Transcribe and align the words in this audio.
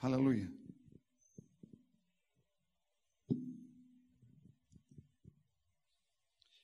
Aleluia. 0.00 0.48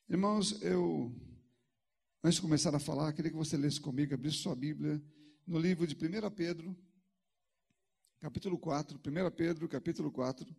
Irmãos, 0.08 0.62
eu, 0.62 1.12
antes 2.23 2.37
de 2.37 2.43
começar 2.43 2.73
a 2.77 2.79
falar, 2.79 3.12
queria 3.12 3.33
que 3.33 3.37
você 3.37 3.57
lesse 3.57 3.81
comigo, 3.81 4.15
abrisse 4.15 4.37
sua 4.37 4.55
Bíblia, 4.55 5.03
no 5.45 5.59
livro 5.59 5.85
de 5.85 5.97
1 5.97 6.31
Pedro, 6.31 6.77
capítulo 8.21 8.57
4, 8.57 9.01
1 9.01 9.30
Pedro, 9.32 9.69
capítulo 9.69 10.12
4. 10.12 10.55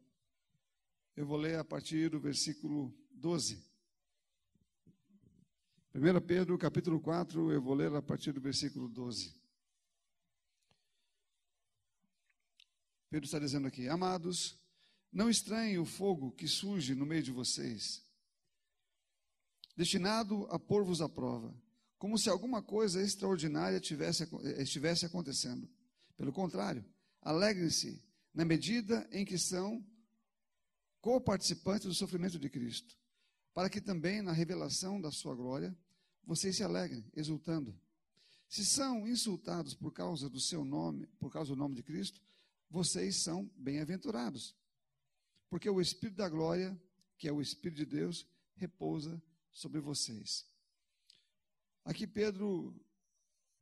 Eu 1.15 1.25
vou 1.25 1.37
ler 1.37 1.57
a 1.57 1.63
partir 1.63 2.09
do 2.09 2.19
versículo 2.19 2.93
12. 3.09 3.63
1 5.93 6.21
Pedro, 6.27 6.57
capítulo 6.57 6.99
4, 6.99 7.53
eu 7.53 7.61
vou 7.61 7.73
ler 7.73 7.95
a 7.95 8.01
partir 8.01 8.33
do 8.33 8.41
versículo 8.41 8.89
12. 8.89 9.44
Pedro 13.15 13.27
está 13.27 13.39
dizendo 13.39 13.65
aqui: 13.65 13.87
Amados, 13.87 14.59
não 15.09 15.29
estranhem 15.29 15.79
o 15.79 15.85
fogo 15.85 16.33
que 16.33 16.49
surge 16.49 16.93
no 16.93 17.05
meio 17.05 17.23
de 17.23 17.31
vocês, 17.31 18.03
destinado 19.73 20.45
a 20.47 20.59
pôr-vos 20.59 20.99
à 20.99 21.07
prova, 21.07 21.55
como 21.97 22.17
se 22.17 22.29
alguma 22.29 22.61
coisa 22.61 23.01
extraordinária 23.01 23.79
tivesse, 23.79 24.27
estivesse 24.57 25.05
acontecendo. 25.05 25.65
Pelo 26.17 26.33
contrário, 26.33 26.83
alegrem-se 27.21 28.03
na 28.33 28.43
medida 28.43 29.07
em 29.09 29.23
que 29.23 29.37
são 29.37 29.81
co-participantes 30.99 31.87
do 31.87 31.93
sofrimento 31.93 32.37
de 32.37 32.49
Cristo, 32.49 32.97
para 33.53 33.69
que 33.69 33.79
também 33.79 34.21
na 34.21 34.33
revelação 34.33 34.99
da 34.99 35.09
sua 35.09 35.33
glória 35.33 35.73
vocês 36.25 36.57
se 36.57 36.63
alegrem, 36.63 37.09
exultando. 37.15 37.79
Se 38.49 38.65
são 38.65 39.07
insultados 39.07 39.73
por 39.73 39.93
causa 39.93 40.29
do 40.29 40.41
seu 40.41 40.65
nome, 40.65 41.07
por 41.17 41.31
causa 41.31 41.51
do 41.51 41.55
nome 41.55 41.75
de 41.75 41.81
Cristo, 41.81 42.24
vocês 42.75 43.23
são 43.23 43.49
bem-aventurados. 43.55 44.53
Porque 45.49 45.69
o 45.69 45.79
Espírito 45.79 46.17
da 46.17 46.27
glória, 46.27 46.77
que 47.17 47.25
é 47.25 47.31
o 47.31 47.39
Espírito 47.39 47.77
de 47.77 47.85
Deus, 47.85 48.27
repousa 48.55 49.21
sobre 49.49 49.79
vocês. 49.79 50.45
Aqui 51.85 52.05
Pedro, 52.05 52.75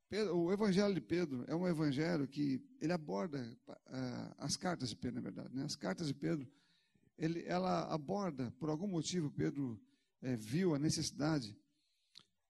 Pedro, 0.09 0.35
o 0.35 0.51
Evangelho 0.51 0.95
de 0.95 1.01
Pedro 1.01 1.45
é 1.47 1.55
um 1.55 1.67
evangelho 1.67 2.27
que 2.27 2.59
ele 2.81 2.91
aborda 2.91 3.39
uh, 3.67 4.33
as 4.39 4.57
cartas 4.57 4.89
de 4.89 4.95
Pedro, 4.95 5.17
na 5.17 5.21
verdade. 5.21 5.55
Né? 5.55 5.63
As 5.63 5.75
cartas 5.75 6.07
de 6.07 6.15
Pedro, 6.15 6.51
ele, 7.15 7.43
ela 7.45 7.93
aborda, 7.93 8.49
por 8.57 8.67
algum 8.67 8.87
motivo, 8.87 9.29
Pedro 9.29 9.79
é, 10.23 10.35
viu 10.35 10.73
a 10.73 10.79
necessidade 10.79 11.55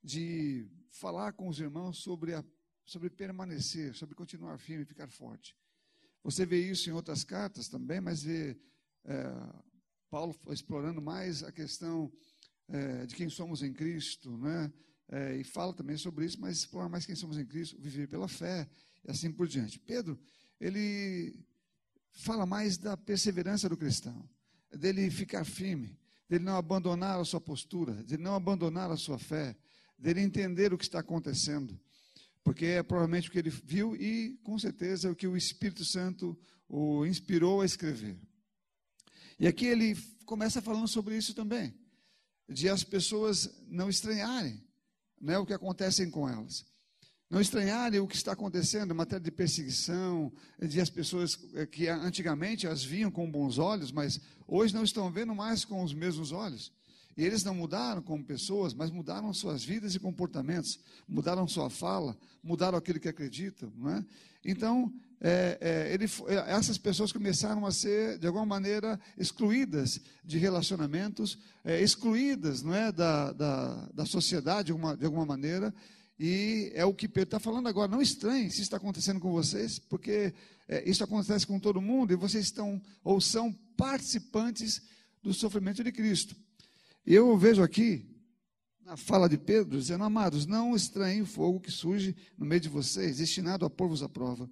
de 0.01 0.65
falar 0.91 1.33
com 1.33 1.49
os 1.49 1.59
irmãos 1.59 2.01
sobre, 2.01 2.33
a, 2.33 2.45
sobre 2.85 3.09
permanecer, 3.09 3.93
sobre 3.95 4.15
continuar 4.15 4.57
firme 4.57 4.85
ficar 4.85 5.09
forte. 5.09 5.53
Você 6.23 6.45
vê 6.45 6.69
isso 6.69 6.89
em 6.89 6.93
outras 6.93 7.23
cartas 7.23 7.67
também, 7.67 7.99
mas 7.99 8.23
vê 8.23 8.57
é, 9.03 9.33
Paulo 10.09 10.33
explorando 10.49 11.01
mais 11.01 11.43
a 11.43 11.51
questão 11.51 12.11
é, 12.69 13.05
de 13.05 13.13
quem 13.13 13.29
somos 13.29 13.61
em 13.61 13.73
Cristo, 13.73 14.37
né? 14.37 14.71
É, 15.09 15.35
e 15.35 15.43
fala 15.43 15.73
também 15.73 15.97
sobre 15.97 16.25
isso, 16.25 16.39
mas 16.39 16.59
explora 16.59 16.87
mais 16.87 17.05
quem 17.05 17.13
somos 17.15 17.37
em 17.37 17.45
Cristo, 17.45 17.79
viver 17.79 18.07
pela 18.07 18.27
fé 18.27 18.67
e 19.03 19.11
assim 19.11 19.31
por 19.31 19.47
diante. 19.47 19.77
Pedro, 19.79 20.17
ele 20.59 21.45
fala 22.11 22.45
mais 22.45 22.77
da 22.77 22.95
perseverança 22.95 23.67
do 23.67 23.75
cristão, 23.75 24.27
dele 24.71 25.11
ficar 25.11 25.43
firme, 25.43 25.99
dele 26.29 26.45
não 26.45 26.55
abandonar 26.55 27.19
a 27.19 27.25
sua 27.25 27.41
postura, 27.41 27.93
dele 28.03 28.23
não 28.23 28.33
abandonar 28.33 28.89
a 28.89 28.97
sua 28.97 29.19
fé, 29.19 29.57
dele 29.99 30.21
entender 30.21 30.73
o 30.73 30.77
que 30.77 30.85
está 30.85 30.99
acontecendo 30.99 31.77
porque 32.43 32.65
é 32.65 32.83
provavelmente 32.83 33.29
o 33.29 33.31
que 33.31 33.39
ele 33.39 33.49
viu 33.49 33.95
e, 33.95 34.37
com 34.43 34.59
certeza, 34.59 35.07
é 35.07 35.11
o 35.11 35.15
que 35.15 35.27
o 35.27 35.37
Espírito 35.37 35.85
Santo 35.85 36.37
o 36.67 37.05
inspirou 37.05 37.61
a 37.61 37.65
escrever. 37.65 38.17
E 39.39 39.47
aqui 39.47 39.65
ele 39.65 39.95
começa 40.25 40.61
falando 40.61 40.87
sobre 40.87 41.17
isso 41.17 41.33
também, 41.33 41.73
de 42.49 42.69
as 42.69 42.83
pessoas 42.83 43.49
não 43.67 43.89
estranharem 43.89 44.61
né, 45.19 45.37
o 45.37 45.45
que 45.45 45.53
acontece 45.53 46.05
com 46.11 46.27
elas. 46.27 46.65
Não 47.29 47.41
estranharem 47.41 47.99
o 47.99 48.07
que 48.07 48.15
está 48.15 48.33
acontecendo 48.33 48.93
em 48.93 48.97
matéria 48.97 49.23
de 49.23 49.31
perseguição, 49.31 50.31
de 50.61 50.79
as 50.79 50.89
pessoas 50.89 51.39
eh, 51.55 51.65
que 51.65 51.87
antigamente 51.87 52.67
as 52.67 52.83
viam 52.83 53.09
com 53.09 53.31
bons 53.31 53.57
olhos, 53.57 53.91
mas 53.91 54.19
hoje 54.47 54.73
não 54.73 54.83
estão 54.83 55.11
vendo 55.11 55.33
mais 55.33 55.65
com 55.65 55.83
os 55.83 55.93
mesmos 55.93 56.31
olhos. 56.31 56.71
E 57.15 57.23
eles 57.23 57.43
não 57.43 57.53
mudaram 57.53 58.01
como 58.01 58.23
pessoas, 58.23 58.73
mas 58.73 58.89
mudaram 58.89 59.33
suas 59.33 59.63
vidas 59.63 59.93
e 59.93 59.99
comportamentos, 59.99 60.79
mudaram 61.07 61.47
sua 61.47 61.69
fala, 61.69 62.17
mudaram 62.43 62.77
aquilo 62.77 62.99
que 62.99 63.07
acreditam. 63.07 63.71
É? 63.89 64.05
Então, 64.43 64.91
é, 65.21 65.57
é, 65.61 65.93
ele, 65.93 66.05
é, 66.27 66.51
essas 66.51 66.77
pessoas 66.77 67.11
começaram 67.11 67.65
a 67.65 67.71
ser, 67.71 68.17
de 68.17 68.27
alguma 68.27 68.45
maneira, 68.45 68.99
excluídas 69.17 70.01
de 70.23 70.37
relacionamentos, 70.37 71.37
é, 71.63 71.81
excluídas 71.81 72.61
não 72.61 72.73
é, 72.73 72.91
da, 72.91 73.31
da, 73.31 73.89
da 73.93 74.05
sociedade, 74.05 74.67
de, 74.67 74.73
uma, 74.73 74.97
de 74.97 75.05
alguma 75.05 75.25
maneira, 75.25 75.73
e 76.19 76.71
é 76.75 76.85
o 76.85 76.93
que 76.93 77.07
Pedro 77.07 77.27
está 77.27 77.39
falando 77.39 77.67
agora. 77.67 77.89
Não 77.89 78.01
estranhe 78.01 78.49
se 78.51 78.61
está 78.61 78.77
acontecendo 78.77 79.19
com 79.19 79.31
vocês, 79.31 79.79
porque 79.79 80.33
é, 80.67 80.89
isso 80.89 81.03
acontece 81.03 81.45
com 81.45 81.59
todo 81.59 81.81
mundo 81.81 82.13
e 82.13 82.17
vocês 82.17 82.45
estão 82.45 82.81
ou 83.03 83.19
são 83.19 83.51
participantes 83.75 84.81
do 85.21 85.33
sofrimento 85.33 85.83
de 85.83 85.91
Cristo. 85.91 86.35
E 87.05 87.13
eu 87.13 87.37
vejo 87.37 87.61
aqui, 87.61 88.09
na 88.85 88.95
fala 88.95 89.27
de 89.27 89.37
Pedro, 89.37 89.77
dizendo: 89.77 90.05
Amados, 90.05 90.45
não 90.45 90.75
estranhem 90.75 91.21
o 91.21 91.25
fogo 91.25 91.59
que 91.59 91.71
surge 91.71 92.15
no 92.37 92.45
meio 92.45 92.61
de 92.61 92.69
vocês, 92.69 93.17
destinado 93.17 93.65
a 93.65 93.69
pôr-vos 93.69 94.01
à 94.01 94.07
prova, 94.07 94.49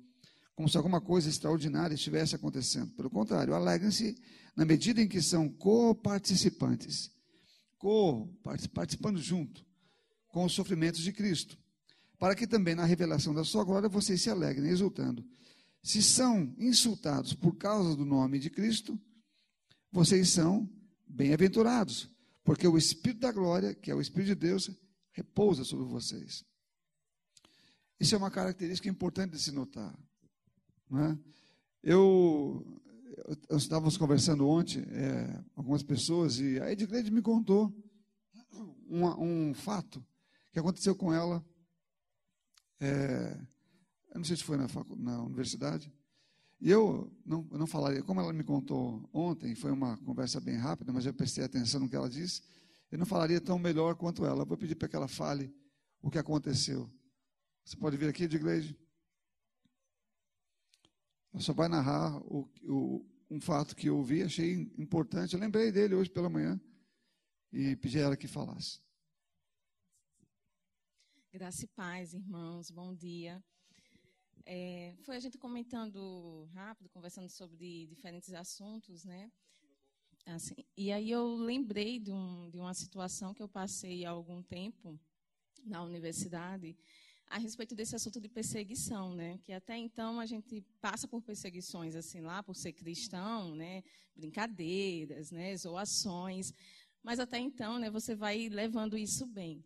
como 0.54 0.68
se 0.68 0.76
alguma 0.76 1.00
coisa 1.00 1.30
extraordinária 1.30 1.96
estivesse 1.96 2.36
acontecendo. 2.36 2.92
Pelo 2.94 3.10
contrário, 3.10 3.54
alegrem-se 3.54 4.18
na 4.56 4.66
medida 4.66 5.02
em 5.02 5.08
que 5.08 5.22
são 5.22 5.48
co-participantes, 5.48 7.10
co-participando 7.78 9.20
junto 9.20 9.66
com 10.28 10.44
os 10.44 10.54
sofrimentos 10.54 11.02
de 11.02 11.14
Cristo, 11.14 11.58
para 12.20 12.36
que 12.36 12.46
também 12.46 12.76
na 12.76 12.86
revelação 12.86 13.34
da 13.34 13.46
sua 13.46 13.64
glória 13.64 13.88
vocês 13.88 14.22
se 14.22 14.30
alegrem, 14.30 14.70
exultando. 14.70 15.26
Se 15.82 16.04
são 16.04 16.54
insultados 16.60 17.34
por 17.34 17.56
causa 17.56 17.96
do 17.96 18.06
nome 18.06 18.40
de 18.40 18.50
Cristo, 18.50 19.00
vocês 19.92 20.30
são 20.30 20.70
bem-aventurados 21.08 22.11
porque 22.44 22.68
o 22.68 22.78
Espírito 22.78 23.22
da 23.22 23.32
glória, 23.32 23.74
que 23.74 23.92
é 23.92 23.96
o 23.96 24.02
Espírito 24.02 24.30
de 24.30 24.36
Deus, 24.36 24.70
repousa 25.12 25.64
sobre 25.64 25.86
vocês. 25.86 26.44
Isso 28.00 28.16
é 28.16 28.18
uma 28.18 28.32
característica 28.32 28.90
importante 28.90 29.34
de 29.34 29.40
se 29.40 29.52
notar. 29.52 29.96
É? 30.94 31.18
Eu, 31.84 32.66
eu 33.48 33.58
estávamos 33.58 33.96
conversando 33.96 34.48
ontem, 34.48 34.84
é, 34.90 35.44
algumas 35.56 35.84
pessoas, 35.84 36.40
e 36.40 36.60
a 36.60 36.72
Edglede 36.72 37.12
me 37.12 37.22
contou 37.22 37.74
um, 38.90 39.06
um, 39.50 39.54
fato 39.54 40.06
que 40.52 40.60
aconteceu 40.60 40.96
com 40.96 41.14
ela. 41.14 41.46
É, 42.80 43.40
eu 44.10 44.18
não 44.18 44.26
sei 44.26 44.36
se 44.36 44.44
foi 44.44 44.58
na, 44.58 44.68
na 44.98 45.24
universidade, 45.24 45.94
e 46.62 46.70
eu 46.70 47.12
não, 47.26 47.42
não 47.46 47.66
falaria, 47.66 48.04
como 48.04 48.22
ela 48.22 48.32
me 48.32 48.44
contou 48.44 49.10
ontem, 49.12 49.56
foi 49.56 49.72
uma 49.72 49.98
conversa 49.98 50.40
bem 50.40 50.56
rápida, 50.56 50.94
mas 50.94 51.08
eu 51.08 51.14
prestei 51.14 51.44
atenção 51.44 51.80
no 51.80 51.90
que 51.90 51.96
ela 51.96 52.08
disse, 52.08 52.44
eu 52.92 53.00
não 53.00 53.06
falaria 53.06 53.42
tão 53.42 53.58
melhor 53.58 53.96
quanto 53.96 54.24
ela. 54.26 54.44
Eu 54.44 54.46
vou 54.46 54.58
pedir 54.58 54.76
para 54.76 54.88
que 54.88 54.96
ela 54.96 55.08
fale 55.08 55.52
o 56.04 56.12
que 56.12 56.20
aconteceu. 56.20 56.88
Você 57.66 57.76
pode 57.78 57.98
vir 57.98 58.10
aqui, 58.10 58.28
de 58.28 58.36
igreja? 58.36 58.78
Ela 61.34 61.42
só 61.42 61.52
vai 61.52 61.68
narrar 61.68 62.18
o, 62.26 62.48
o, 62.64 63.10
um 63.30 63.42
fato 63.42 63.76
que 63.76 63.88
eu 63.88 63.98
ouvi, 63.98 64.22
achei 64.22 64.72
importante. 64.78 65.34
Eu 65.34 65.40
lembrei 65.40 65.72
dele 65.72 65.96
hoje 65.96 66.12
pela 66.12 66.30
manhã 66.30 66.62
e 67.52 67.76
pedi 67.78 67.98
a 67.98 68.04
ela 68.04 68.18
que 68.18 68.28
falasse. 68.28 68.80
Graça 71.32 71.64
e 71.64 71.68
paz, 71.70 72.14
irmãos, 72.14 72.70
bom 72.70 72.94
dia. 72.94 73.42
É, 74.46 74.96
foi 75.04 75.16
a 75.16 75.20
gente 75.20 75.38
comentando 75.38 76.50
rápido, 76.54 76.90
conversando 76.90 77.30
sobre 77.30 77.88
diferentes 77.88 78.34
assuntos, 78.34 79.04
né? 79.06 79.32
Assim, 80.26 80.56
e 80.78 80.92
aí 80.92 81.10
eu 81.10 81.36
lembrei 81.36 82.00
de, 82.00 82.12
um, 82.12 82.50
de 82.50 82.58
uma 82.58 82.74
situação 82.74 83.34
que 83.34 83.42
eu 83.42 83.50
passei 83.50 84.06
há 84.06 84.12
algum 84.12 84.42
tempo 84.44 85.00
na 85.66 85.82
universidade 85.84 86.78
a 87.28 87.38
respeito 87.38 87.74
desse 87.74 87.96
assunto 87.96 88.20
de 88.20 88.28
perseguição, 88.28 89.16
né? 89.16 89.40
Que 89.44 89.54
até 89.54 89.78
então 89.78 90.20
a 90.20 90.26
gente 90.26 90.62
passa 90.82 91.08
por 91.08 91.22
perseguições 91.22 91.96
assim 91.96 92.20
lá 92.20 92.44
por 92.44 92.56
ser 92.56 92.74
cristão, 92.74 93.56
né? 93.56 93.84
Brincadeiras, 94.16 95.32
né? 95.32 95.56
Zoações, 95.56 96.54
mas 97.02 97.20
até 97.20 97.40
então, 97.40 97.80
né? 97.80 97.90
Você 97.90 98.16
vai 98.16 98.50
levando 98.50 98.98
isso 98.98 99.26
bem. 99.26 99.64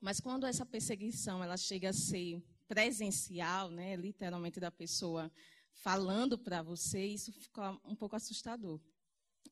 Mas 0.00 0.20
quando 0.20 0.46
essa 0.46 0.66
perseguição 0.66 1.42
ela 1.42 1.56
chega 1.56 1.90
a 1.90 1.92
ser 1.92 2.42
presencial, 2.68 3.70
né, 3.70 3.96
literalmente 3.96 4.60
da 4.60 4.70
pessoa 4.70 5.30
falando 5.72 6.38
para 6.38 6.62
você, 6.62 7.04
isso 7.04 7.32
fica 7.32 7.78
um 7.84 7.94
pouco 7.94 8.16
assustador. 8.16 8.80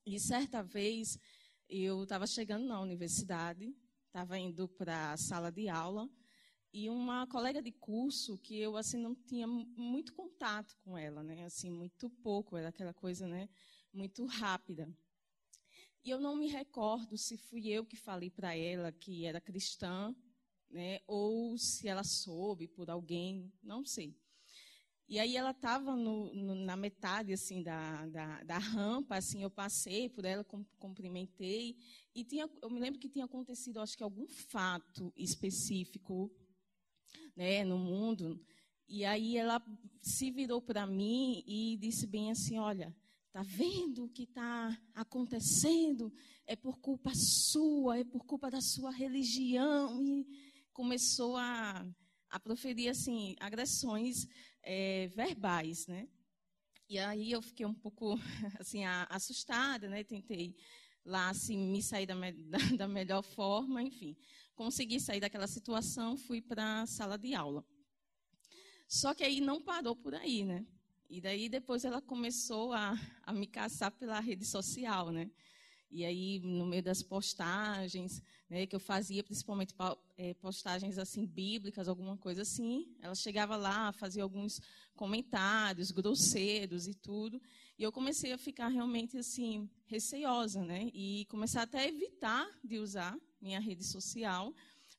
E 0.04 0.18
certa 0.18 0.62
vez 0.62 1.18
eu 1.68 2.02
estava 2.02 2.26
chegando 2.26 2.66
na 2.66 2.80
universidade, 2.80 3.74
estava 4.06 4.38
indo 4.38 4.68
para 4.68 5.12
a 5.12 5.16
sala 5.16 5.50
de 5.50 5.68
aula 5.68 6.08
e 6.72 6.90
uma 6.90 7.26
colega 7.26 7.62
de 7.62 7.70
curso 7.70 8.36
que 8.38 8.58
eu 8.58 8.76
assim 8.76 8.98
não 8.98 9.14
tinha 9.14 9.46
muito 9.46 10.12
contato 10.12 10.76
com 10.82 10.98
ela, 10.98 11.22
né? 11.22 11.44
Assim, 11.44 11.70
muito 11.70 12.10
pouco, 12.10 12.56
era 12.56 12.68
aquela 12.68 12.92
coisa, 12.92 13.28
né, 13.28 13.48
muito 13.92 14.24
rápida. 14.26 14.88
E 16.02 16.10
eu 16.10 16.20
não 16.20 16.36
me 16.36 16.48
recordo 16.48 17.16
se 17.16 17.38
fui 17.38 17.68
eu 17.68 17.86
que 17.86 17.96
falei 17.96 18.28
para 18.28 18.56
ela 18.56 18.92
que 18.92 19.24
era 19.24 19.40
cristã, 19.40 20.14
né, 20.74 20.98
ou 21.06 21.56
se 21.56 21.86
ela 21.86 22.02
soube 22.02 22.66
por 22.66 22.90
alguém, 22.90 23.52
não 23.62 23.84
sei. 23.84 24.12
E 25.08 25.20
aí 25.20 25.36
ela 25.36 25.52
estava 25.52 25.94
na 25.94 26.76
metade 26.76 27.32
assim 27.32 27.62
da, 27.62 28.06
da, 28.06 28.42
da, 28.42 28.58
rampa, 28.58 29.16
assim 29.16 29.42
eu 29.42 29.50
passei 29.50 30.08
por 30.08 30.24
ela, 30.24 30.44
cumprimentei 30.78 31.76
e 32.14 32.24
tinha, 32.24 32.50
eu 32.60 32.70
me 32.70 32.80
lembro 32.80 32.98
que 32.98 33.08
tinha 33.08 33.26
acontecido, 33.26 33.80
acho 33.80 33.96
que 33.96 34.02
algum 34.02 34.26
fato 34.26 35.12
específico, 35.16 36.32
né, 37.36 37.62
no 37.64 37.78
mundo. 37.78 38.40
E 38.88 39.04
aí 39.04 39.36
ela 39.36 39.62
se 40.02 40.30
virou 40.30 40.60
para 40.60 40.86
mim 40.86 41.44
e 41.46 41.76
disse 41.76 42.06
bem 42.06 42.32
assim, 42.32 42.58
olha, 42.58 42.92
tá 43.30 43.42
vendo 43.42 44.06
o 44.06 44.08
que 44.08 44.24
está 44.24 44.76
acontecendo? 44.94 46.12
É 46.46 46.56
por 46.56 46.78
culpa 46.78 47.12
sua, 47.14 47.98
é 47.98 48.04
por 48.04 48.24
culpa 48.24 48.50
da 48.50 48.60
sua 48.60 48.90
religião 48.90 50.02
e 50.02 50.53
começou 50.74 51.36
a, 51.36 51.86
a 52.28 52.40
proferir 52.40 52.90
assim 52.90 53.36
agressões 53.40 54.26
é, 54.62 55.06
verbais, 55.08 55.86
né? 55.86 56.08
E 56.86 56.98
aí 56.98 57.30
eu 57.30 57.40
fiquei 57.40 57.64
um 57.64 57.72
pouco 57.72 58.16
assim 58.60 58.84
assustada, 59.08 59.88
né? 59.88 60.04
Tentei 60.04 60.54
lá 61.04 61.30
assim 61.30 61.56
me 61.56 61.82
sair 61.82 62.06
da, 62.06 62.14
da, 62.50 62.58
da 62.76 62.88
melhor 62.88 63.22
forma, 63.22 63.82
enfim, 63.82 64.16
consegui 64.54 65.00
sair 65.00 65.20
daquela 65.20 65.46
situação, 65.46 66.16
fui 66.16 66.42
para 66.42 66.82
a 66.82 66.86
sala 66.86 67.16
de 67.16 67.34
aula. 67.34 67.64
Só 68.88 69.14
que 69.14 69.24
aí 69.24 69.40
não 69.40 69.62
parou 69.62 69.96
por 69.96 70.14
aí, 70.14 70.44
né? 70.44 70.66
E 71.08 71.20
daí 71.20 71.48
depois 71.48 71.84
ela 71.84 72.02
começou 72.02 72.72
a, 72.72 72.94
a 73.22 73.32
me 73.32 73.46
caçar 73.46 73.92
pela 73.92 74.18
rede 74.20 74.44
social, 74.44 75.12
né? 75.12 75.30
E 75.94 76.04
aí, 76.04 76.40
no 76.40 76.66
meio 76.66 76.82
das 76.82 77.04
postagens, 77.04 78.20
né, 78.50 78.66
que 78.66 78.74
eu 78.74 78.80
fazia, 78.80 79.22
principalmente 79.22 79.72
é, 80.18 80.34
postagens 80.34 80.98
assim 80.98 81.24
bíblicas, 81.24 81.86
alguma 81.86 82.16
coisa 82.16 82.42
assim, 82.42 82.92
ela 83.00 83.14
chegava 83.14 83.54
lá, 83.54 83.92
fazia 83.92 84.24
alguns 84.24 84.60
comentários 84.96 85.92
grosseiros 85.92 86.88
e 86.88 86.94
tudo, 86.94 87.40
e 87.78 87.84
eu 87.84 87.92
comecei 87.92 88.32
a 88.32 88.38
ficar 88.38 88.66
realmente 88.66 89.16
assim 89.16 89.70
receosa, 89.86 90.64
né? 90.64 90.90
E 90.92 91.26
começar 91.26 91.62
até 91.62 91.78
a 91.78 91.88
evitar 91.88 92.44
de 92.64 92.80
usar 92.80 93.16
minha 93.40 93.60
rede 93.60 93.84
social, 93.84 94.52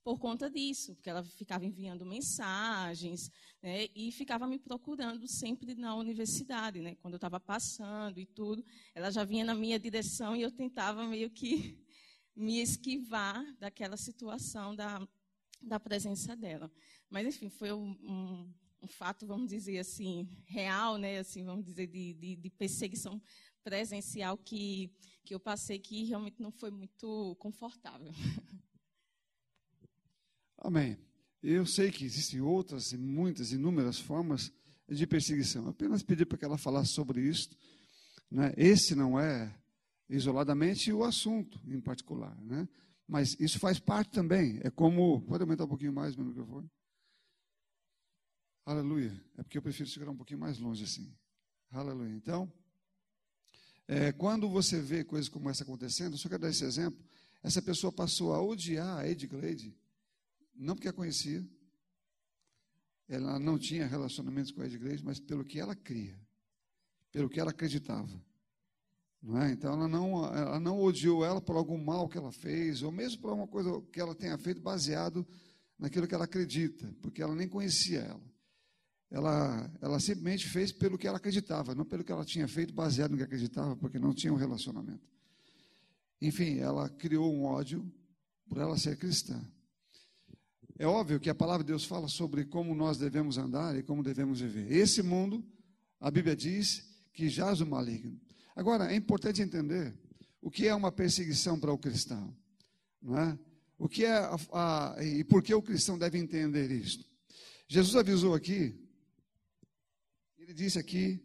por 0.05 0.19
conta 0.19 0.51
disso, 0.51 0.93
porque 0.93 1.09
ela 1.09 1.23
ficava 1.23 1.65
enviando 1.65 2.05
mensagens 2.05 3.31
né, 3.59 3.87
e 3.95 4.11
ficava 4.11 4.45
me 4.45 4.59
procurando 4.59 5.27
sempre 5.27 5.73
na 5.73 5.95
universidade, 5.95 6.79
né, 6.79 6.93
quando 7.01 7.15
eu 7.15 7.17
estava 7.17 7.39
passando 7.39 8.19
e 8.19 8.25
tudo. 8.27 8.63
Ela 8.93 9.09
já 9.09 9.23
vinha 9.23 9.43
na 9.43 9.55
minha 9.55 9.79
direção 9.79 10.35
e 10.35 10.43
eu 10.43 10.51
tentava 10.51 11.07
meio 11.07 11.31
que 11.31 11.83
me 12.37 12.61
esquivar 12.61 13.43
daquela 13.59 13.97
situação 13.97 14.75
da, 14.75 15.01
da 15.59 15.79
presença 15.79 16.35
dela. 16.35 16.71
Mas, 17.09 17.25
enfim, 17.25 17.49
foi 17.49 17.73
um, 17.73 18.53
um, 18.83 18.87
fato, 18.87 19.25
vamos 19.25 19.49
dizer 19.49 19.79
assim, 19.79 20.29
real, 20.45 20.99
né, 20.99 21.17
assim, 21.17 21.43
vamos 21.43 21.65
dizer, 21.65 21.87
de, 21.87 22.13
de, 22.13 22.35
de 22.35 22.49
perseguição 22.51 23.19
presencial 23.63 24.37
que, 24.37 24.93
que 25.23 25.33
eu 25.33 25.39
passei 25.39 25.79
que 25.79 26.03
realmente 26.03 26.39
não 26.39 26.51
foi 26.51 26.69
muito 26.69 27.35
confortável. 27.39 28.11
Amém. 30.65 30.97
Eu 31.43 31.63
sei 31.63 31.91
que 31.91 32.03
existem 32.03 32.41
outras 32.41 32.91
e 32.91 32.97
muitas, 32.97 33.51
inúmeras 33.51 33.99
formas 33.99 34.51
de 34.89 35.05
perseguição. 35.05 35.67
apenas 35.67 36.01
pedi 36.01 36.25
para 36.25 36.39
que 36.39 36.45
ela 36.45 36.57
falasse 36.57 36.93
sobre 36.93 37.21
isso. 37.21 37.49
Né? 38.31 38.51
Esse 38.57 38.95
não 38.95 39.19
é 39.19 39.55
isoladamente 40.09 40.91
o 40.91 41.03
assunto 41.03 41.61
em 41.67 41.79
particular, 41.79 42.35
né? 42.41 42.67
Mas 43.07 43.39
isso 43.39 43.59
faz 43.59 43.79
parte 43.79 44.09
também. 44.09 44.59
É 44.63 44.71
como. 44.71 45.21
Pode 45.21 45.43
aumentar 45.43 45.65
um 45.65 45.67
pouquinho 45.67 45.93
mais 45.93 46.15
meu 46.15 46.25
microfone? 46.25 46.67
Aleluia. 48.65 49.23
É 49.37 49.43
porque 49.43 49.59
eu 49.59 49.61
prefiro 49.61 49.87
segurar 49.87 50.09
um 50.09 50.17
pouquinho 50.17 50.39
mais 50.39 50.57
longe 50.57 50.83
assim. 50.83 51.15
Aleluia. 51.69 52.15
Então, 52.15 52.51
é, 53.87 54.11
quando 54.11 54.49
você 54.49 54.81
vê 54.81 55.03
coisas 55.03 55.29
como 55.29 55.47
essa 55.47 55.63
acontecendo, 55.63 56.17
só 56.17 56.27
quero 56.27 56.41
dar 56.41 56.49
esse 56.49 56.65
exemplo. 56.65 56.99
Essa 57.43 57.61
pessoa 57.61 57.93
passou 57.93 58.33
a 58.33 58.41
odiar 58.41 58.97
a 58.97 59.07
Edglade 59.07 59.77
não 60.55 60.75
porque 60.75 60.87
a 60.87 60.93
conhecia, 60.93 61.45
ela 63.07 63.37
não 63.39 63.57
tinha 63.57 63.85
relacionamentos 63.85 64.51
com 64.51 64.61
a 64.61 64.65
igreja, 64.65 65.03
mas 65.05 65.19
pelo 65.19 65.43
que 65.43 65.59
ela 65.59 65.75
cria, 65.75 66.19
pelo 67.11 67.29
que 67.29 67.39
ela 67.39 67.51
acreditava. 67.51 68.23
Não 69.21 69.41
é? 69.41 69.51
Então 69.51 69.73
ela 69.73 69.87
não, 69.87 70.25
ela 70.25 70.59
não 70.59 70.79
odiou 70.79 71.25
ela 71.25 71.41
por 71.41 71.55
algum 71.55 71.77
mal 71.77 72.07
que 72.07 72.17
ela 72.17 72.31
fez, 72.31 72.81
ou 72.83 72.91
mesmo 72.91 73.21
por 73.21 73.29
alguma 73.29 73.47
coisa 73.47 73.81
que 73.91 73.99
ela 73.99 74.15
tenha 74.15 74.37
feito 74.37 74.61
baseado 74.61 75.25
naquilo 75.77 76.07
que 76.07 76.15
ela 76.15 76.25
acredita, 76.25 76.93
porque 77.01 77.21
ela 77.21 77.35
nem 77.35 77.47
conhecia 77.47 77.99
ela. 77.99 78.35
Ela, 79.09 79.71
ela 79.81 79.99
simplesmente 79.99 80.47
fez 80.49 80.71
pelo 80.71 80.97
que 80.97 81.07
ela 81.07 81.17
acreditava, 81.17 81.75
não 81.75 81.85
pelo 81.85 82.03
que 82.03 82.11
ela 82.11 82.25
tinha 82.25 82.47
feito 82.47 82.73
baseado 82.73 83.11
no 83.11 83.17
que 83.17 83.23
acreditava, 83.23 83.75
porque 83.75 83.99
não 83.99 84.13
tinha 84.13 84.33
um 84.33 84.37
relacionamento. 84.37 85.07
Enfim, 86.21 86.57
ela 86.57 86.89
criou 86.89 87.33
um 87.33 87.43
ódio 87.43 87.89
por 88.47 88.57
ela 88.57 88.77
ser 88.77 88.97
cristã. 88.97 89.41
É 90.77 90.85
óbvio 90.85 91.19
que 91.19 91.29
a 91.29 91.35
palavra 91.35 91.63
de 91.63 91.69
Deus 91.69 91.85
fala 91.85 92.07
sobre 92.07 92.43
como 92.43 92.75
nós 92.75 92.97
devemos 92.97 93.37
andar 93.37 93.77
e 93.77 93.83
como 93.83 94.03
devemos 94.03 94.41
viver. 94.41 94.69
Esse 94.71 95.01
mundo, 95.01 95.43
a 95.99 96.11
Bíblia 96.11 96.35
diz 96.35 96.85
que 97.13 97.29
jaz 97.29 97.61
o 97.61 97.65
maligno. 97.65 98.19
Agora, 98.55 98.91
é 98.91 98.95
importante 98.95 99.41
entender 99.41 99.97
o 100.41 100.51
que 100.51 100.67
é 100.67 100.75
uma 100.75 100.91
perseguição 100.91 101.57
para 101.57 101.71
o 101.71 101.77
cristão, 101.77 102.35
não 103.01 103.17
é? 103.17 103.39
O 103.77 103.87
que 103.87 104.05
é 104.05 104.13
a, 104.13 104.37
a, 104.53 105.03
e 105.03 105.23
por 105.23 105.41
que 105.41 105.53
o 105.53 105.61
cristão 105.61 105.97
deve 105.97 106.17
entender 106.17 106.71
isto? 106.71 107.05
Jesus 107.67 107.95
avisou 107.95 108.33
aqui, 108.33 108.77
ele 110.37 110.53
disse 110.53 110.77
aqui 110.77 111.19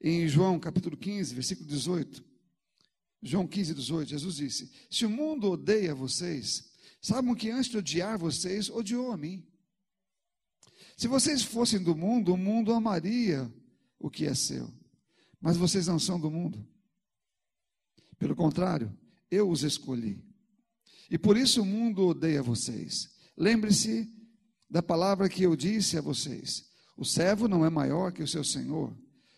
em 0.00 0.26
João 0.28 0.58
capítulo 0.58 0.96
15, 0.96 1.34
versículo 1.34 1.68
18. 1.68 2.24
João 3.22 3.46
15, 3.46 3.74
18, 3.74 4.08
Jesus 4.08 4.36
disse: 4.36 4.70
Se 4.90 5.06
o 5.06 5.10
mundo 5.10 5.50
odeia 5.50 5.94
vocês, 5.94 6.73
Sabem 7.04 7.34
que 7.34 7.50
antes 7.50 7.70
de 7.70 7.76
odiar 7.76 8.16
vocês, 8.16 8.70
odiou 8.70 9.12
a 9.12 9.16
mim. 9.18 9.46
Se 10.96 11.06
vocês 11.06 11.42
fossem 11.42 11.78
do 11.78 11.94
mundo, 11.94 12.32
o 12.32 12.36
mundo 12.38 12.72
amaria 12.72 13.52
o 13.98 14.08
que 14.08 14.24
é 14.24 14.34
seu. 14.34 14.72
Mas 15.38 15.58
vocês 15.58 15.86
não 15.86 15.98
são 15.98 16.18
do 16.18 16.30
mundo. 16.30 16.66
Pelo 18.18 18.34
contrário, 18.34 18.90
eu 19.30 19.50
os 19.50 19.62
escolhi. 19.62 20.24
E 21.10 21.18
por 21.18 21.36
isso 21.36 21.60
o 21.60 21.66
mundo 21.66 22.06
odeia 22.06 22.42
vocês. 22.42 23.10
Lembre-se 23.36 24.10
da 24.70 24.82
palavra 24.82 25.28
que 25.28 25.42
eu 25.42 25.54
disse 25.54 25.98
a 25.98 26.00
vocês: 26.00 26.64
o 26.96 27.04
servo 27.04 27.46
não 27.46 27.66
é 27.66 27.68
maior 27.68 28.12
que 28.12 28.22
o 28.22 28.28
seu 28.28 28.42
senhor. 28.42 28.96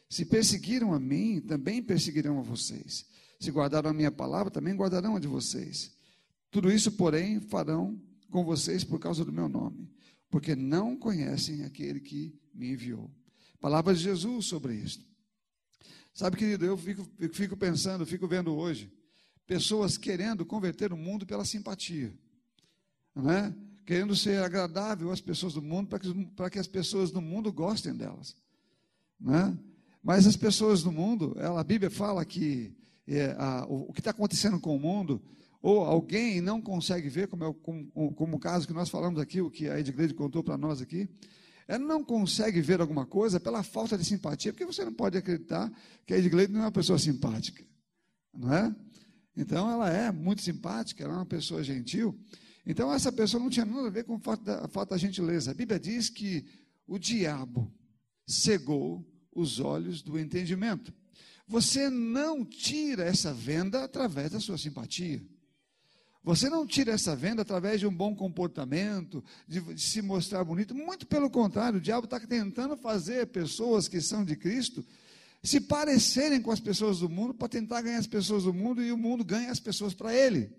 Se 0.08 0.24
perseguiram 0.24 0.94
a 0.94 1.00
mim, 1.00 1.40
também 1.40 1.82
perseguirão 1.82 2.38
a 2.38 2.42
vocês. 2.42 3.04
Se 3.40 3.50
guardaram 3.50 3.90
a 3.90 3.92
minha 3.92 4.12
palavra, 4.12 4.52
também 4.52 4.76
guardarão 4.76 5.16
a 5.16 5.18
de 5.18 5.26
vocês. 5.26 5.95
Tudo 6.56 6.72
isso, 6.72 6.90
porém, 6.92 7.38
farão 7.38 8.00
com 8.30 8.42
vocês 8.42 8.82
por 8.82 8.98
causa 8.98 9.22
do 9.22 9.30
meu 9.30 9.46
nome, 9.46 9.90
porque 10.30 10.56
não 10.56 10.96
conhecem 10.96 11.64
aquele 11.64 12.00
que 12.00 12.34
me 12.54 12.72
enviou. 12.72 13.10
Palavras 13.60 13.98
de 13.98 14.04
Jesus 14.04 14.46
sobre 14.46 14.74
isso. 14.74 15.06
Sabe, 16.14 16.38
querido, 16.38 16.64
eu 16.64 16.78
fico, 16.78 17.06
fico 17.34 17.58
pensando, 17.58 18.06
fico 18.06 18.26
vendo 18.26 18.56
hoje, 18.56 18.90
pessoas 19.46 19.98
querendo 19.98 20.46
converter 20.46 20.94
o 20.94 20.96
mundo 20.96 21.26
pela 21.26 21.44
simpatia, 21.44 22.10
não 23.14 23.30
é? 23.30 23.54
querendo 23.84 24.16
ser 24.16 24.42
agradável 24.42 25.12
às 25.12 25.20
pessoas 25.20 25.52
do 25.52 25.60
mundo, 25.60 25.88
para 25.88 25.98
que, 25.98 26.24
para 26.34 26.48
que 26.48 26.58
as 26.58 26.66
pessoas 26.66 27.10
do 27.10 27.20
mundo 27.20 27.52
gostem 27.52 27.94
delas. 27.94 28.34
Não 29.20 29.34
é? 29.34 29.58
Mas 30.02 30.26
as 30.26 30.38
pessoas 30.38 30.82
do 30.82 30.90
mundo, 30.90 31.36
ela, 31.38 31.60
a 31.60 31.64
Bíblia 31.64 31.90
fala 31.90 32.24
que 32.24 32.74
é, 33.06 33.36
a, 33.38 33.66
o, 33.66 33.90
o 33.90 33.92
que 33.92 34.00
está 34.00 34.10
acontecendo 34.10 34.58
com 34.58 34.74
o 34.74 34.80
mundo 34.80 35.22
ou 35.62 35.80
alguém 35.84 36.40
não 36.40 36.60
consegue 36.60 37.08
ver, 37.08 37.28
como, 37.28 37.44
é 37.44 37.48
o, 37.48 37.54
como, 37.54 38.14
como 38.14 38.36
o 38.36 38.40
caso 38.40 38.66
que 38.66 38.72
nós 38.72 38.88
falamos 38.88 39.20
aqui, 39.20 39.40
o 39.40 39.50
que 39.50 39.68
a 39.68 39.78
Edglede 39.78 40.14
contou 40.14 40.42
para 40.42 40.56
nós 40.56 40.80
aqui, 40.80 41.08
ela 41.68 41.84
não 41.84 42.04
consegue 42.04 42.60
ver 42.60 42.80
alguma 42.80 43.04
coisa 43.04 43.40
pela 43.40 43.62
falta 43.62 43.98
de 43.98 44.04
simpatia, 44.04 44.52
porque 44.52 44.64
você 44.64 44.84
não 44.84 44.92
pode 44.92 45.18
acreditar 45.18 45.72
que 46.06 46.14
a 46.14 46.18
Edglede 46.18 46.52
não 46.52 46.60
é 46.60 46.64
uma 46.64 46.72
pessoa 46.72 46.98
simpática, 46.98 47.64
não 48.32 48.52
é? 48.52 48.74
Então 49.36 49.70
ela 49.70 49.90
é 49.90 50.10
muito 50.12 50.42
simpática, 50.42 51.02
ela 51.02 51.14
é 51.14 51.16
uma 51.16 51.26
pessoa 51.26 51.62
gentil. 51.62 52.18
Então 52.64 52.92
essa 52.92 53.12
pessoa 53.12 53.42
não 53.42 53.50
tinha 53.50 53.66
nada 53.66 53.88
a 53.88 53.90
ver 53.90 54.04
com 54.04 54.14
a 54.14 54.20
falta 54.20 54.44
da, 54.44 54.64
a 54.64 54.68
falta 54.68 54.94
da 54.94 54.98
gentileza. 54.98 55.50
A 55.50 55.54
Bíblia 55.54 55.78
diz 55.78 56.08
que 56.08 56.44
o 56.86 56.98
diabo 56.98 57.72
cegou 58.26 59.04
os 59.34 59.60
olhos 59.60 60.02
do 60.02 60.18
entendimento. 60.18 60.92
Você 61.46 61.90
não 61.90 62.44
tira 62.44 63.04
essa 63.04 63.32
venda 63.32 63.84
através 63.84 64.32
da 64.32 64.40
sua 64.40 64.58
simpatia. 64.58 65.22
Você 66.26 66.50
não 66.50 66.66
tira 66.66 66.90
essa 66.90 67.14
venda 67.14 67.42
através 67.42 67.78
de 67.78 67.86
um 67.86 67.94
bom 67.94 68.12
comportamento, 68.12 69.22
de, 69.46 69.60
de 69.60 69.80
se 69.80 70.02
mostrar 70.02 70.42
bonito. 70.42 70.74
Muito 70.74 71.06
pelo 71.06 71.30
contrário, 71.30 71.78
o 71.78 71.80
diabo 71.80 72.06
está 72.06 72.18
tentando 72.18 72.76
fazer 72.76 73.28
pessoas 73.28 73.86
que 73.86 74.00
são 74.00 74.24
de 74.24 74.34
Cristo 74.34 74.84
se 75.40 75.60
parecerem 75.60 76.42
com 76.42 76.50
as 76.50 76.58
pessoas 76.58 76.98
do 76.98 77.08
mundo 77.08 77.32
para 77.32 77.46
tentar 77.46 77.80
ganhar 77.80 77.98
as 77.98 78.08
pessoas 78.08 78.42
do 78.42 78.52
mundo 78.52 78.82
e 78.82 78.90
o 78.90 78.98
mundo 78.98 79.24
ganha 79.24 79.52
as 79.52 79.60
pessoas 79.60 79.94
para 79.94 80.12
ele. 80.12 80.50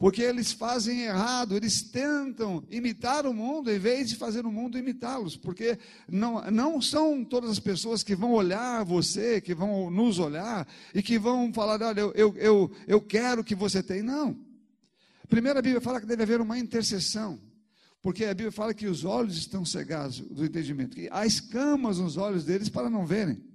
Porque 0.00 0.22
eles 0.22 0.50
fazem 0.50 1.02
errado, 1.02 1.54
eles 1.54 1.82
tentam 1.82 2.64
imitar 2.70 3.26
o 3.26 3.34
mundo 3.34 3.70
em 3.70 3.78
vez 3.78 4.08
de 4.08 4.16
fazer 4.16 4.46
o 4.46 4.50
mundo 4.50 4.78
imitá-los. 4.78 5.36
Porque 5.36 5.78
não, 6.08 6.40
não 6.50 6.80
são 6.80 7.22
todas 7.22 7.50
as 7.50 7.60
pessoas 7.60 8.02
que 8.02 8.16
vão 8.16 8.32
olhar 8.32 8.82
você, 8.82 9.42
que 9.42 9.54
vão 9.54 9.90
nos 9.90 10.18
olhar 10.18 10.66
e 10.94 11.02
que 11.02 11.18
vão 11.18 11.52
falar: 11.52 11.82
olha, 11.82 12.00
eu, 12.00 12.12
eu, 12.14 12.34
eu, 12.38 12.70
eu 12.88 13.00
quero 13.02 13.44
que 13.44 13.54
você 13.54 13.82
tenha. 13.82 14.02
Não. 14.02 14.38
Primeiro 15.28 15.58
a 15.58 15.62
Bíblia 15.62 15.82
fala 15.82 16.00
que 16.00 16.06
deve 16.06 16.22
haver 16.22 16.40
uma 16.40 16.58
intercessão. 16.58 17.38
Porque 18.00 18.24
a 18.24 18.32
Bíblia 18.32 18.50
fala 18.50 18.72
que 18.72 18.86
os 18.86 19.04
olhos 19.04 19.36
estão 19.36 19.66
cegados 19.66 20.20
do 20.20 20.46
entendimento, 20.46 20.96
que 20.96 21.10
há 21.12 21.26
escamas 21.26 21.98
nos 21.98 22.16
olhos 22.16 22.46
deles 22.46 22.70
para 22.70 22.88
não 22.88 23.04
verem. 23.04 23.49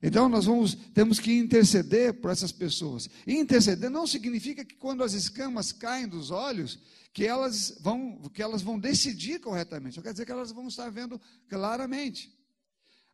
Então 0.00 0.28
nós 0.28 0.44
vamos, 0.44 0.74
temos 0.94 1.18
que 1.18 1.32
interceder 1.36 2.14
por 2.14 2.30
essas 2.30 2.52
pessoas. 2.52 3.08
E 3.26 3.34
interceder 3.34 3.90
não 3.90 4.06
significa 4.06 4.64
que 4.64 4.76
quando 4.76 5.02
as 5.02 5.12
escamas 5.12 5.72
caem 5.72 6.06
dos 6.06 6.30
olhos, 6.30 6.78
que 7.12 7.26
elas 7.26 7.76
vão, 7.80 8.16
que 8.32 8.42
elas 8.42 8.62
vão 8.62 8.78
decidir 8.78 9.40
corretamente. 9.40 9.96
Só 9.96 10.02
quer 10.02 10.12
dizer 10.12 10.24
que 10.24 10.32
elas 10.32 10.52
vão 10.52 10.68
estar 10.68 10.88
vendo 10.88 11.20
claramente. 11.48 12.32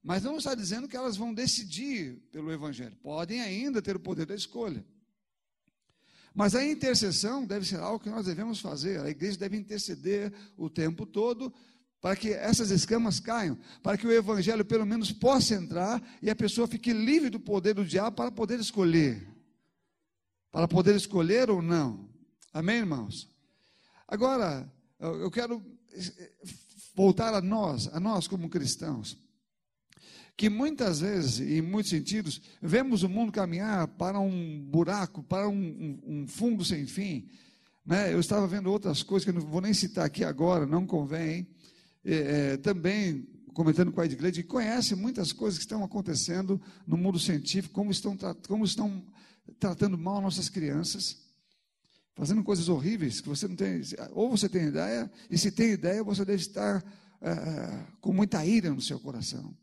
Mas 0.02 0.22
não 0.22 0.36
está 0.36 0.54
dizendo 0.54 0.86
que 0.86 0.96
elas 0.96 1.16
vão 1.16 1.32
decidir 1.32 2.22
pelo 2.30 2.52
Evangelho. 2.52 2.94
Podem 3.02 3.40
ainda 3.40 3.80
ter 3.80 3.96
o 3.96 4.00
poder 4.00 4.26
da 4.26 4.34
escolha. 4.34 4.84
Mas 6.34 6.54
a 6.54 6.66
intercessão 6.66 7.46
deve 7.46 7.64
ser 7.64 7.78
algo 7.78 8.02
que 8.02 8.10
nós 8.10 8.26
devemos 8.26 8.60
fazer. 8.60 9.00
A 9.00 9.08
igreja 9.08 9.38
deve 9.38 9.56
interceder 9.56 10.30
o 10.58 10.68
tempo 10.68 11.06
todo 11.06 11.54
para 12.04 12.16
que 12.16 12.34
essas 12.34 12.70
escamas 12.70 13.18
caiam, 13.18 13.56
para 13.82 13.96
que 13.96 14.06
o 14.06 14.12
evangelho 14.12 14.62
pelo 14.62 14.84
menos 14.84 15.10
possa 15.10 15.54
entrar 15.54 16.02
e 16.20 16.28
a 16.28 16.36
pessoa 16.36 16.68
fique 16.68 16.92
livre 16.92 17.30
do 17.30 17.40
poder 17.40 17.72
do 17.72 17.82
diabo 17.82 18.14
para 18.14 18.30
poder 18.30 18.60
escolher. 18.60 19.26
Para 20.52 20.68
poder 20.68 20.94
escolher 20.96 21.48
ou 21.48 21.62
não. 21.62 22.06
Amém, 22.52 22.76
irmãos? 22.76 23.34
Agora, 24.06 24.70
eu 25.00 25.30
quero 25.30 25.64
voltar 26.94 27.32
a 27.32 27.40
nós, 27.40 27.88
a 27.90 27.98
nós 27.98 28.28
como 28.28 28.50
cristãos, 28.50 29.16
que 30.36 30.50
muitas 30.50 31.00
vezes, 31.00 31.40
em 31.40 31.62
muitos 31.62 31.88
sentidos, 31.88 32.38
vemos 32.60 33.02
o 33.02 33.08
mundo 33.08 33.32
caminhar 33.32 33.88
para 33.88 34.20
um 34.20 34.60
buraco, 34.60 35.22
para 35.22 35.48
um, 35.48 35.54
um, 35.54 36.00
um 36.06 36.28
fundo 36.28 36.66
sem 36.66 36.86
fim. 36.86 37.30
Né? 37.82 38.12
Eu 38.12 38.20
estava 38.20 38.46
vendo 38.46 38.70
outras 38.70 39.02
coisas 39.02 39.24
que 39.24 39.30
eu 39.30 39.40
não 39.40 39.48
vou 39.50 39.62
nem 39.62 39.72
citar 39.72 40.04
aqui 40.04 40.22
agora, 40.22 40.66
não 40.66 40.86
convém 40.86 41.53
é, 42.04 42.56
também 42.58 43.26
comentando 43.54 43.92
com 43.92 44.00
a 44.00 44.04
Edglade, 44.04 44.42
que 44.42 44.48
conhece 44.48 44.94
muitas 44.94 45.32
coisas 45.32 45.58
que 45.58 45.64
estão 45.64 45.84
acontecendo 45.84 46.60
no 46.86 46.96
mundo 46.96 47.18
científico, 47.18 47.72
como 47.72 47.90
estão, 47.90 48.16
como 48.48 48.64
estão 48.64 49.02
tratando 49.58 49.96
mal 49.96 50.20
nossas 50.20 50.48
crianças, 50.48 51.22
fazendo 52.14 52.42
coisas 52.42 52.68
horríveis 52.68 53.20
que 53.20 53.28
você 53.28 53.46
não 53.46 53.56
tem, 53.56 53.80
ou 54.12 54.30
você 54.30 54.48
tem 54.48 54.66
ideia, 54.66 55.10
e 55.30 55.38
se 55.38 55.50
tem 55.50 55.70
ideia, 55.70 56.02
você 56.02 56.24
deve 56.24 56.42
estar 56.42 56.84
é, 57.20 57.86
com 58.00 58.12
muita 58.12 58.44
ira 58.44 58.70
no 58.70 58.80
seu 58.80 58.98
coração. 58.98 59.56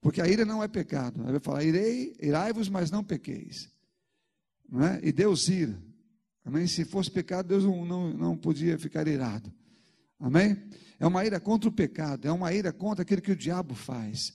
Porque 0.00 0.20
a 0.20 0.28
ira 0.28 0.44
não 0.44 0.62
é 0.62 0.68
pecado. 0.68 1.20
Ele 1.22 1.32
vai 1.32 1.40
falar, 1.40 1.64
irei, 1.64 2.16
irai-vos, 2.20 2.68
mas 2.68 2.90
não 2.90 3.02
pequeis. 3.02 3.68
Não 4.68 4.84
é? 4.84 5.00
E 5.02 5.10
Deus 5.10 5.48
ira. 5.48 5.76
Amém? 6.44 6.66
Se 6.66 6.84
fosse 6.84 7.10
pecado, 7.10 7.48
Deus 7.48 7.64
não, 7.64 7.84
não, 7.84 8.14
não 8.14 8.36
podia 8.36 8.78
ficar 8.78 9.08
irado. 9.08 9.52
Amém? 10.20 10.56
É 11.00 11.06
uma 11.06 11.24
ira 11.24 11.38
contra 11.38 11.68
o 11.68 11.72
pecado, 11.72 12.26
é 12.26 12.32
uma 12.32 12.52
ira 12.52 12.72
contra 12.72 13.02
aquilo 13.02 13.22
que 13.22 13.32
o 13.32 13.36
diabo 13.36 13.74
faz 13.74 14.32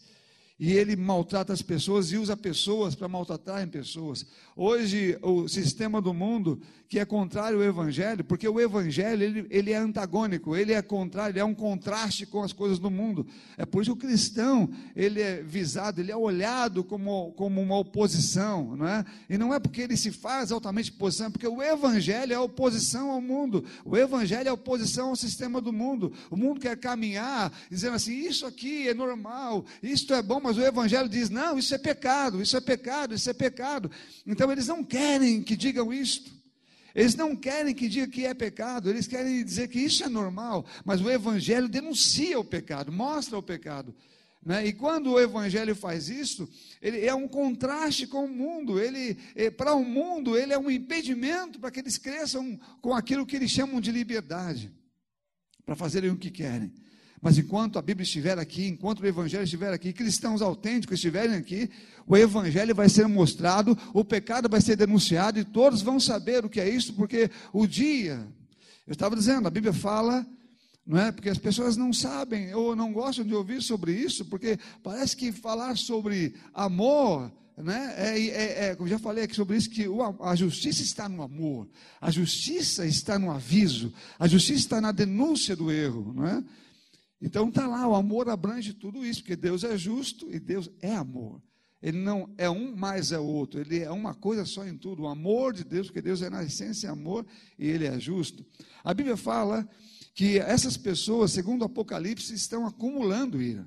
e 0.59 0.71
ele 0.71 0.95
maltrata 0.95 1.51
as 1.51 1.61
pessoas 1.61 2.11
e 2.11 2.17
usa 2.17 2.37
pessoas 2.37 2.93
para 2.93 3.07
maltratarem 3.07 3.67
pessoas. 3.67 4.25
Hoje, 4.55 5.17
o 5.21 5.47
sistema 5.47 5.99
do 5.99 6.13
mundo, 6.13 6.61
que 6.87 6.99
é 6.99 7.05
contrário 7.05 7.57
ao 7.57 7.63
Evangelho, 7.63 8.23
porque 8.23 8.47
o 8.47 8.61
Evangelho 8.61 9.23
ele, 9.23 9.47
ele 9.49 9.71
é 9.71 9.77
antagônico, 9.77 10.55
ele 10.55 10.71
é 10.71 10.81
contrário, 10.81 11.33
ele 11.33 11.39
é 11.39 11.43
um 11.43 11.55
contraste 11.55 12.27
com 12.27 12.43
as 12.43 12.53
coisas 12.53 12.77
do 12.77 12.91
mundo. 12.91 13.25
É 13.57 13.65
por 13.65 13.81
isso 13.81 13.95
que 13.95 14.05
o 14.05 14.09
cristão, 14.09 14.69
ele 14.95 15.19
é 15.19 15.41
visado, 15.41 15.99
ele 15.99 16.11
é 16.11 16.15
olhado 16.15 16.83
como, 16.83 17.31
como 17.31 17.59
uma 17.59 17.79
oposição, 17.79 18.75
não 18.75 18.87
é? 18.87 19.03
E 19.27 19.39
não 19.39 19.51
é 19.51 19.59
porque 19.59 19.81
ele 19.81 19.97
se 19.97 20.11
faz 20.11 20.51
altamente 20.51 20.91
oposição, 20.91 21.27
é 21.27 21.29
porque 21.31 21.47
o 21.47 21.63
Evangelho 21.63 22.31
é 22.31 22.39
oposição 22.39 23.09
ao 23.09 23.19
mundo, 23.19 23.65
o 23.83 23.97
Evangelho 23.97 24.49
é 24.49 24.51
oposição 24.51 25.09
ao 25.09 25.15
sistema 25.15 25.59
do 25.59 25.73
mundo. 25.73 26.13
O 26.29 26.37
mundo 26.37 26.59
quer 26.59 26.77
caminhar 26.77 27.51
dizendo 27.71 27.95
assim: 27.95 28.13
isso 28.13 28.45
aqui 28.45 28.87
é 28.87 28.93
normal, 28.93 29.65
isto 29.81 30.13
é 30.13 30.21
bom 30.21 30.42
mas 30.43 30.57
o 30.57 30.61
Evangelho 30.61 31.07
diz: 31.07 31.29
não, 31.29 31.57
isso 31.57 31.73
é 31.73 31.77
pecado, 31.77 32.41
isso 32.41 32.57
é 32.57 32.61
pecado, 32.61 33.15
isso 33.15 33.29
é 33.29 33.33
pecado. 33.33 33.89
Então 34.27 34.51
eles 34.51 34.67
não 34.67 34.83
querem 34.83 35.41
que 35.41 35.55
digam 35.55 35.91
isto. 35.93 36.31
Eles 36.93 37.15
não 37.15 37.35
querem 37.35 37.73
que 37.73 37.89
diga 37.89 38.07
que 38.07 38.25
é 38.25 38.33
pecado, 38.35 38.87
eles 38.87 39.07
querem 39.07 39.43
dizer 39.43 39.67
que 39.67 39.79
isso 39.79 40.03
é 40.03 40.09
normal, 40.09 40.63
mas 40.85 41.01
o 41.01 41.09
Evangelho 41.09 41.67
denuncia 41.67 42.39
o 42.39 42.45
pecado, 42.45 42.91
mostra 42.91 43.35
o 43.35 43.41
pecado. 43.41 43.95
Né? 44.45 44.67
E 44.67 44.73
quando 44.73 45.11
o 45.11 45.19
Evangelho 45.19 45.75
faz 45.75 46.09
isso, 46.09 46.47
ele 46.81 47.05
é 47.05 47.15
um 47.15 47.27
contraste 47.27 48.05
com 48.05 48.25
o 48.25 48.27
mundo. 48.27 48.79
Ele, 48.79 49.17
é, 49.35 49.49
para 49.49 49.73
o 49.73 49.83
mundo, 49.83 50.37
ele 50.37 50.53
é 50.53 50.59
um 50.59 50.69
impedimento 50.69 51.59
para 51.59 51.71
que 51.71 51.79
eles 51.79 51.97
cresçam 51.97 52.59
com 52.81 52.93
aquilo 52.93 53.25
que 53.25 53.37
eles 53.37 53.49
chamam 53.49 53.79
de 53.79 53.91
liberdade, 53.91 54.71
para 55.65 55.75
fazerem 55.75 56.11
o 56.11 56.17
que 56.17 56.29
querem. 56.29 56.71
Mas 57.23 57.37
enquanto 57.37 57.79
a 57.79 57.81
Bíblia 57.81 58.03
estiver 58.03 58.37
aqui, 58.37 58.67
enquanto 58.67 58.99
o 58.99 59.07
Evangelho 59.07 59.45
estiver 59.45 59.71
aqui, 59.71 59.93
cristãos 59.93 60.41
autênticos 60.41 60.95
estiverem 60.95 61.37
aqui, 61.37 61.69
o 62.05 62.17
Evangelho 62.17 62.75
vai 62.75 62.89
ser 62.89 63.07
mostrado, 63.07 63.77
o 63.93 64.03
pecado 64.03 64.49
vai 64.49 64.59
ser 64.59 64.75
denunciado 64.75 65.39
e 65.39 65.45
todos 65.45 65.81
vão 65.81 66.01
saber 66.01 66.43
o 66.43 66.49
que 66.49 66.59
é 66.59 66.67
isso, 66.67 66.93
porque 66.95 67.31
o 67.53 67.65
dia, 67.65 68.27
eu 68.85 68.91
estava 68.91 69.15
dizendo, 69.15 69.47
a 69.47 69.49
Bíblia 69.49 69.71
fala, 69.71 70.27
não 70.85 70.99
é? 70.99 71.13
Porque 71.13 71.29
as 71.29 71.37
pessoas 71.37 71.77
não 71.77 71.93
sabem 71.93 72.53
ou 72.53 72.75
não 72.75 72.91
gostam 72.91 73.23
de 73.23 73.33
ouvir 73.33 73.61
sobre 73.61 73.93
isso, 73.93 74.25
porque 74.25 74.59
parece 74.83 75.15
que 75.15 75.31
falar 75.31 75.77
sobre 75.77 76.35
amor 76.53 77.31
né? 77.55 77.93
É, 77.97 78.19
é, 78.19 78.65
é, 78.65 78.75
como 78.75 78.89
já 78.89 78.97
falei 78.97 79.25
aqui 79.25 79.35
sobre 79.35 79.55
isso, 79.55 79.69
que 79.69 79.87
o, 79.87 80.01
a 80.23 80.35
justiça 80.35 80.81
está 80.81 81.07
no 81.07 81.21
amor, 81.21 81.69
a 82.01 82.09
justiça 82.09 82.83
está 82.83 83.19
no 83.19 83.29
aviso, 83.29 83.93
a 84.17 84.27
justiça 84.27 84.59
está 84.59 84.81
na 84.81 84.91
denúncia 84.91 85.55
do 85.55 85.71
erro, 85.71 86.13
não 86.15 86.27
é? 86.27 86.43
Então 87.23 87.47
está 87.47 87.65
lá, 87.65 87.87
o 87.87 87.95
amor 87.95 88.27
abrange 88.27 88.73
tudo 88.73 89.05
isso, 89.05 89.21
porque 89.21 89.37
Deus 89.37 89.63
é 89.63 89.77
justo 89.77 90.29
e 90.29 90.41
Deus 90.41 90.69
é 90.81 90.93
amor. 90.93 91.41
Ele 91.81 91.97
não 91.97 92.29
é 92.37 92.49
um 92.49 92.75
mais 92.75 93.13
é 93.13 93.17
outro, 93.17 93.61
ele 93.61 93.79
é 93.79 93.89
uma 93.89 94.13
coisa 94.13 94.43
só 94.43 94.67
em 94.67 94.77
tudo. 94.77 95.03
O 95.03 95.07
amor 95.07 95.53
de 95.53 95.63
Deus, 95.63 95.87
porque 95.87 96.01
Deus 96.01 96.21
é 96.21 96.29
na 96.29 96.43
essência 96.43 96.91
amor 96.91 97.25
e 97.57 97.65
ele 97.65 97.85
é 97.85 97.97
justo. 97.97 98.45
A 98.83 98.93
Bíblia 98.93 99.15
fala 99.15 99.65
que 100.13 100.37
essas 100.37 100.75
pessoas, 100.75 101.31
segundo 101.31 101.61
o 101.61 101.65
Apocalipse, 101.65 102.33
estão 102.33 102.67
acumulando 102.67 103.41
ira. 103.41 103.65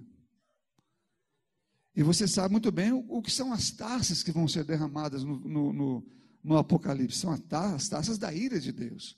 E 1.94 2.02
você 2.02 2.28
sabe 2.28 2.52
muito 2.52 2.70
bem 2.70 2.92
o, 2.92 3.06
o 3.08 3.22
que 3.22 3.30
são 3.30 3.54
as 3.54 3.70
taças 3.70 4.22
que 4.22 4.32
vão 4.32 4.46
ser 4.46 4.64
derramadas 4.64 5.24
no, 5.24 5.40
no, 5.40 5.72
no, 5.72 6.06
no 6.44 6.58
Apocalipse. 6.58 7.18
São 7.18 7.32
as 7.32 7.88
taças 7.88 8.18
da 8.18 8.34
ira 8.34 8.60
de 8.60 8.70
Deus, 8.70 9.16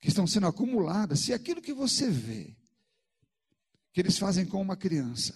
que 0.00 0.08
estão 0.08 0.26
sendo 0.26 0.46
acumuladas. 0.46 1.20
Se 1.20 1.34
aquilo 1.34 1.60
que 1.60 1.74
você 1.74 2.08
vê 2.08 2.56
que 3.92 4.00
eles 4.00 4.18
fazem 4.18 4.46
com 4.46 4.60
uma 4.60 4.76
criança. 4.76 5.34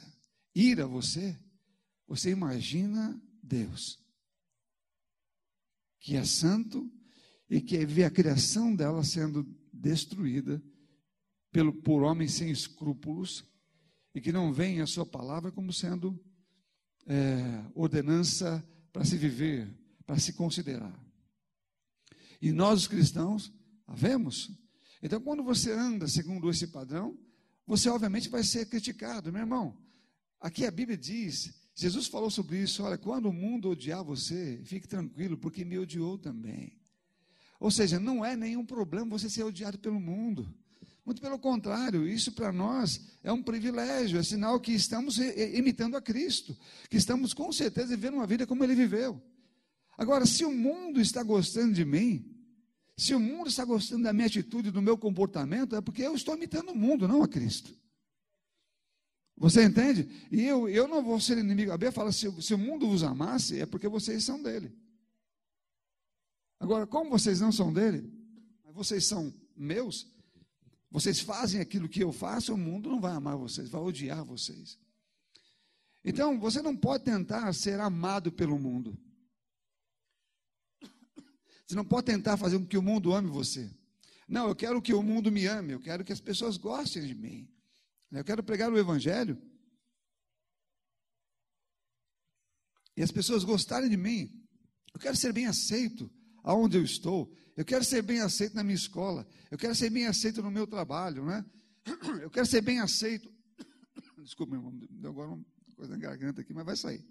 Ira 0.54 0.86
você, 0.86 1.38
você 2.06 2.30
imagina 2.30 3.20
Deus, 3.42 3.98
que 6.00 6.16
é 6.16 6.25
santo 6.25 6.90
e 7.48 7.60
que 7.60 7.84
vê 7.84 8.04
a 8.04 8.10
criação 8.10 8.75
dela 8.75 9.04
sendo 9.04 9.44
destruída 9.72 10.62
pelo, 11.52 11.72
por 11.72 12.02
homens 12.02 12.32
sem 12.32 12.50
escrúpulos 12.50 13.44
e 14.14 14.20
que 14.20 14.32
não 14.32 14.52
veem 14.52 14.80
a 14.80 14.86
sua 14.86 15.04
palavra 15.04 15.52
como 15.52 15.72
sendo 15.72 16.18
é, 17.06 17.64
ordenança 17.75 18.66
para 18.92 19.04
se 19.04 19.16
viver, 19.16 19.68
para 20.06 20.18
se 20.18 20.32
considerar. 20.32 20.98
E 22.40 22.52
nós, 22.52 22.80
os 22.80 22.88
cristãos, 22.88 23.52
a 23.86 23.94
vemos. 23.94 24.50
Então, 25.02 25.20
quando 25.20 25.42
você 25.42 25.72
anda 25.72 26.08
segundo 26.08 26.48
esse 26.50 26.68
padrão, 26.68 27.18
você 27.66 27.88
obviamente 27.88 28.28
vai 28.28 28.42
ser 28.44 28.66
criticado, 28.66 29.32
meu 29.32 29.40
irmão. 29.40 29.76
Aqui 30.40 30.64
a 30.64 30.70
Bíblia 30.70 30.96
diz, 30.96 31.52
Jesus 31.75 32.06
falou 32.06 32.30
sobre 32.30 32.58
isso, 32.58 32.82
olha, 32.82 32.96
quando 32.96 33.28
o 33.28 33.32
mundo 33.32 33.70
odiar 33.70 34.04
você, 34.04 34.61
fique 34.64 34.87
tranquilo, 34.87 35.37
porque 35.37 35.64
me 35.64 35.78
odiou 35.78 36.16
também. 36.16 36.78
Ou 37.58 37.70
seja, 37.70 37.99
não 37.99 38.25
é 38.25 38.37
nenhum 38.37 38.64
problema 38.64 39.18
você 39.18 39.28
ser 39.28 39.42
odiado 39.42 39.78
pelo 39.78 39.99
mundo. 39.99 40.54
Muito 41.04 41.20
pelo 41.20 41.38
contrário, 41.38 42.06
isso 42.06 42.32
para 42.32 42.52
nós 42.52 43.00
é 43.23 43.32
um 43.32 43.42
privilégio, 43.42 44.18
é 44.18 44.23
sinal 44.23 44.61
que 44.61 44.73
estamos 44.73 45.18
imitando 45.18 45.96
a 45.96 46.02
Cristo, 46.02 46.56
que 46.90 46.96
estamos 46.96 47.32
com 47.32 47.50
certeza 47.52 47.96
vivendo 47.96 48.14
uma 48.14 48.26
vida 48.26 48.46
como 48.46 48.62
ele 48.64 48.75
viveu. 48.75 49.23
Agora, 49.96 50.26
se 50.26 50.44
o 50.44 50.52
mundo 50.52 51.00
está 51.00 51.23
gostando 51.23 51.73
de 51.73 51.85
mim, 51.85 52.36
se 52.96 53.14
o 53.14 53.20
mundo 53.20 53.48
está 53.48 53.64
gostando 53.64 54.04
da 54.04 54.12
minha 54.12 54.26
atitude, 54.26 54.70
do 54.70 54.80
meu 54.80 54.96
comportamento, 54.96 55.76
é 55.76 55.80
porque 55.80 56.02
eu 56.02 56.14
estou 56.14 56.34
imitando 56.34 56.70
o 56.70 56.74
mundo, 56.74 57.06
não 57.06 57.22
a 57.22 57.28
Cristo. 57.28 57.76
Você 59.36 59.64
entende? 59.64 60.08
E 60.32 60.42
eu, 60.42 60.66
eu 60.66 60.88
não 60.88 61.02
vou 61.02 61.20
ser 61.20 61.36
inimigo. 61.36 61.70
A 61.70 61.76
Bíblia 61.76 61.92
fala: 61.92 62.10
se, 62.10 62.30
se 62.40 62.54
o 62.54 62.58
mundo 62.58 62.88
vos 62.88 63.02
amasse, 63.02 63.60
é 63.60 63.66
porque 63.66 63.86
vocês 63.86 64.24
são 64.24 64.42
dele. 64.42 64.74
Agora, 66.58 66.86
como 66.86 67.10
vocês 67.10 67.38
não 67.38 67.52
são 67.52 67.70
dele, 67.70 68.10
vocês 68.72 69.06
são 69.06 69.32
meus, 69.54 70.10
vocês 70.90 71.20
fazem 71.20 71.60
aquilo 71.60 71.90
que 71.90 72.02
eu 72.02 72.12
faço, 72.12 72.54
o 72.54 72.58
mundo 72.58 72.88
não 72.88 72.98
vai 72.98 73.12
amar 73.12 73.36
vocês, 73.36 73.68
vai 73.68 73.82
odiar 73.82 74.24
vocês. 74.24 74.78
Então, 76.02 76.38
você 76.40 76.62
não 76.62 76.74
pode 76.74 77.04
tentar 77.04 77.52
ser 77.52 77.78
amado 77.78 78.32
pelo 78.32 78.58
mundo. 78.58 78.96
Você 81.66 81.75
não 81.75 81.85
pode 81.85 82.06
tentar 82.06 82.37
fazer 82.37 82.58
com 82.58 82.66
que 82.66 82.78
o 82.78 82.82
mundo 82.82 83.12
ame 83.12 83.28
você. 83.28 83.68
Não, 84.28 84.49
eu 84.49 84.54
quero 84.54 84.80
que 84.80 84.94
o 84.94 85.02
mundo 85.02 85.30
me 85.30 85.46
ame, 85.46 85.73
eu 85.73 85.80
quero 85.80 86.04
que 86.04 86.12
as 86.12 86.20
pessoas 86.20 86.56
gostem 86.56 87.04
de 87.04 87.14
mim. 87.14 87.49
Eu 88.11 88.25
quero 88.25 88.42
pregar 88.42 88.73
o 88.73 88.78
Evangelho. 88.78 89.37
E 92.96 93.02
as 93.02 93.11
pessoas 93.11 93.44
gostarem 93.44 93.90
de 93.90 93.96
mim. 93.96 94.32
Eu 94.94 95.00
quero 95.00 95.16
ser 95.16 95.32
bem 95.32 95.46
aceito 95.46 96.11
aonde 96.42 96.78
eu 96.78 96.85
estou. 96.85 97.30
Eu 97.56 97.64
quero 97.64 97.85
ser 97.85 98.02
bem 98.02 98.20
aceito 98.20 98.54
na 98.54 98.62
minha 98.62 98.76
escola. 98.76 99.26
Eu 99.50 99.58
quero 99.58 99.75
ser 99.75 99.90
bem 99.90 100.06
aceito 100.06 100.42
no 100.42 100.50
meu 100.50 100.66
trabalho, 100.66 101.25
né? 101.25 101.44
Eu 102.23 102.30
quero 102.30 102.46
ser 102.46 102.61
bem 102.61 102.80
aceito. 102.80 103.32
Desculpa, 104.23 104.52
meu 104.52 104.61
irmão, 104.61 104.88
deu 104.90 105.11
agora 105.11 105.30
uma 105.30 105.44
coisa 105.75 105.92
na 105.92 105.99
garganta 105.99 106.40
aqui, 106.40 106.54
mas 106.54 106.64
vai 106.64 106.76
sair. 106.76 107.04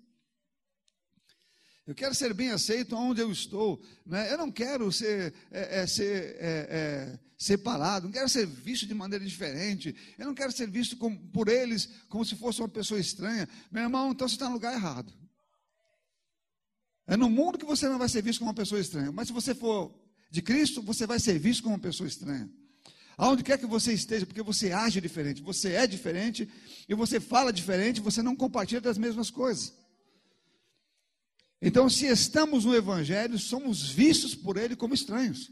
Eu 1.87 1.93
quero 1.93 2.15
ser 2.15 2.33
bem 2.33 2.49
aceito 2.49 2.95
onde 2.95 3.21
eu 3.21 3.31
estou. 3.31 3.79
Né? 4.05 4.31
Eu 4.31 4.37
não 4.37 4.51
quero 4.51 4.91
ser, 4.91 5.33
é, 5.51 5.81
é, 5.81 5.87
ser 5.87 6.35
é, 6.39 6.67
é, 6.69 7.19
separado, 7.37 8.05
não 8.05 8.11
quero 8.11 8.27
ser 8.27 8.47
visto 8.47 8.87
de 8.87 8.93
maneira 8.93 9.23
diferente. 9.23 9.95
Eu 10.17 10.25
não 10.25 10.33
quero 10.33 10.51
ser 10.51 10.67
visto 10.67 10.97
por 11.31 11.47
eles 11.47 11.89
como 12.09 12.25
se 12.25 12.35
fosse 12.35 12.59
uma 12.59 12.69
pessoa 12.69 12.99
estranha. 12.99 13.47
Meu 13.71 13.83
irmão, 13.83 14.11
então 14.11 14.27
você 14.27 14.35
está 14.35 14.47
no 14.47 14.55
lugar 14.55 14.73
errado. 14.73 15.13
É 17.07 17.15
no 17.15 17.29
mundo 17.29 17.59
que 17.59 17.65
você 17.65 17.87
não 17.87 17.99
vai 17.99 18.09
ser 18.09 18.23
visto 18.23 18.39
como 18.39 18.49
uma 18.49 18.55
pessoa 18.55 18.81
estranha. 18.81 19.11
Mas 19.11 19.27
se 19.27 19.33
você 19.33 19.53
for 19.53 19.93
de 20.31 20.41
Cristo, 20.41 20.81
você 20.81 21.05
vai 21.05 21.19
ser 21.19 21.37
visto 21.37 21.61
como 21.61 21.75
uma 21.75 21.81
pessoa 21.81 22.07
estranha. 22.07 22.49
Aonde 23.15 23.43
quer 23.43 23.59
que 23.59 23.67
você 23.67 23.93
esteja, 23.93 24.25
porque 24.25 24.41
você 24.41 24.71
age 24.71 24.99
diferente, 24.99 25.41
você 25.41 25.73
é 25.73 25.87
diferente 25.87 26.49
e 26.89 26.95
você 26.95 27.19
fala 27.19 27.53
diferente, 27.53 28.01
você 28.01 28.23
não 28.23 28.35
compartilha 28.35 28.81
das 28.81 28.97
mesmas 28.97 29.29
coisas. 29.29 29.71
Então, 31.65 31.89
se 31.89 32.05
estamos 32.05 32.63
no 32.63 32.75
Evangelho, 32.75 33.39
somos 33.39 33.89
vistos 33.89 34.35
por 34.35 34.55
Ele 34.55 34.75
como 34.75 34.93
estranhos. 34.93 35.51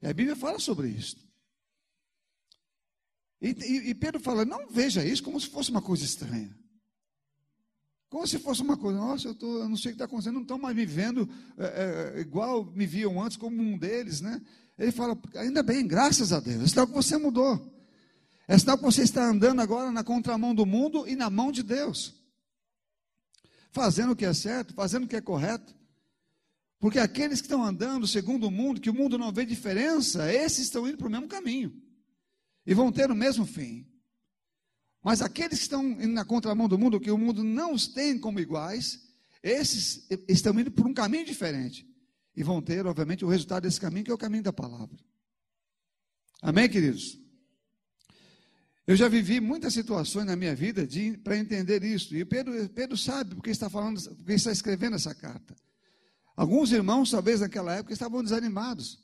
E 0.00 0.06
a 0.06 0.14
Bíblia 0.14 0.36
fala 0.36 0.60
sobre 0.60 0.86
isso. 0.90 1.16
E, 3.42 3.48
e, 3.48 3.90
e, 3.90 3.94
Pedro 3.96 4.20
fala: 4.20 4.44
não 4.44 4.68
veja 4.68 5.04
isso 5.04 5.24
como 5.24 5.40
se 5.40 5.48
fosse 5.48 5.72
uma 5.72 5.82
coisa 5.82 6.04
estranha. 6.04 6.56
Como 8.08 8.24
se 8.28 8.38
fosse 8.38 8.62
uma 8.62 8.76
coisa, 8.76 8.96
nossa, 8.96 9.26
eu, 9.26 9.34
tô, 9.34 9.58
eu 9.58 9.68
não 9.68 9.76
sei 9.76 9.90
o 9.90 9.94
que 9.94 9.96
está 9.96 10.04
acontecendo, 10.04 10.34
não 10.34 10.42
estão 10.42 10.56
mais 10.56 10.76
me 10.76 10.86
vendo 10.86 11.28
é, 11.58 12.14
é, 12.16 12.20
igual 12.20 12.64
me 12.64 12.86
viam 12.86 13.20
antes, 13.20 13.36
como 13.36 13.60
um 13.60 13.76
deles, 13.76 14.20
né? 14.20 14.40
Ele 14.78 14.92
fala: 14.92 15.20
ainda 15.34 15.64
bem, 15.64 15.84
graças 15.84 16.32
a 16.32 16.38
Deus, 16.38 16.62
é 16.62 16.66
sinal 16.68 16.86
que 16.86 16.94
você 16.94 17.16
mudou. 17.16 17.76
É 18.46 18.56
sinal 18.56 18.78
que 18.78 18.84
você 18.84 19.02
está 19.02 19.24
andando 19.28 19.60
agora 19.60 19.90
na 19.90 20.04
contramão 20.04 20.54
do 20.54 20.64
mundo 20.64 21.08
e 21.08 21.16
na 21.16 21.28
mão 21.28 21.50
de 21.50 21.64
Deus 21.64 22.19
fazendo 23.72 24.12
o 24.12 24.16
que 24.16 24.24
é 24.24 24.32
certo, 24.32 24.74
fazendo 24.74 25.04
o 25.04 25.08
que 25.08 25.16
é 25.16 25.20
correto. 25.20 25.74
Porque 26.78 26.98
aqueles 26.98 27.40
que 27.40 27.46
estão 27.46 27.62
andando 27.62 28.06
segundo 28.06 28.46
o 28.46 28.50
mundo, 28.50 28.80
que 28.80 28.90
o 28.90 28.94
mundo 28.94 29.18
não 29.18 29.30
vê 29.32 29.44
diferença, 29.44 30.32
esses 30.32 30.60
estão 30.60 30.88
indo 30.88 30.96
para 30.96 31.06
o 31.06 31.10
mesmo 31.10 31.28
caminho. 31.28 31.72
E 32.66 32.74
vão 32.74 32.90
ter 32.90 33.10
o 33.10 33.14
mesmo 33.14 33.44
fim. 33.44 33.86
Mas 35.02 35.22
aqueles 35.22 35.58
que 35.58 35.64
estão 35.64 35.84
indo 35.84 36.08
na 36.08 36.24
contramão 36.24 36.68
do 36.68 36.78
mundo, 36.78 37.00
que 37.00 37.10
o 37.10 37.18
mundo 37.18 37.44
não 37.44 37.72
os 37.74 37.86
tem 37.86 38.18
como 38.18 38.40
iguais, 38.40 39.08
esses 39.42 40.06
estão 40.28 40.58
indo 40.58 40.70
por 40.70 40.86
um 40.86 40.94
caminho 40.94 41.24
diferente. 41.24 41.86
E 42.34 42.42
vão 42.42 42.62
ter, 42.62 42.86
obviamente, 42.86 43.24
o 43.24 43.28
resultado 43.28 43.64
desse 43.64 43.80
caminho, 43.80 44.04
que 44.04 44.10
é 44.10 44.14
o 44.14 44.18
caminho 44.18 44.42
da 44.42 44.52
palavra. 44.52 44.98
Amém, 46.40 46.68
queridos? 46.68 47.18
Eu 48.90 48.96
já 48.96 49.06
vivi 49.06 49.38
muitas 49.38 49.72
situações 49.72 50.26
na 50.26 50.34
minha 50.34 50.52
vida 50.52 50.84
para 51.22 51.38
entender 51.38 51.84
isso. 51.84 52.12
E 52.16 52.24
Pedro, 52.24 52.68
Pedro 52.70 52.96
sabe 52.96 53.36
porque 53.36 53.50
está 53.50 53.70
falando, 53.70 54.02
porque 54.16 54.32
está 54.32 54.50
escrevendo 54.50 54.96
essa 54.96 55.14
carta. 55.14 55.54
Alguns 56.34 56.72
irmãos, 56.72 57.08
talvez 57.08 57.38
naquela 57.38 57.72
época, 57.76 57.92
estavam 57.92 58.20
desanimados, 58.20 58.98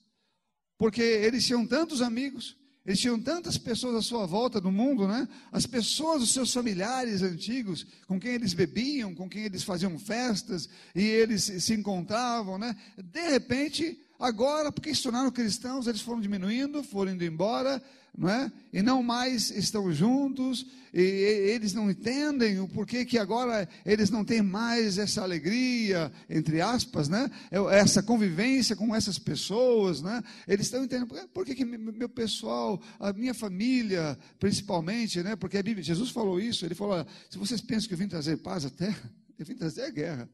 porque 0.77 1.01
eles 1.01 1.47
tinham 1.47 1.65
tantos 1.65 2.03
amigos, 2.03 2.57
eles 2.85 2.99
tinham 2.99 3.17
tantas 3.21 3.57
pessoas 3.57 3.95
à 3.95 4.03
sua 4.03 4.27
volta 4.27 4.61
no 4.61 4.73
mundo, 4.73 5.07
né? 5.07 5.29
As 5.53 5.67
pessoas, 5.67 6.21
os 6.21 6.33
seus 6.33 6.53
familiares 6.53 7.23
antigos, 7.23 7.87
com 8.09 8.19
quem 8.19 8.33
eles 8.33 8.55
bebiam, 8.55 9.15
com 9.15 9.29
quem 9.29 9.45
eles 9.45 9.63
faziam 9.63 9.97
festas 10.01 10.69
e 10.97 11.03
eles 11.05 11.45
se 11.45 11.75
encontravam, 11.75 12.59
né? 12.59 12.75
De 12.97 13.29
repente, 13.29 14.05
agora, 14.19 14.73
porque 14.73 14.95
se 14.95 15.03
tornaram 15.03 15.31
cristãos, 15.31 15.87
eles 15.87 16.01
foram 16.01 16.21
diminuindo, 16.21 16.83
foram 16.83 17.13
indo 17.13 17.25
embora, 17.25 17.83
não 18.17 18.29
é? 18.29 18.51
E 18.73 18.81
não 18.81 19.03
mais 19.03 19.51
estão 19.51 19.93
juntos, 19.93 20.67
e 20.93 21.01
eles 21.01 21.75
não 21.75 21.91
entendem 21.91 22.59
o 22.59 22.67
porquê 22.67 23.05
que 23.05 23.19
agora 23.19 23.69
eles 23.85 24.09
não 24.09 24.25
têm 24.25 24.41
mais 24.41 24.97
essa 24.97 25.23
alegria, 25.23 26.11
entre 26.29 26.61
aspas, 26.61 27.09
né? 27.09 27.31
É, 27.51 27.59
essa 27.79 28.03
convivência 28.03 28.75
com 28.75 28.95
essas 28.95 29.19
pessoas, 29.19 30.01
né? 30.01 30.23
Eles 30.49 30.67
estão 30.67 30.83
entendendo 30.83 31.09
por 31.29 31.45
que, 31.45 31.55
que 31.55 31.65
meu 31.65 32.09
pessoal, 32.09 32.81
a 32.99 33.13
minha 33.13 33.35
família, 33.35 34.19
principalmente, 34.39 35.23
né? 35.23 35.37
Porque 35.37 35.63
Bíblia, 35.63 35.85
Jesus 35.85 36.11
falou 36.11 36.41
isso, 36.41 36.65
ele 36.65 36.75
falou: 36.75 37.07
se 37.29 37.37
vocês 37.37 37.61
pensam 37.61 37.89
que 37.89 37.95
eu 37.95 37.99
vim 37.99 38.09
trazer 38.09 38.39
paz 38.39 38.65
à 38.65 38.71
terra, 38.71 39.13
eu 39.39 39.45
vim 39.45 39.55
trazer 39.55 39.83
a 39.83 39.91
guerra. 39.91 40.31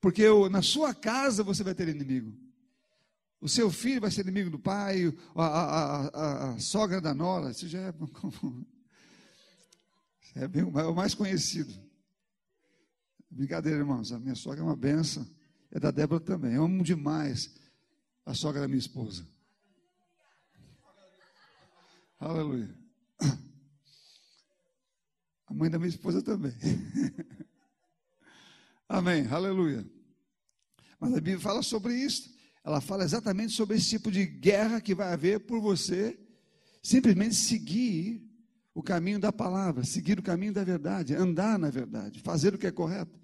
Porque 0.00 0.22
eu, 0.22 0.48
na 0.48 0.62
sua 0.62 0.94
casa 0.94 1.42
você 1.42 1.64
vai 1.64 1.74
ter 1.74 1.88
inimigo. 1.88 2.36
O 3.40 3.48
seu 3.48 3.70
filho 3.70 4.00
vai 4.00 4.10
ser 4.10 4.22
inimigo 4.22 4.50
do 4.50 4.58
pai, 4.58 5.14
a, 5.34 5.44
a, 5.44 6.06
a, 6.06 6.50
a 6.50 6.58
sogra 6.58 7.00
da 7.00 7.14
nora, 7.14 7.50
isso 7.50 7.68
já 7.68 7.78
é, 7.80 7.94
é 10.42 10.48
bem, 10.48 10.64
o 10.64 10.94
mais 10.94 11.14
conhecido. 11.14 11.72
Brincadeira, 13.30 13.78
irmãos, 13.78 14.10
a 14.10 14.18
minha 14.18 14.34
sogra 14.34 14.60
é 14.60 14.64
uma 14.64 14.74
benção, 14.74 15.24
é 15.70 15.78
da 15.78 15.90
Débora 15.90 16.20
também. 16.20 16.54
Eu 16.54 16.64
amo 16.64 16.82
demais 16.82 17.54
a 18.26 18.34
sogra 18.34 18.60
da 18.60 18.68
minha 18.68 18.78
esposa. 18.78 19.26
Aleluia. 22.18 22.74
A 25.46 25.54
mãe 25.54 25.70
da 25.70 25.78
minha 25.78 25.88
esposa 25.88 26.20
também. 26.20 26.52
Amém, 28.88 29.26
aleluia. 29.26 29.86
Mas 30.98 31.12
a 31.12 31.16
Bíblia 31.16 31.40
fala 31.40 31.62
sobre 31.62 31.94
isso 31.94 32.38
ela 32.68 32.82
fala 32.82 33.02
exatamente 33.02 33.54
sobre 33.54 33.76
esse 33.76 33.88
tipo 33.88 34.10
de 34.10 34.26
guerra 34.26 34.78
que 34.78 34.94
vai 34.94 35.10
haver 35.10 35.40
por 35.40 35.58
você 35.58 36.18
simplesmente 36.82 37.34
seguir 37.34 38.22
o 38.74 38.82
caminho 38.82 39.18
da 39.18 39.32
palavra, 39.32 39.84
seguir 39.84 40.18
o 40.18 40.22
caminho 40.22 40.52
da 40.52 40.62
verdade, 40.62 41.14
andar 41.14 41.58
na 41.58 41.70
verdade, 41.70 42.20
fazer 42.20 42.54
o 42.54 42.58
que 42.58 42.66
é 42.66 42.70
correto. 42.70 43.18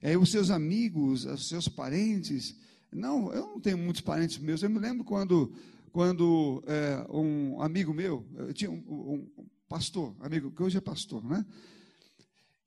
É, 0.00 0.18
os 0.18 0.32
seus 0.32 0.50
amigos, 0.50 1.24
os 1.24 1.48
seus 1.48 1.68
parentes, 1.68 2.56
não, 2.90 3.32
eu 3.32 3.46
não 3.46 3.60
tenho 3.60 3.78
muitos 3.78 4.02
parentes 4.02 4.38
meus. 4.38 4.64
Eu 4.64 4.70
me 4.70 4.80
lembro 4.80 5.04
quando, 5.04 5.52
quando 5.92 6.60
é, 6.66 7.06
um 7.08 7.62
amigo 7.62 7.94
meu, 7.94 8.26
eu 8.34 8.52
tinha 8.52 8.70
um, 8.70 8.74
um, 8.74 9.46
pastor, 9.68 10.12
amigo 10.18 10.50
que 10.50 10.60
hoje 10.60 10.76
é 10.76 10.80
pastor, 10.80 11.24
né? 11.24 11.46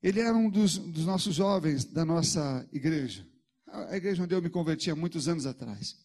Ele 0.02 0.20
era 0.20 0.36
um 0.36 0.50
dos, 0.50 0.78
dos 0.78 1.04
nossos 1.04 1.34
jovens 1.34 1.84
da 1.84 2.04
nossa 2.04 2.68
igreja 2.72 3.26
a 3.84 3.96
igreja 3.96 4.22
onde 4.22 4.34
eu 4.34 4.42
me 4.42 4.48
converti 4.48 4.90
há 4.90 4.96
muitos 4.96 5.28
anos 5.28 5.46
atrás. 5.46 5.96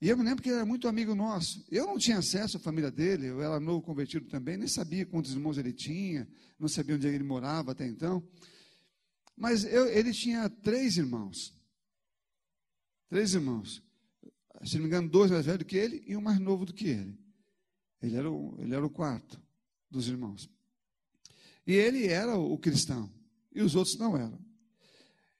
E 0.00 0.08
eu 0.08 0.16
me 0.16 0.24
lembro 0.24 0.42
que 0.42 0.48
ele 0.48 0.56
era 0.56 0.66
muito 0.66 0.88
amigo 0.88 1.14
nosso. 1.14 1.64
Eu 1.70 1.86
não 1.86 1.98
tinha 1.98 2.18
acesso 2.18 2.56
à 2.56 2.60
família 2.60 2.90
dele, 2.90 3.28
eu 3.28 3.40
era 3.40 3.60
novo 3.60 3.80
convertido 3.82 4.26
também, 4.26 4.56
nem 4.56 4.68
sabia 4.68 5.06
quantos 5.06 5.32
irmãos 5.32 5.56
ele 5.56 5.72
tinha, 5.72 6.28
não 6.58 6.68
sabia 6.68 6.96
onde 6.96 7.06
ele 7.06 7.22
morava 7.22 7.72
até 7.72 7.86
então. 7.86 8.26
Mas 9.36 9.64
eu, 9.64 9.86
ele 9.86 10.12
tinha 10.12 10.48
três 10.48 10.96
irmãos. 10.96 11.54
Três 13.08 13.34
irmãos. 13.34 13.82
Se 14.64 14.74
não 14.74 14.82
me 14.82 14.88
engano, 14.88 15.08
dois 15.08 15.30
mais 15.30 15.46
velhos 15.46 15.64
que 15.64 15.76
ele 15.76 16.02
e 16.06 16.16
um 16.16 16.20
mais 16.20 16.38
novo 16.38 16.64
do 16.64 16.72
que 16.72 16.88
ele. 16.88 17.18
Ele 18.02 18.16
era 18.16 18.30
o, 18.30 18.56
ele 18.60 18.74
era 18.74 18.84
o 18.84 18.90
quarto 18.90 19.40
dos 19.90 20.08
irmãos. 20.08 20.50
E 21.66 21.72
ele 21.72 22.06
era 22.06 22.36
o 22.36 22.58
cristão, 22.58 23.12
e 23.54 23.62
os 23.62 23.74
outros 23.74 23.96
não 23.96 24.16
eram. 24.16 24.38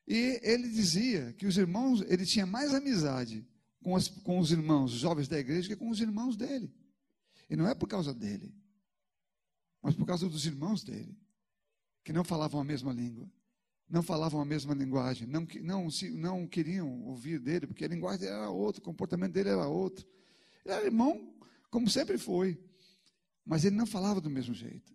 E 0.07 0.41
ele 0.43 0.69
dizia 0.69 1.33
que 1.35 1.47
os 1.47 1.57
irmãos, 1.57 2.03
ele 2.09 2.27
tinha 2.27 2.47
mais 2.47 2.75
amizade 2.75 3.47
com, 3.83 3.97
as, 3.97 4.09
com 4.09 4.39
os 4.39 4.51
irmãos, 4.51 4.93
os 4.93 5.01
jovens 5.01 5.29
da 5.29 5.39
igreja, 5.39 5.69
que 5.69 5.77
com 5.77 5.91
os 5.91 6.01
irmãos 6.01 6.37
dele. 6.37 6.73
E 7.49 7.57
não 7.57 7.69
é 7.69 7.75
por 7.75 7.89
causa 7.89 8.13
dele, 8.15 8.55
mas 9.83 9.95
por 9.95 10.07
causa 10.07 10.29
dos 10.29 10.47
irmãos 10.47 10.83
dele, 10.83 11.17
que 12.03 12.13
não 12.13 12.25
falavam 12.25 12.61
a 12.61 12.65
mesma 12.65 12.93
língua. 12.93 13.31
não 13.89 14.03
falavam 14.03 14.41
a 14.41 14.45
mesma 14.45 14.75
linguagem, 14.75 15.27
não, 15.27 15.47
não, 15.63 15.89
não 16.13 16.47
queriam 16.47 17.03
ouvir 17.03 17.39
dele, 17.39 17.67
porque 17.67 17.85
a 17.85 17.89
linguagem 17.89 18.27
era 18.27 18.49
outra, 18.49 18.81
o 18.81 18.85
comportamento 18.85 19.33
dele 19.33 19.51
era 19.51 19.69
outro. 19.69 20.07
Ele 20.65 20.75
era 20.75 20.85
irmão, 20.87 21.35
como 21.71 21.89
sempre 21.89 22.17
foi, 22.17 22.59
mas 23.45 23.65
ele 23.65 23.77
não 23.77 23.87
falava 23.87 24.21
do 24.21 24.31
mesmo 24.31 24.55
jeito. 24.55 24.94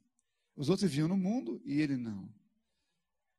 Os 0.60 0.67
outros 0.67 0.91
viviam 0.91 1.08
no 1.08 1.15
mundo 1.15 1.62
e 1.63 1.80
ele 1.80 1.95
não. 1.95 2.30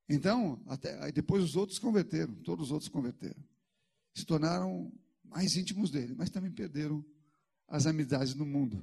Então, 0.08 0.58
até, 0.66 1.12
depois 1.12 1.44
os 1.44 1.54
outros 1.54 1.78
converteram, 1.78 2.34
todos 2.36 2.68
os 2.68 2.72
outros 2.72 2.88
converteram. 2.88 3.44
Se 4.14 4.24
tornaram 4.24 4.90
mais 5.22 5.54
íntimos 5.54 5.90
dele, 5.90 6.14
mas 6.16 6.30
também 6.30 6.50
perderam 6.50 7.04
as 7.68 7.84
amizades 7.84 8.32
do 8.32 8.46
mundo. 8.46 8.82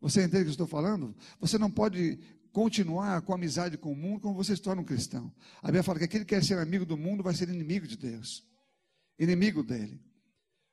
Você 0.00 0.24
entende 0.24 0.38
o 0.38 0.44
que 0.44 0.48
eu 0.48 0.52
estou 0.52 0.66
falando? 0.66 1.14
Você 1.38 1.58
não 1.58 1.70
pode 1.70 2.18
continuar 2.50 3.20
com 3.20 3.34
amizade 3.34 3.76
com 3.76 3.92
o 3.92 3.96
mundo 3.96 4.22
como 4.22 4.34
você 4.34 4.56
se 4.56 4.62
torna 4.62 4.80
um 4.80 4.84
cristão. 4.84 5.30
A 5.58 5.66
Bíblia 5.66 5.82
fala 5.82 5.98
que 5.98 6.06
aquele 6.06 6.24
que 6.24 6.34
quer 6.34 6.42
ser 6.42 6.56
amigo 6.56 6.86
do 6.86 6.96
mundo 6.96 7.22
vai 7.22 7.34
ser 7.34 7.50
inimigo 7.50 7.86
de 7.86 7.98
Deus, 7.98 8.42
inimigo 9.18 9.62
dele. 9.62 10.00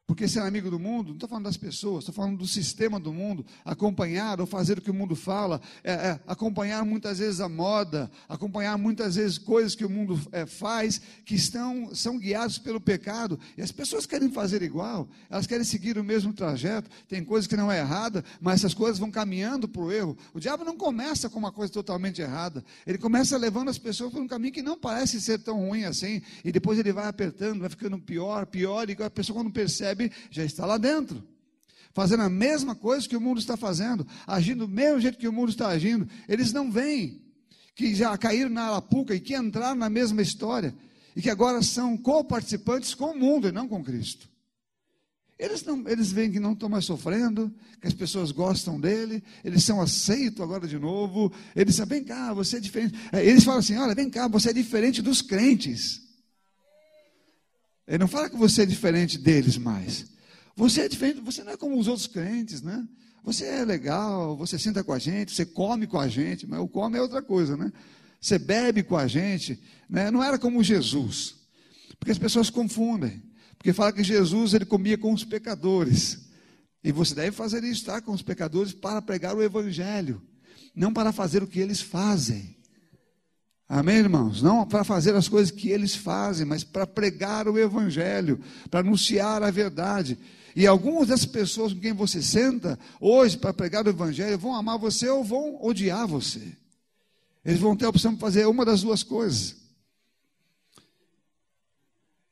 Porque 0.06 0.28
ser 0.28 0.42
amigo 0.42 0.70
do 0.70 0.78
mundo, 0.78 1.08
não 1.08 1.13
estou 1.13 1.30
falando 1.30 1.46
das 1.46 1.56
pessoas, 1.56 2.00
estou 2.00 2.13
falando 2.13 2.38
do 2.38 2.46
sistema 2.46 3.00
do 3.00 3.13
mundo, 3.13 3.46
acompanhar 3.63 4.42
ou 4.42 4.46
fazer 4.46 4.78
o 4.78 4.82
que 4.82 4.92
o 4.92 4.94
mundo 4.94 5.16
fala, 5.16 5.62
é, 5.82 5.94
é, 5.94 6.20
acompanhar 6.28 6.84
muitas 6.84 7.20
vezes 7.20 7.39
a 7.39 7.48
moda, 7.48 8.12
acompanhar 8.28 8.78
muitas 8.78 9.16
vezes 9.16 9.38
coisas 9.38 9.76
que 9.76 9.86
o 9.86 9.89
mundo 9.89 10.20
é, 10.34 10.46
faz, 10.46 11.00
que 11.24 11.36
estão, 11.36 11.96
são 11.96 12.20
guiados 12.20 12.58
pelo 12.58 12.82
pecado, 12.82 13.39
e 13.58 13.62
as 13.62 13.72
pessoas 13.72 14.06
querem 14.06 14.30
fazer 14.30 14.62
igual, 14.62 15.08
elas 15.30 15.48
querem 15.48 15.63
seguir 15.63 15.98
o 15.98 16.04
mesmo 16.04 16.34
trajeto, 16.34 16.89
tem 17.08 17.24
coisas 17.24 17.48
que 17.48 17.56
não 17.56 17.72
é 17.72 17.80
errada, 17.80 18.26
mas 18.42 18.56
essas 18.56 18.74
coisas 18.74 19.00
vão 19.00 19.10
caminhando 19.10 19.70
para 19.70 19.82
o 19.82 19.89
erro. 19.89 20.18
O 20.34 20.39
diabo 20.39 20.66
não 20.66 20.76
começa 20.76 21.30
com 21.30 21.39
uma 21.39 21.52
coisa 21.52 21.72
totalmente 21.72 22.22
errada, 22.22 22.62
ele 22.86 22.98
começa 22.98 23.38
levando 23.38 23.70
as 23.70 23.78
pessoas 23.78 24.12
por 24.12 24.22
um 24.22 24.28
caminho 24.28 24.54
que 24.54 24.62
não 24.62 24.78
parece 24.78 25.22
ser 25.22 25.39
tão 25.39 25.66
ruim 25.66 25.86
assim, 25.86 26.22
e 26.44 26.52
depois 26.52 26.78
ele 26.78 26.92
vai 26.92 27.08
apertando, 27.08 27.62
vai 27.62 27.70
ficando 27.70 27.98
pior, 27.98 28.46
pior, 28.46 28.89
e 28.89 28.98
a 29.02 29.10
pessoa 29.10 29.39
quando 29.39 29.50
percebe, 29.50 29.92
percebe, 29.95 30.12
já 30.29 30.43
está 30.43 30.65
lá 30.65 30.77
dentro. 30.77 31.23
Fazendo 31.93 32.23
a 32.23 32.29
mesma 32.29 32.73
coisa 32.75 33.08
que 33.08 33.15
o 33.15 33.21
mundo 33.21 33.39
está 33.39 33.56
fazendo, 33.56 34.06
agindo 34.25 34.65
do 34.65 34.73
mesmo 34.73 34.99
jeito 34.99 35.17
que 35.17 35.27
o 35.27 35.34
mundo 35.34 35.49
está 35.49 35.67
agindo. 35.67 36.08
Eles 36.27 36.51
não 36.51 36.71
veem 36.71 37.21
que 37.75 37.93
já 37.93 38.17
caíram 38.17 38.49
na 38.49 38.63
arapuca 38.63 39.13
e 39.13 39.19
que 39.19 39.36
entraram 39.36 39.75
na 39.75 39.89
mesma 39.89 40.21
história 40.21 40.73
e 41.15 41.21
que 41.21 41.29
agora 41.29 41.62
são 41.62 41.95
co-participantes 41.95 42.95
com 42.95 43.12
o 43.12 43.17
mundo 43.17 43.47
e 43.47 43.51
não 43.51 43.67
com 43.67 43.84
Cristo. 43.84 44.27
Eles, 45.38 45.63
não, 45.63 45.88
eles 45.88 46.12
veem 46.12 46.32
que 46.32 46.39
não 46.39 46.53
estão 46.53 46.69
mais 46.69 46.86
sofrendo, 46.86 47.53
que 47.82 47.88
as 47.88 47.93
pessoas 47.93 48.32
gostam 48.32 48.79
dele, 48.79 49.21
eles 49.43 49.63
são 49.63 49.82
aceitos 49.82 50.41
agora 50.41 50.67
de 50.67 50.79
novo. 50.79 51.34
Eles 51.56 51.75
dizem, 51.75 51.86
vem 51.86 52.03
cá, 52.03 52.34
você 52.34 52.58
é 52.58 52.60
diferente. 52.60 52.97
É, 53.12 53.25
eles 53.25 53.43
falam 53.43 53.60
assim: 53.60 53.75
olha, 53.75 53.95
vem 53.95 54.10
cá, 54.10 54.27
você 54.27 54.51
é 54.51 54.53
diferente 54.53 55.01
dos 55.01 55.21
crentes. 55.21 56.03
Ele 57.88 58.00
não 58.00 58.08
fala 58.08 58.30
que 58.30 58.38
você 58.38 58.63
é 58.63 58.65
diferente 58.65 59.17
deles 59.17 59.58
mais. 59.58 60.06
Você 60.56 60.82
é 60.82 60.88
diferente, 60.88 61.22
você 61.22 61.43
não 61.43 61.54
é 61.54 61.58
como 61.58 61.78
os 61.78 61.88
outros 61.88 62.08
crentes, 62.08 62.62
né? 62.62 62.88
Você 63.24 63.46
é 63.46 63.65
legal, 63.65 64.36
você 64.36 64.60
senta 64.60 64.84
com 64.84 64.93
a 64.93 65.00
gente, 65.00 65.34
você 65.34 65.46
come 65.46 65.88
com 65.88 66.00
a 66.00 66.08
gente, 66.08 66.46
mas 66.46 66.60
o 66.60 66.67
come 66.67 66.98
é 66.98 67.02
outra 67.02 67.22
coisa, 67.22 67.56
né? 67.56 67.72
Você 68.19 68.38
bebe 68.38 68.84
com 68.84 68.96
a 68.96 69.08
gente, 69.08 69.60
né? 69.89 70.12
Não 70.12 70.24
era 70.24 70.38
como 70.38 70.63
Jesus. 70.63 71.36
Porque 72.00 72.12
as 72.12 72.17
pessoas 72.17 72.50
confundem. 72.50 73.24
Porque 73.58 73.74
fala 73.74 73.93
que 73.93 74.04
Jesus 74.04 74.54
ele 74.54 74.65
comia 74.65 74.98
com 74.98 75.13
os 75.13 75.24
pecadores. 75.24 76.19
E 76.84 76.91
você 76.91 77.15
deve 77.15 77.32
fazer 77.32 77.63
isso, 77.63 77.82
estar 77.82 77.93
tá? 77.93 78.02
com 78.02 78.12
os 78.12 78.22
pecadores 78.22 78.74
para 78.74 79.02
pregar 79.02 79.36
o 79.36 79.41
evangelho, 79.41 80.22
não 80.76 80.91
para 80.91 81.13
fazer 81.13 81.41
o 81.41 81.48
que 81.48 81.60
eles 81.60 81.80
fazem. 81.80 82.58
Amém, 83.75 83.95
irmãos? 83.95 84.39
Não 84.39 84.67
para 84.67 84.83
fazer 84.83 85.15
as 85.15 85.27
coisas 85.27 85.49
que 85.49 85.69
eles 85.69 85.95
fazem, 85.95 86.45
mas 86.45 86.63
para 86.63 86.86
pregar 86.86 87.47
o 87.47 87.57
Evangelho, 87.57 88.39
para 88.69 88.81
anunciar 88.81 89.41
a 89.41 89.49
verdade. 89.49 90.15
E 90.55 90.67
algumas 90.67 91.07
das 91.07 91.25
pessoas 91.25 91.73
com 91.73 91.79
quem 91.79 91.91
você 91.91 92.21
senta 92.21 92.77
hoje 93.01 93.36
para 93.36 93.51
pregar 93.51 93.83
o 93.83 93.89
Evangelho 93.89 94.38
vão 94.38 94.53
amar 94.53 94.77
você 94.77 95.09
ou 95.09 95.23
vão 95.23 95.57
odiar 95.59 96.07
você. 96.07 96.55
Eles 97.43 97.59
vão 97.59 97.75
ter 97.75 97.86
a 97.86 97.89
opção 97.89 98.13
de 98.13 98.19
fazer 98.19 98.45
uma 98.45 98.63
das 98.63 98.83
duas 98.83 99.01
coisas. 99.01 99.55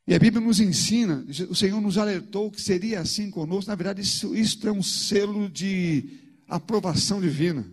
E 0.06 0.14
a 0.14 0.20
Bíblia 0.20 0.46
nos 0.46 0.60
ensina, 0.60 1.26
o 1.50 1.56
Senhor 1.56 1.82
nos 1.82 1.98
alertou 1.98 2.52
que 2.52 2.62
seria 2.62 3.00
assim 3.00 3.32
conosco. 3.32 3.72
Na 3.72 3.76
verdade, 3.76 4.02
isso, 4.02 4.36
isso 4.36 4.68
é 4.68 4.72
um 4.72 4.84
selo 4.84 5.50
de 5.50 6.20
aprovação 6.48 7.20
divina, 7.20 7.66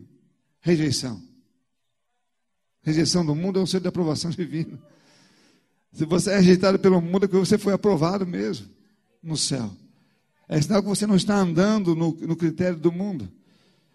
rejeição. 0.59 1.28
Rejeição 2.89 3.25
do 3.25 3.35
mundo 3.35 3.59
é 3.59 3.63
um 3.63 3.67
selo 3.67 3.83
de 3.83 3.89
aprovação 3.89 4.31
divina. 4.33 4.79
Se 5.93 6.05
você 6.05 6.31
é 6.31 6.37
rejeitado 6.39 6.79
pelo 6.79 7.01
mundo, 7.01 7.25
é 7.25 7.29
porque 7.29 7.47
você 7.47 7.59
foi 7.59 7.73
aprovado 7.73 8.27
mesmo 8.27 8.67
no 9.23 9.37
céu. 9.37 9.71
É 10.49 10.61
sinal 10.61 10.83
que 10.83 10.89
você 10.89 11.07
não 11.07 11.17
está 11.17 11.37
andando 11.37 11.95
no, 11.95 12.13
no 12.13 12.35
critério 12.35 12.79
do 12.79 12.91
mundo. 12.91 13.31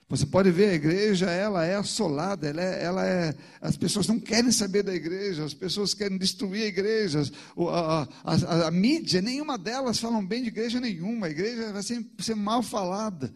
Você 0.09 0.27
pode 0.27 0.51
ver 0.51 0.69
a 0.69 0.73
igreja, 0.75 1.31
ela 1.31 1.65
é 1.65 1.75
assolada, 1.75 2.47
ela 2.47 2.61
é, 2.61 2.83
ela 2.83 3.05
é, 3.05 3.35
as 3.59 3.75
pessoas 3.75 4.07
não 4.07 4.19
querem 4.19 4.51
saber 4.51 4.83
da 4.83 4.93
igreja, 4.93 5.43
as 5.43 5.55
pessoas 5.55 5.95
querem 5.95 6.17
destruir 6.19 6.63
a 6.63 6.67
igreja, 6.67 7.23
a, 7.57 8.07
a, 8.23 8.33
a, 8.35 8.67
a 8.67 8.71
mídia, 8.71 9.23
nenhuma 9.23 9.57
delas 9.57 9.97
falam 9.97 10.23
bem 10.23 10.43
de 10.43 10.49
igreja 10.49 10.79
nenhuma, 10.79 11.27
a 11.27 11.29
igreja 11.31 11.73
vai 11.73 11.81
sempre 11.81 12.23
ser 12.23 12.35
mal 12.35 12.61
falada 12.61 13.33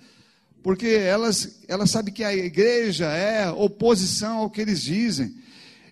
porque 0.67 0.87
elas, 0.87 1.59
elas 1.65 1.89
sabem 1.89 2.13
que 2.13 2.25
a 2.25 2.35
igreja 2.35 3.05
é 3.05 3.49
oposição 3.49 4.39
ao 4.39 4.49
que 4.49 4.59
eles 4.59 4.81
dizem. 4.81 5.33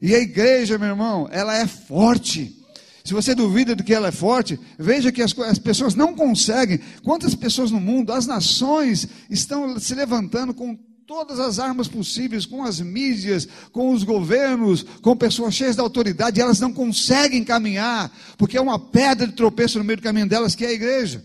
E 0.01 0.13
a 0.13 0.19
igreja, 0.19 0.77
meu 0.77 0.89
irmão, 0.89 1.27
ela 1.31 1.55
é 1.55 1.65
forte. 1.67 2.63
Se 3.03 3.13
você 3.13 3.35
duvida 3.35 3.75
de 3.75 3.83
que 3.83 3.93
ela 3.93 4.07
é 4.07 4.11
forte, 4.11 4.59
veja 4.79 5.11
que 5.11 5.21
as, 5.21 5.37
as, 5.39 5.59
pessoas 5.59 5.93
não 5.93 6.15
conseguem. 6.15 6.79
Quantas 7.03 7.35
pessoas 7.35 7.69
no 7.69 7.79
mundo, 7.79 8.11
as 8.11 8.25
nações, 8.25 9.07
estão 9.29 9.79
se 9.79 9.93
levantando 9.93 10.53
com 10.53 10.75
todas 11.05 11.39
as 11.39 11.59
armas 11.59 11.87
possíveis, 11.87 12.47
com 12.47 12.63
as 12.63 12.79
mídias, 12.79 13.47
com 13.71 13.93
os 13.93 14.03
governos, 14.03 14.83
com 15.03 15.15
pessoas 15.15 15.53
cheias 15.53 15.75
de 15.75 15.81
autoridade, 15.81 16.41
elas 16.41 16.59
não 16.59 16.73
conseguem 16.73 17.43
caminhar, 17.43 18.11
porque 18.37 18.57
é 18.57 18.61
uma 18.61 18.79
pedra 18.79 19.27
de 19.27 19.33
tropeço 19.33 19.77
no 19.77 19.83
meio 19.83 19.97
do 19.97 20.03
caminho 20.03 20.27
delas, 20.27 20.55
que 20.55 20.65
é 20.65 20.69
a 20.69 20.73
igreja. 20.73 21.23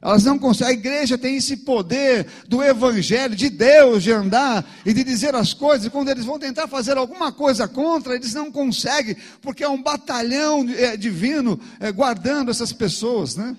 Elas 0.00 0.24
não 0.24 0.38
conseguem. 0.38 0.74
A 0.74 0.78
igreja 0.78 1.18
tem 1.18 1.36
esse 1.36 1.58
poder 1.58 2.26
do 2.46 2.62
evangelho, 2.62 3.34
de 3.34 3.50
Deus, 3.50 4.02
de 4.02 4.12
andar 4.12 4.64
e 4.86 4.92
de 4.92 5.02
dizer 5.02 5.34
as 5.34 5.52
coisas. 5.52 5.86
E 5.86 5.90
quando 5.90 6.08
eles 6.08 6.24
vão 6.24 6.38
tentar 6.38 6.68
fazer 6.68 6.96
alguma 6.96 7.32
coisa 7.32 7.66
contra, 7.66 8.14
eles 8.14 8.32
não 8.32 8.50
conseguem, 8.50 9.16
porque 9.42 9.64
é 9.64 9.68
um 9.68 9.82
batalhão 9.82 10.64
é, 10.68 10.96
divino 10.96 11.58
é, 11.80 11.90
guardando 11.90 12.50
essas 12.50 12.72
pessoas, 12.72 13.34
né? 13.34 13.56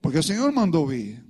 Porque 0.00 0.18
o 0.18 0.22
Senhor 0.22 0.50
mandou 0.52 0.92
ir. 0.92 1.22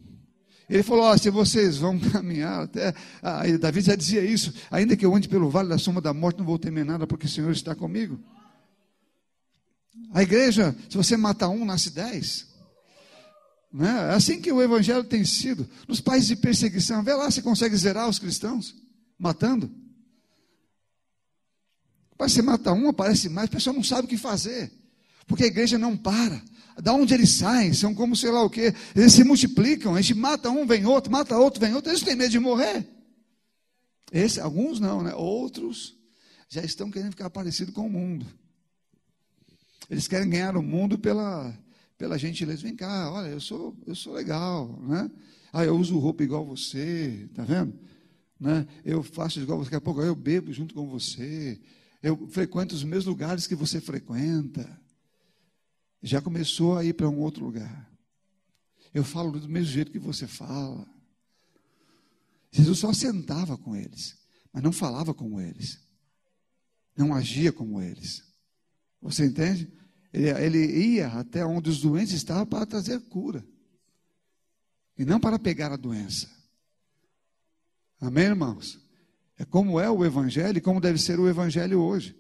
Ele 0.69 0.83
falou: 0.83 1.17
se 1.19 1.31
vocês 1.31 1.77
vão 1.77 1.99
caminhar 2.13 2.65
até. 2.65 2.95
Ah, 3.23 3.43
Davi 3.59 3.81
já 3.81 3.97
dizia 3.97 4.25
isso: 4.25 4.53
ainda 4.71 4.97
que 4.97 5.05
eu 5.05 5.15
ande 5.15 5.29
pelo 5.29 5.51
vale 5.51 5.69
da 5.69 5.79
sombra 5.79 6.03
da 6.03 6.15
morte, 6.15 6.39
não 6.39 6.47
vou 6.47 6.59
temer 6.59 6.85
nada, 6.85 7.07
porque 7.07 7.27
o 7.27 7.29
Senhor 7.29 7.51
está 7.51 7.75
comigo. 7.75 8.21
A 10.13 10.23
igreja, 10.23 10.77
se 10.89 10.97
você 10.97 11.17
matar 11.17 11.49
um, 11.49 11.65
nasce 11.65 11.91
dez. 11.91 12.46
Né? 13.77 13.91
É 13.91 14.15
assim 14.15 14.41
que 14.41 14.51
o 14.51 14.63
evangelho 14.63 15.05
tem 15.05 15.23
sido. 15.23 15.69
Nos 15.87 16.01
países 16.01 16.29
de 16.29 16.37
perseguição, 16.37 17.03
vê 17.03 17.13
lá 17.13 17.31
se 17.31 17.43
consegue 17.43 17.77
zerar 17.77 18.09
os 18.09 18.19
cristãos, 18.19 18.75
matando. 19.19 19.71
Mas 22.19 22.33
você 22.33 22.41
mata 22.41 22.73
um, 22.73 22.89
aparece 22.89 23.29
mais, 23.29 23.51
a 23.51 23.53
pessoa 23.53 23.77
não 23.77 23.85
sabe 23.85 24.07
o 24.07 24.09
que 24.09 24.17
fazer. 24.17 24.73
Porque 25.27 25.45
a 25.45 25.49
igreja 25.49 25.77
não 25.77 25.95
para. 25.95 26.43
Da 26.83 26.95
onde 26.95 27.13
eles 27.13 27.29
saem, 27.29 27.75
são 27.75 27.95
como 27.95 28.17
sei 28.17 28.31
lá 28.31 28.43
o 28.43 28.49
que. 28.49 28.73
Eles 28.95 29.13
se 29.13 29.23
multiplicam, 29.23 29.95
a 29.95 30.01
gente 30.01 30.15
mata 30.15 30.49
um, 30.49 30.67
vem 30.67 30.87
outro, 30.87 31.13
mata 31.13 31.37
outro, 31.37 31.61
vem 31.61 31.75
outro, 31.75 31.91
eles 31.91 32.03
têm 32.03 32.17
medo 32.17 32.31
de 32.31 32.39
morrer. 32.39 32.89
Esse, 34.11 34.41
alguns 34.41 34.81
não, 34.81 35.03
né? 35.03 35.15
Outros 35.15 35.95
já 36.49 36.63
estão 36.63 36.91
querendo 36.91 37.11
ficar 37.11 37.29
parecido 37.29 37.73
com 37.73 37.87
o 37.87 37.91
mundo. 37.91 38.25
Eles 39.91 40.09
querem 40.09 40.31
ganhar 40.31 40.57
o 40.57 40.63
mundo 40.63 40.99
pela, 40.99 41.55
pela 41.99 42.19
gentileza, 42.19 42.63
vem 42.63 42.77
cá, 42.77 43.11
olha, 43.11 43.29
eu 43.29 43.41
sou, 43.41 43.77
eu 43.87 43.95
sou 43.95 44.13
legal, 44.13 44.81
né? 44.83 45.11
Ah, 45.53 45.65
eu 45.65 45.77
uso 45.77 45.99
roupa 45.99 46.23
igual 46.23 46.45
você, 46.45 47.29
tá 47.35 47.43
vendo? 47.45 47.79
Né? 48.39 48.67
Eu 48.85 49.03
faço 49.03 49.41
igual 49.41 49.59
você, 49.59 49.67
daqui 49.67 49.77
a 49.77 49.81
pouco 49.81 50.03
eu 50.03 50.15
bebo 50.15 50.53
junto 50.53 50.75
com 50.75 50.87
você, 50.87 51.59
eu 52.03 52.29
frequento 52.29 52.75
os 52.75 52.85
mesmos 52.85 53.07
lugares 53.07 53.47
que 53.47 53.55
você 53.55 53.81
frequenta. 53.81 54.81
Já 56.03 56.21
começou 56.21 56.77
a 56.77 56.85
ir 56.85 56.93
para 56.93 57.09
um 57.09 57.19
outro 57.19 57.45
lugar. 57.45 57.91
Eu 58.93 59.03
falo 59.03 59.33
do 59.33 59.49
mesmo 59.49 59.73
jeito 59.73 59.91
que 59.91 59.99
você 59.99 60.27
fala. 60.27 60.87
Jesus 62.51 62.79
só 62.79 62.93
sentava 62.93 63.57
com 63.57 63.75
eles, 63.75 64.17
mas 64.53 64.63
não 64.63 64.73
falava 64.73 65.13
como 65.13 65.41
eles. 65.41 65.81
Não 66.97 67.15
agia 67.15 67.53
como 67.53 67.81
eles. 67.81 68.23
Você 69.01 69.27
entende? 69.27 69.71
Ele, 70.17 70.31
ele 70.31 70.95
ia 70.95 71.09
até 71.09 71.45
onde 71.45 71.69
os 71.69 71.83
doentes 71.83 72.15
estavam 72.15 72.47
para 72.47 72.65
trazer 72.65 72.99
cura. 73.01 73.45
E 74.99 75.05
não 75.05 75.21
para 75.21 75.39
pegar 75.39 75.71
a 75.73 75.77
doença. 75.77 76.27
Amém, 78.01 78.25
irmãos? 78.25 78.79
É 79.39 79.45
como 79.45 79.79
é 79.79 79.91
o 79.91 80.03
Evangelho 80.03 80.57
e 80.57 80.61
como 80.63 80.81
deve 80.81 80.99
ser 80.99 81.21
o 81.21 81.29
Evangelho 81.29 81.81
hoje. 81.81 82.17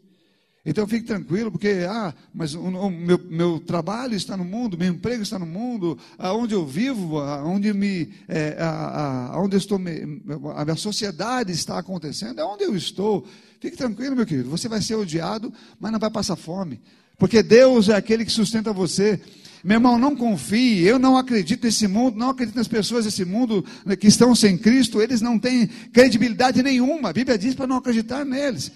Então 0.63 0.87
fique 0.87 1.07
tranquilo, 1.07 1.51
porque, 1.51 1.87
ah, 1.89 2.13
mas 2.35 2.55
o, 2.55 2.61
o 2.61 2.91
meu, 2.91 3.19
meu, 3.19 3.61
trabalho 3.61 4.15
está 4.15 4.37
no 4.37 4.45
mundo, 4.45 4.77
meu 4.77 4.89
emprego 4.89 5.23
está 5.23 5.39
no 5.39 5.47
mundo, 5.47 5.97
aonde 6.19 6.55
eu 6.55 6.67
vivo, 6.67 7.19
aonde, 7.21 7.73
me, 7.73 8.13
é, 8.29 8.57
a, 8.59 9.41
a, 9.41 9.57
estou, 9.57 9.79
a 9.79 10.65
minha 10.65 10.77
sociedade 10.77 11.53
está 11.53 11.79
acontecendo, 11.79 12.41
é 12.41 12.45
onde 12.45 12.65
eu 12.65 12.75
estou. 12.75 13.27
Fique 13.61 13.77
tranquilo, 13.77 14.17
meu 14.17 14.27
querido, 14.27 14.51
você 14.51 14.69
vai 14.69 14.83
ser 14.83 14.97
odiado, 14.97 15.55
mas 15.79 15.93
não 15.93 16.01
vai 16.01 16.11
passar 16.11 16.35
fome, 16.35 16.83
porque 17.19 17.43
Deus 17.43 17.89
é 17.89 17.95
aquele 17.95 18.25
que 18.25 18.33
sustenta 18.33 18.73
você. 18.73 19.21
Meu 19.65 19.77
irmão, 19.77 19.99
não 19.99 20.15
confie, 20.15 20.83
eu 20.83 20.99
não 20.99 21.17
acredito 21.17 21.65
nesse 21.65 21.89
mundo, 21.89 22.17
não 22.17 22.31
acredito 22.31 22.57
nas 22.57 22.69
pessoas 22.69 23.05
desse 23.05 23.25
mundo 23.25 23.65
né, 23.85 23.97
que 23.97 24.07
estão 24.07 24.35
sem 24.35 24.57
Cristo, 24.57 25.03
eles 25.03 25.21
não 25.21 25.39
têm 25.39 25.67
credibilidade 25.67 26.63
nenhuma. 26.63 27.09
A 27.09 27.13
Bíblia 27.13 27.37
diz 27.37 27.55
para 27.55 27.67
não 27.67 27.77
acreditar 27.79 28.25
neles. 28.25 28.71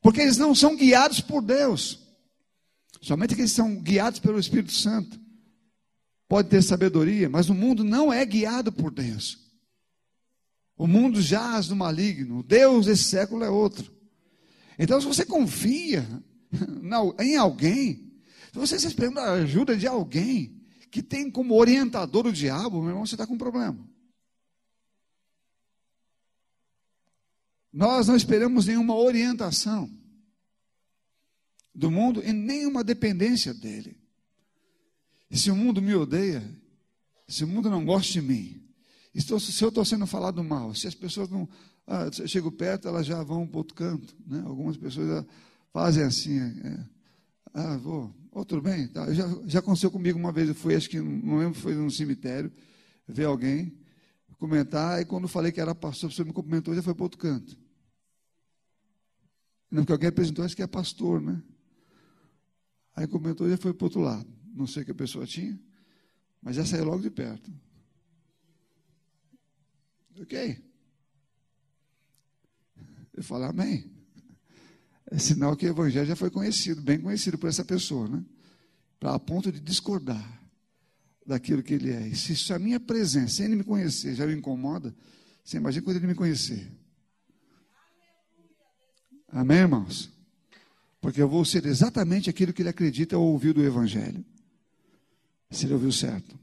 Porque 0.00 0.20
eles 0.20 0.38
não 0.38 0.54
são 0.54 0.76
guiados 0.76 1.20
por 1.20 1.42
Deus. 1.42 2.00
Somente 3.00 3.34
que 3.34 3.42
eles 3.42 3.52
são 3.52 3.76
guiados 3.76 4.20
pelo 4.20 4.38
Espírito 4.38 4.72
Santo. 4.72 5.20
Pode 6.28 6.48
ter 6.48 6.62
sabedoria, 6.62 7.28
mas 7.28 7.50
o 7.50 7.54
mundo 7.54 7.84
não 7.84 8.12
é 8.12 8.24
guiado 8.24 8.72
por 8.72 8.90
Deus. 8.90 9.38
O 10.78 10.86
mundo 10.86 11.20
jaz 11.20 11.68
no 11.68 11.76
maligno. 11.76 12.42
Deus 12.42 12.86
desse 12.86 13.04
século 13.04 13.44
é 13.44 13.50
outro. 13.50 13.92
Então, 14.78 15.00
se 15.00 15.06
você 15.06 15.26
confia 15.26 16.06
em 17.20 17.36
alguém, 17.36 18.12
se 18.52 18.58
você 18.58 18.76
está 18.76 18.88
esperando 18.88 19.18
a 19.18 19.32
ajuda 19.32 19.76
de 19.76 19.86
alguém 19.86 20.60
que 20.90 21.02
tem 21.02 21.30
como 21.30 21.54
orientador 21.54 22.26
o 22.26 22.32
diabo, 22.32 22.80
meu 22.80 22.90
irmão, 22.90 23.06
você 23.06 23.14
está 23.14 23.26
com 23.26 23.34
um 23.34 23.38
problema. 23.38 23.78
Nós 27.72 28.06
não 28.06 28.16
esperamos 28.16 28.66
nenhuma 28.66 28.94
orientação 28.94 29.90
do 31.74 31.90
mundo 31.90 32.22
e 32.22 32.32
nenhuma 32.32 32.84
dependência 32.84 33.54
dele. 33.54 33.96
E 35.30 35.38
se 35.38 35.50
o 35.50 35.56
mundo 35.56 35.80
me 35.80 35.94
odeia, 35.94 36.46
se 37.26 37.44
o 37.44 37.48
mundo 37.48 37.70
não 37.70 37.82
gosta 37.82 38.12
de 38.12 38.20
mim, 38.20 38.62
estou, 39.14 39.40
se 39.40 39.64
eu 39.64 39.70
estou 39.70 39.84
sendo 39.86 40.06
falado 40.06 40.44
mal, 40.44 40.74
se 40.74 40.86
as 40.86 40.94
pessoas 40.94 41.30
não. 41.30 41.48
Ah, 41.86 42.10
chego 42.26 42.52
perto, 42.52 42.86
elas 42.86 43.06
já 43.06 43.22
vão 43.22 43.46
para 43.46 43.58
outro 43.58 43.74
canto. 43.74 44.14
Né? 44.26 44.42
Algumas 44.44 44.76
pessoas 44.76 45.08
já 45.08 45.26
fazem 45.72 46.04
assim. 46.04 46.38
É, 46.38 46.84
ah, 47.54 47.76
vou. 47.76 48.14
Oh, 48.30 48.44
tudo 48.44 48.62
bem? 48.62 48.88
Tá. 48.88 49.12
Já, 49.12 49.26
já 49.46 49.58
aconteceu 49.58 49.90
comigo 49.90 50.18
uma 50.18 50.32
vez, 50.32 50.48
eu 50.48 50.54
fui, 50.54 50.74
acho 50.74 50.88
que 50.88 51.00
não 51.00 51.38
lembro, 51.38 51.58
foi 51.58 51.74
num 51.74 51.90
cemitério, 51.90 52.50
ver 53.06 53.24
alguém 53.24 53.76
comentar, 54.38 55.00
e 55.00 55.04
quando 55.04 55.28
falei 55.28 55.52
que 55.52 55.60
era 55.60 55.72
pastor, 55.72 56.08
a 56.08 56.10
pessoa 56.10 56.26
me 56.26 56.32
cumprimentou, 56.32 56.74
já 56.74 56.82
foi 56.82 56.94
para 56.94 57.04
outro 57.04 57.18
canto. 57.18 57.56
Não, 59.70 59.82
porque 59.82 59.92
alguém 59.92 60.08
apresentou, 60.08 60.44
acho 60.44 60.56
que 60.56 60.62
é 60.62 60.66
pastor, 60.66 61.20
né? 61.20 61.40
Aí 62.96 63.06
comentou 63.06 63.48
e 63.48 63.56
foi 63.56 63.72
para 63.72 63.86
outro 63.86 64.00
lado. 64.00 64.28
Não 64.52 64.66
sei 64.66 64.82
o 64.82 64.84
que 64.84 64.90
a 64.90 64.96
pessoa 64.96 65.24
tinha, 65.26 65.58
mas 66.42 66.56
já 66.56 66.66
saiu 66.66 66.84
logo 66.84 67.00
de 67.02 67.10
perto. 67.10 67.52
Ok? 70.20 70.62
Eu 73.14 73.22
falo, 73.22 73.44
amém. 73.44 73.90
É 75.12 75.18
sinal 75.18 75.54
que 75.54 75.66
o 75.66 75.68
evangelho 75.68 76.06
já 76.06 76.16
foi 76.16 76.30
conhecido, 76.30 76.80
bem 76.80 76.98
conhecido 76.98 77.36
por 77.36 77.46
essa 77.46 77.62
pessoa, 77.62 78.08
né? 78.08 78.24
Para 78.98 79.14
a 79.14 79.18
ponto 79.18 79.52
de 79.52 79.60
discordar 79.60 80.42
daquilo 81.26 81.62
que 81.62 81.74
ele 81.74 81.90
é. 81.90 82.08
E 82.08 82.16
se 82.16 82.50
a 82.50 82.58
minha 82.58 82.80
presença, 82.80 83.34
sem 83.36 83.44
ele 83.44 83.56
me 83.56 83.62
conhecer, 83.62 84.14
já 84.14 84.24
o 84.24 84.32
incomoda, 84.32 84.94
você 85.44 85.58
imagina 85.58 85.84
quando 85.84 85.96
ele 85.98 86.06
me 86.06 86.14
conhecer. 86.14 86.66
Amém, 89.28 89.58
irmãos? 89.58 90.10
Porque 90.98 91.20
eu 91.20 91.28
vou 91.28 91.44
ser 91.44 91.66
exatamente 91.66 92.30
aquilo 92.30 92.54
que 92.54 92.62
ele 92.62 92.70
acredita 92.70 93.18
ou 93.18 93.32
ouviu 93.32 93.52
do 93.52 93.62
Evangelho. 93.62 94.24
Se 95.50 95.66
ele 95.66 95.74
ouviu 95.74 95.92
certo. 95.92 96.38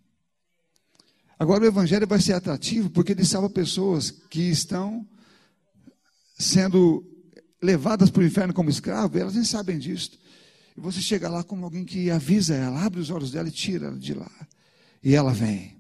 Agora, 1.40 1.64
o 1.64 1.68
Evangelho 1.68 2.06
vai 2.06 2.22
ser 2.22 2.34
atrativo 2.34 2.92
porque 2.92 3.14
ele 3.14 3.26
salva 3.26 3.50
pessoas 3.50 4.12
que 4.12 4.42
estão 4.42 5.08
sendo 6.38 7.04
levadas 7.62 8.10
para 8.10 8.22
o 8.22 8.26
inferno 8.26 8.54
como 8.54 8.70
escravo, 8.70 9.18
elas 9.18 9.36
nem 9.36 9.44
sabem 9.44 9.78
disso. 9.78 10.12
E 10.78 10.80
você 10.80 11.02
chega 11.02 11.30
lá 11.30 11.44
como 11.44 11.66
alguém 11.66 11.84
que 11.84 12.10
avisa 12.10 12.56
ela, 12.56 12.84
abre 12.84 13.00
os 13.00 13.10
olhos 13.10 13.32
dela 13.32 13.48
e 13.48 13.52
tira 13.52 13.88
ela 13.88 13.98
de 13.98 14.14
lá. 14.14 14.32
E 15.04 15.16
ela 15.16 15.34
vem. 15.34 15.78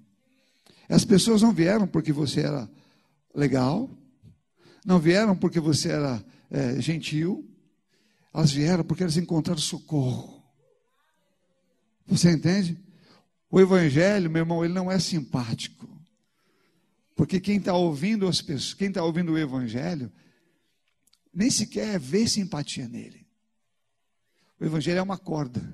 As 0.89 1.05
pessoas 1.05 1.41
não 1.41 1.53
vieram 1.53 1.87
porque 1.87 2.11
você 2.11 2.41
era 2.41 2.69
legal, 3.33 3.89
não 4.85 4.99
vieram 4.99 5.35
porque 5.35 5.59
você 5.59 5.89
era 5.89 6.23
é, 6.49 6.81
gentil, 6.81 7.47
elas 8.33 8.51
vieram 8.51 8.83
porque 8.83 9.03
elas 9.03 9.17
encontraram 9.17 9.61
socorro. 9.61 10.43
Você 12.07 12.31
entende? 12.31 12.77
O 13.51 13.59
Evangelho, 13.59 14.29
meu 14.29 14.41
irmão, 14.41 14.65
ele 14.65 14.73
não 14.73 14.91
é 14.91 14.99
simpático. 14.99 15.87
Porque 17.15 17.39
quem 17.39 17.57
está 17.57 17.73
ouvindo 17.73 18.27
as 18.27 18.41
pessoas, 18.41 18.73
quem 18.73 18.87
está 18.87 19.03
ouvindo 19.03 19.33
o 19.33 19.37
Evangelho, 19.37 20.11
nem 21.39 21.49
sequer 21.49 21.97
vê 21.97 22.27
simpatia 22.27 22.89
nele. 22.89 23.25
O 24.59 24.65
Evangelho 24.65 24.99
é 24.99 25.01
uma 25.01 25.17
corda. 25.17 25.73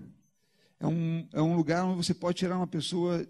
É 0.80 0.86
um, 0.86 1.28
é 1.34 1.42
um 1.42 1.56
lugar 1.56 1.84
onde 1.84 2.06
você 2.06 2.14
pode 2.14 2.38
tirar 2.38 2.56
uma 2.56 2.68
pessoa 2.68 3.28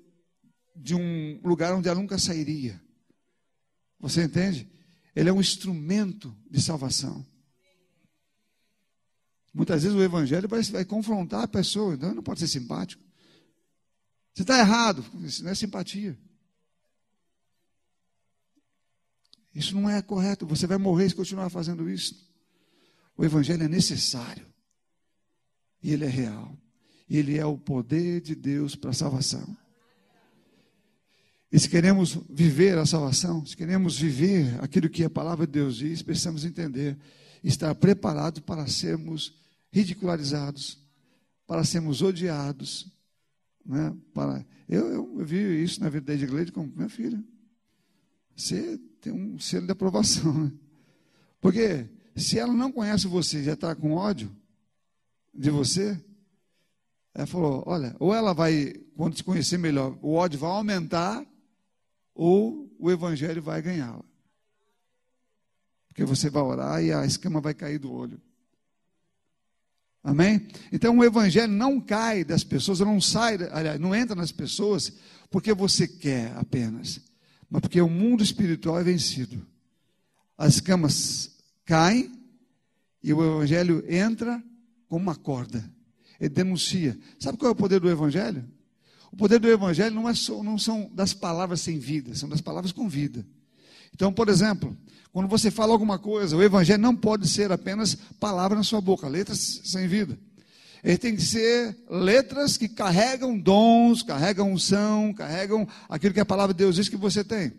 de 0.75 0.93
um 0.93 1.39
lugar 1.45 1.73
onde 1.73 1.87
ela 1.87 1.97
nunca 1.97 2.19
sairia. 2.19 2.81
Você 4.01 4.25
entende? 4.25 4.69
Ele 5.15 5.29
é 5.29 5.33
um 5.33 5.39
instrumento 5.39 6.35
de 6.51 6.61
salvação. 6.61 7.25
Muitas 9.53 9.83
vezes 9.83 9.97
o 9.97 10.03
evangelho 10.03 10.49
vai, 10.49 10.61
vai 10.63 10.83
confrontar 10.83 11.43
a 11.43 11.47
pessoa, 11.47 11.93
então 11.93 12.13
não 12.13 12.21
pode 12.21 12.41
ser 12.41 12.49
simpático. 12.49 13.01
Você 14.33 14.41
está 14.41 14.59
errado, 14.59 15.05
isso 15.23 15.41
não 15.41 15.51
é 15.51 15.55
simpatia. 15.55 16.19
Isso 19.55 19.73
não 19.73 19.89
é 19.89 20.01
correto, 20.01 20.45
você 20.45 20.67
vai 20.67 20.77
morrer 20.77 21.07
se 21.07 21.15
continuar 21.15 21.49
fazendo 21.49 21.89
isso. 21.89 22.29
O 23.17 23.23
evangelho 23.23 23.63
é 23.63 23.69
necessário. 23.69 24.45
E 25.81 25.93
ele 25.93 26.03
é 26.03 26.09
real. 26.09 26.57
Ele 27.09 27.37
é 27.37 27.45
o 27.45 27.57
poder 27.57 28.19
de 28.19 28.35
Deus 28.35 28.75
para 28.75 28.89
a 28.89 28.93
salvação. 28.93 29.55
E 31.49 31.57
se 31.57 31.69
queremos 31.69 32.19
viver 32.29 32.77
a 32.77 32.85
salvação, 32.85 33.45
se 33.45 33.55
queremos 33.55 33.97
viver 33.97 34.61
aquilo 34.61 34.89
que 34.89 35.05
a 35.05 35.09
palavra 35.09 35.45
de 35.47 35.53
Deus 35.53 35.77
diz, 35.77 36.01
precisamos 36.01 36.43
entender, 36.43 36.97
estar 37.41 37.73
preparados 37.75 38.41
para 38.41 38.67
sermos 38.67 39.39
ridicularizados, 39.71 40.85
para 41.47 41.63
sermos 41.63 42.01
odiados. 42.01 42.91
Né? 43.65 43.95
Para... 44.13 44.45
Eu, 44.67 44.87
eu, 44.87 45.19
eu 45.19 45.25
vi 45.25 45.63
isso 45.63 45.79
na 45.79 45.87
vida 45.87 46.07
da 46.07 46.13
igreja 46.13 46.51
como 46.51 46.73
minha 46.75 46.89
filha. 46.89 47.23
Você 48.35 48.77
tem 49.05 49.13
um 49.13 49.37
selo 49.37 49.67
de 49.67 49.71
aprovação. 49.71 50.33
Né? 50.33 50.51
Porque 51.39 51.87
se 52.15 52.39
ela 52.39 52.53
não 52.53 52.71
conhece 52.71 53.07
você 53.07 53.43
já 53.43 53.53
está 53.53 53.75
com 53.75 53.91
ódio 53.91 54.35
de 55.31 55.51
você, 55.51 55.99
ela 57.13 57.27
falou: 57.27 57.63
olha, 57.67 57.95
ou 57.99 58.13
ela 58.13 58.33
vai, 58.33 58.73
quando 58.97 59.15
te 59.15 59.23
conhecer 59.23 59.59
melhor, 59.59 59.95
o 60.01 60.13
ódio 60.13 60.39
vai 60.39 60.49
aumentar, 60.49 61.23
ou 62.15 62.67
o 62.79 62.89
evangelho 62.89 63.43
vai 63.43 63.61
ganhá-la. 63.61 64.03
Porque 65.87 66.03
você 66.03 66.29
vai 66.29 66.41
orar 66.41 66.83
e 66.83 66.91
a 66.91 67.05
escama 67.05 67.39
vai 67.39 67.53
cair 67.53 67.77
do 67.77 67.93
olho. 67.93 68.19
Amém? 70.03 70.47
Então 70.71 70.97
o 70.97 71.03
evangelho 71.03 71.51
não 71.51 71.79
cai 71.79 72.23
das 72.23 72.43
pessoas, 72.43 72.79
não 72.79 72.99
sai, 72.99 73.37
aliás, 73.51 73.79
não 73.79 73.93
entra 73.93 74.15
nas 74.15 74.31
pessoas 74.31 74.91
porque 75.29 75.53
você 75.53 75.87
quer 75.87 76.35
apenas, 76.37 77.01
mas 77.49 77.61
porque 77.61 77.81
o 77.81 77.89
mundo 77.89 78.23
espiritual 78.23 78.79
é 78.79 78.83
vencido. 78.83 79.45
As 80.37 80.59
camas 80.59 81.31
caem 81.65 82.11
e 83.01 83.13
o 83.13 83.23
evangelho 83.23 83.83
entra 83.87 84.43
como 84.87 85.03
uma 85.03 85.15
corda. 85.15 85.63
Ele 86.19 86.29
denuncia. 86.29 86.97
Sabe 87.19 87.37
qual 87.37 87.49
é 87.49 87.51
o 87.53 87.55
poder 87.55 87.79
do 87.79 87.89
evangelho? 87.89 88.43
O 89.11 89.15
poder 89.15 89.39
do 89.39 89.47
evangelho 89.47 89.95
não, 89.95 90.09
é 90.09 90.13
só, 90.13 90.43
não 90.43 90.57
são 90.57 90.89
das 90.93 91.13
palavras 91.13 91.61
sem 91.61 91.79
vida, 91.79 92.15
são 92.15 92.27
das 92.27 92.41
palavras 92.41 92.71
com 92.71 92.89
vida. 92.89 93.25
Então, 93.93 94.11
por 94.11 94.27
exemplo, 94.27 94.75
quando 95.13 95.29
você 95.29 95.49
fala 95.49 95.71
alguma 95.71 95.97
coisa, 95.97 96.35
o 96.35 96.43
evangelho 96.43 96.81
não 96.81 96.93
pode 96.93 97.27
ser 97.29 97.49
apenas 97.49 97.95
palavra 98.19 98.57
na 98.57 98.63
sua 98.63 98.81
boca, 98.81 99.07
letras 99.07 99.61
sem 99.63 99.87
vida. 99.87 100.19
Ele 100.85 100.99
tem 100.99 101.15
que 101.15 101.23
ser 101.23 101.75
letras 101.89 102.57
que 102.57 102.69
carregam 102.69 103.35
dons, 103.35 104.03
carregam 104.03 104.53
unção, 104.53 105.11
carregam 105.11 105.67
aquilo 105.89 106.13
que 106.13 106.19
a 106.19 106.25
palavra 106.25 106.53
de 106.53 106.59
Deus 106.59 106.75
diz 106.75 106.87
que 106.87 106.95
você 106.95 107.23
tem. 107.23 107.51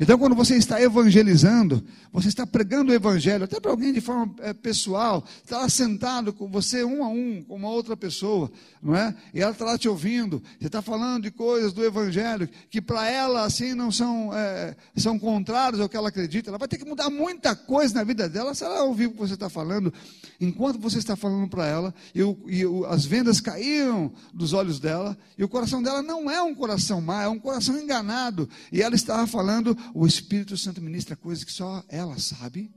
Então, 0.00 0.18
quando 0.18 0.34
você 0.34 0.56
está 0.56 0.80
evangelizando, 0.80 1.84
você 2.12 2.28
está 2.28 2.46
pregando 2.46 2.92
o 2.92 2.94
evangelho, 2.94 3.44
até 3.44 3.60
para 3.60 3.70
alguém 3.70 3.92
de 3.92 4.00
forma 4.00 4.34
é, 4.40 4.52
pessoal, 4.52 5.24
está 5.42 5.68
sentado 5.68 6.32
com 6.32 6.48
você 6.48 6.84
um 6.84 7.04
a 7.04 7.08
um, 7.08 7.42
com 7.42 7.54
uma 7.54 7.68
outra 7.68 7.96
pessoa, 7.96 8.50
não 8.82 8.96
é? 8.96 9.14
E 9.32 9.40
ela 9.40 9.52
está 9.52 9.64
lá 9.64 9.78
te 9.78 9.88
ouvindo, 9.88 10.42
você 10.58 10.66
está 10.66 10.82
falando 10.82 11.24
de 11.24 11.30
coisas 11.30 11.72
do 11.72 11.84
evangelho 11.84 12.48
que 12.70 12.80
para 12.80 13.08
ela, 13.08 13.44
assim, 13.44 13.74
não 13.74 13.92
são, 13.92 14.30
é, 14.34 14.74
são 14.96 15.18
contrárias 15.18 15.80
ao 15.80 15.88
que 15.88 15.96
ela 15.96 16.08
acredita. 16.08 16.50
Ela 16.50 16.58
vai 16.58 16.68
ter 16.68 16.78
que 16.78 16.84
mudar 16.84 17.10
muita 17.10 17.54
coisa 17.54 17.94
na 17.94 18.04
vida 18.04 18.28
dela 18.28 18.54
se 18.54 18.64
ela 18.64 18.82
ouvir 18.84 19.06
o 19.06 19.12
que 19.12 19.18
você 19.18 19.34
está 19.34 19.48
falando, 19.48 19.92
enquanto 20.40 20.78
você 20.78 20.98
está 20.98 21.16
falando 21.16 21.48
para 21.48 21.66
ela, 21.66 21.94
e, 22.14 22.20
e 22.20 22.66
as 22.88 23.04
vendas 23.04 23.40
caíram 23.40 24.12
dos 24.32 24.52
olhos 24.52 24.78
dela, 24.80 25.16
e 25.36 25.44
o 25.44 25.48
coração 25.48 25.82
dela 25.82 26.02
não 26.02 26.30
é 26.30 26.42
um 26.42 26.54
coração 26.54 27.00
mau, 27.00 27.20
é 27.20 27.28
um 27.28 27.38
coração 27.38 27.78
enganado, 27.78 28.48
e 28.70 28.82
ela 28.82 28.94
estava 28.94 29.26
falando 29.26 29.76
o 29.94 30.06
Espírito 30.06 30.56
Santo 30.56 30.80
ministra 30.80 31.16
coisas 31.16 31.44
que 31.44 31.52
só 31.52 31.84
ela 31.88 32.18
sabe 32.18 32.72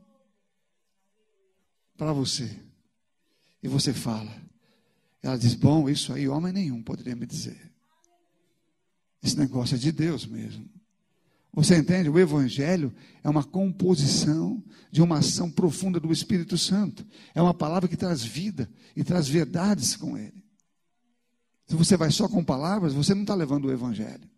para 1.98 2.14
você. 2.14 2.60
E 3.64 3.68
você 3.68 3.94
fala. 3.94 4.36
Ela 5.24 5.38
diz: 5.38 5.56
Bom, 5.56 5.90
isso 5.90 6.14
aí 6.14 6.28
homem 6.28 6.54
nenhum 6.54 6.84
poderia 6.84 7.16
me 7.16 7.26
dizer. 7.26 7.72
Esse 9.24 9.38
negócio 9.38 9.76
é 9.76 9.78
de 9.80 9.92
Deus 9.92 10.26
mesmo. 10.26 10.70
Você 11.56 11.78
entende? 11.78 12.10
O 12.10 12.20
Evangelho 12.20 12.94
é 13.24 13.30
uma 13.30 13.44
composição 13.44 14.62
de 14.92 15.02
uma 15.02 15.20
ação 15.20 15.50
profunda 15.50 16.02
do 16.02 16.12
Espírito 16.12 16.58
Santo. 16.58 17.08
É 17.34 17.42
uma 17.42 17.54
palavra 17.54 17.88
que 17.88 17.96
traz 17.96 18.22
vida 18.22 18.70
e 18.94 19.06
traz 19.06 19.30
verdades 19.30 19.96
com 19.96 20.18
ele. 20.18 20.44
Se 21.66 21.74
você 21.74 21.96
vai 21.96 22.12
só 22.12 22.28
com 22.28 22.44
palavras, 22.44 22.94
você 22.94 23.14
não 23.16 23.22
está 23.22 23.34
levando 23.34 23.66
o 23.66 23.72
Evangelho. 23.72 24.30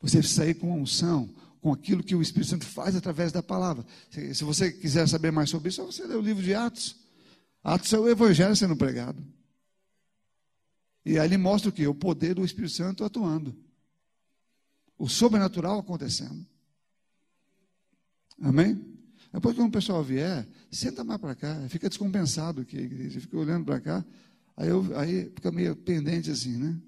Você 0.00 0.22
sair 0.22 0.54
com 0.54 0.72
a 0.72 0.76
unção, 0.76 1.28
com 1.60 1.72
aquilo 1.72 2.04
que 2.04 2.14
o 2.14 2.22
Espírito 2.22 2.50
Santo 2.50 2.64
faz 2.64 2.94
através 2.94 3.32
da 3.32 3.42
palavra. 3.42 3.84
Se, 4.10 4.36
se 4.36 4.44
você 4.44 4.70
quiser 4.70 5.08
saber 5.08 5.32
mais 5.32 5.50
sobre 5.50 5.70
isso, 5.70 5.82
é 5.82 5.84
você 5.84 6.06
lê 6.06 6.14
o 6.14 6.20
livro 6.20 6.42
de 6.42 6.54
Atos. 6.54 6.96
Atos 7.64 7.92
é 7.92 7.98
o 7.98 8.08
Evangelho 8.08 8.54
sendo 8.54 8.76
pregado. 8.76 9.20
E 11.04 11.18
aí 11.18 11.26
ele 11.26 11.36
mostra 11.36 11.68
o 11.68 11.72
que? 11.72 11.84
O 11.84 11.94
poder 11.94 12.36
do 12.36 12.44
Espírito 12.44 12.74
Santo 12.74 13.04
atuando. 13.04 13.56
O 15.02 15.08
sobrenatural 15.08 15.80
acontecendo. 15.80 16.46
Amém? 18.40 18.80
Depois 19.32 19.56
que 19.56 19.60
o 19.60 19.68
pessoal 19.68 20.04
vier, 20.04 20.46
senta 20.70 21.02
mais 21.02 21.20
para 21.20 21.34
cá, 21.34 21.68
fica 21.68 21.88
descompensado 21.88 22.60
aqui 22.60 22.78
a 22.78 22.82
igreja, 22.82 23.20
fica 23.20 23.36
olhando 23.36 23.64
para 23.64 23.80
cá, 23.80 24.04
aí, 24.56 24.68
eu, 24.68 24.96
aí 24.96 25.24
fica 25.34 25.50
meio 25.50 25.74
pendente 25.74 26.30
assim, 26.30 26.56
né? 26.56 26.80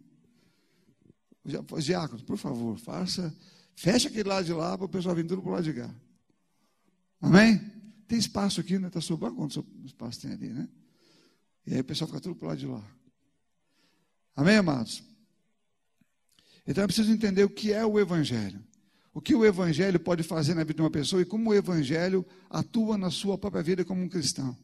Diácono, 1.83 2.23
por 2.23 2.39
favor, 2.39 2.79
faça, 2.79 3.37
fecha 3.75 4.09
aquele 4.09 4.29
lado 4.29 4.45
de 4.45 4.53
lá 4.53 4.79
para 4.79 4.87
o 4.87 4.89
pessoal 4.89 5.17
vir 5.17 5.27
tudo 5.27 5.43
para 5.43 5.51
o 5.51 5.55
lado 5.55 5.65
de 5.65 5.73
cá. 5.73 5.93
Amém? 7.21 7.59
Tem 8.07 8.17
espaço 8.17 8.61
aqui, 8.61 8.79
né? 8.79 8.87
Está 8.87 9.01
sobrando 9.01 9.35
quanto 9.35 9.67
espaço 9.85 10.21
tem 10.21 10.31
ali, 10.31 10.51
né? 10.51 10.69
E 11.67 11.75
aí 11.75 11.81
o 11.81 11.85
pessoal 11.85 12.07
fica 12.07 12.21
tudo 12.21 12.37
para 12.37 12.47
o 12.47 12.49
lado 12.51 12.59
de 12.61 12.67
lá. 12.67 12.97
Amém, 14.37 14.57
amados? 14.57 15.03
Então 16.67 16.85
é 16.85 16.87
preciso 16.87 17.13
entender 17.13 17.45
o 17.45 17.51
que 17.51 17.73
é 17.73 17.85
o 17.85 17.99
Evangelho. 17.99 18.63
O 19.13 19.21
que 19.21 19.35
o 19.35 19.45
Evangelho 19.45 20.01
pode 20.01 20.23
fazer 20.23 20.55
na 20.55 20.65
vida 20.65 20.75
de 20.75 20.83
uma 20.83 20.91
pessoa 20.91 21.23
e 21.23 21.25
como 21.25 21.51
o 21.51 21.55
Evangelho 21.55 22.27
atua 22.51 22.99
na 22.99 23.11
sua 23.11 23.39
própria 23.39 23.63
vida 23.63 23.85
como 23.85 24.03
um 24.03 24.09
cristão. 24.09 24.57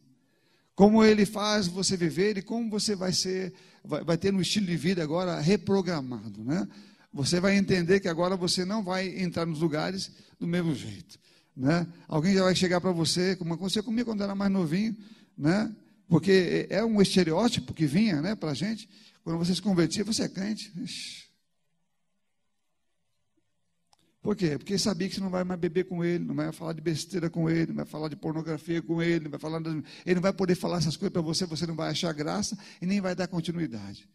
Como 0.75 1.03
ele 1.03 1.25
faz 1.25 1.67
você 1.67 1.95
viver 1.95 2.37
e 2.37 2.41
como 2.41 2.69
você 2.69 2.95
vai 2.95 3.13
ser, 3.13 3.53
vai, 3.83 4.03
vai 4.03 4.17
ter 4.17 4.33
um 4.33 4.41
estilo 4.41 4.65
de 4.65 4.75
vida 4.75 5.03
agora 5.03 5.39
reprogramado, 5.39 6.43
né? 6.43 6.67
Você 7.13 7.39
vai 7.39 7.57
entender 7.57 7.99
que 7.99 8.07
agora 8.07 8.35
você 8.37 8.63
não 8.63 8.83
vai 8.83 9.07
entrar 9.21 9.45
nos 9.45 9.59
lugares 9.59 10.11
do 10.39 10.47
mesmo 10.47 10.73
jeito, 10.73 11.19
né? 11.55 11.85
Alguém 12.07 12.33
já 12.33 12.43
vai 12.43 12.55
chegar 12.55 12.81
para 12.81 12.91
você, 12.91 13.35
como 13.35 13.53
aconteceu 13.53 13.83
comigo 13.83 14.09
quando 14.09 14.23
era 14.23 14.33
mais 14.33 14.51
novinho, 14.51 14.95
né? 15.37 15.73
Porque 16.07 16.67
é 16.69 16.83
um 16.83 17.01
estereótipo 17.01 17.73
que 17.73 17.85
vinha, 17.85 18.21
né, 18.21 18.35
para 18.35 18.51
a 18.51 18.53
gente. 18.53 18.89
Quando 19.23 19.37
você 19.37 19.55
se 19.55 19.61
convertia, 19.61 20.03
você 20.03 20.23
é 20.23 20.27
crente. 20.27 20.73
Ixi, 20.75 21.20
por 24.21 24.35
quê? 24.35 24.55
Porque 24.55 24.77
sabia 24.77 25.09
que 25.09 25.15
você 25.15 25.21
não 25.21 25.31
vai 25.31 25.43
mais 25.43 25.59
beber 25.59 25.85
com 25.85 26.05
ele, 26.05 26.23
não 26.23 26.35
vai 26.35 26.51
falar 26.51 26.73
de 26.73 26.81
besteira 26.81 27.27
com 27.27 27.49
ele, 27.49 27.67
não 27.67 27.77
vai 27.77 27.85
falar 27.85 28.07
de 28.07 28.15
pornografia 28.15 28.79
com 28.79 29.01
ele, 29.01 29.23
não 29.23 29.31
vai 29.31 29.39
falar, 29.39 29.59
ele 30.05 30.15
não 30.15 30.21
vai 30.21 30.31
poder 30.31 30.53
falar 30.53 30.77
essas 30.77 30.95
coisas 30.95 31.11
para 31.11 31.23
você, 31.23 31.43
você 31.47 31.65
não 31.65 31.75
vai 31.75 31.89
achar 31.89 32.13
graça 32.13 32.55
e 32.79 32.85
nem 32.85 33.01
vai 33.01 33.15
dar 33.15 33.27
continuidade. 33.27 34.07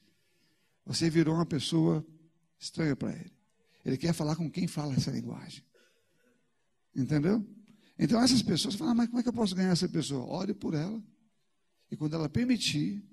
Você 0.85 1.11
virou 1.11 1.35
uma 1.35 1.45
pessoa 1.45 2.07
estranha 2.57 2.95
para 2.95 3.11
ele. 3.11 3.33
Ele 3.85 3.97
quer 3.97 4.13
falar 4.13 4.37
com 4.37 4.49
quem 4.49 4.69
fala 4.69 4.95
essa 4.95 5.11
linguagem. 5.11 5.65
Entendeu? 6.95 7.45
Então 7.99 8.23
essas 8.23 8.43
pessoas 8.43 8.77
falam, 8.77 8.93
ah, 8.93 8.95
mas 8.95 9.09
como 9.09 9.19
é 9.19 9.23
que 9.25 9.29
eu 9.29 9.33
posso 9.33 9.57
ganhar 9.57 9.73
essa 9.73 9.89
pessoa? 9.89 10.25
Ore 10.25 10.55
por 10.55 10.75
ela. 10.75 11.03
E 11.91 11.97
quando 11.97 12.15
ela 12.15 12.29
permitir, 12.29 13.05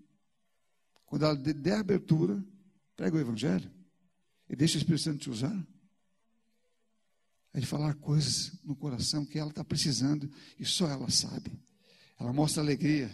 quando 1.07 1.25
ela 1.25 1.35
der 1.35 1.79
abertura, 1.79 2.43
prega 2.95 3.17
o 3.17 3.19
Evangelho. 3.19 3.71
E 4.47 4.55
deixa 4.55 4.75
o 4.75 4.77
Espírito 4.77 5.01
Santo 5.01 5.17
te 5.17 5.29
usar 5.31 5.72
é 7.53 7.59
de 7.59 7.65
falar 7.65 7.93
coisas 7.95 8.51
no 8.63 8.75
coração 8.75 9.25
que 9.25 9.37
ela 9.37 9.49
está 9.49 9.63
precisando 9.63 10.29
e 10.59 10.65
só 10.65 10.89
ela 10.89 11.09
sabe. 11.09 11.51
Ela 12.19 12.33
mostra 12.33 12.63
alegria. 12.63 13.11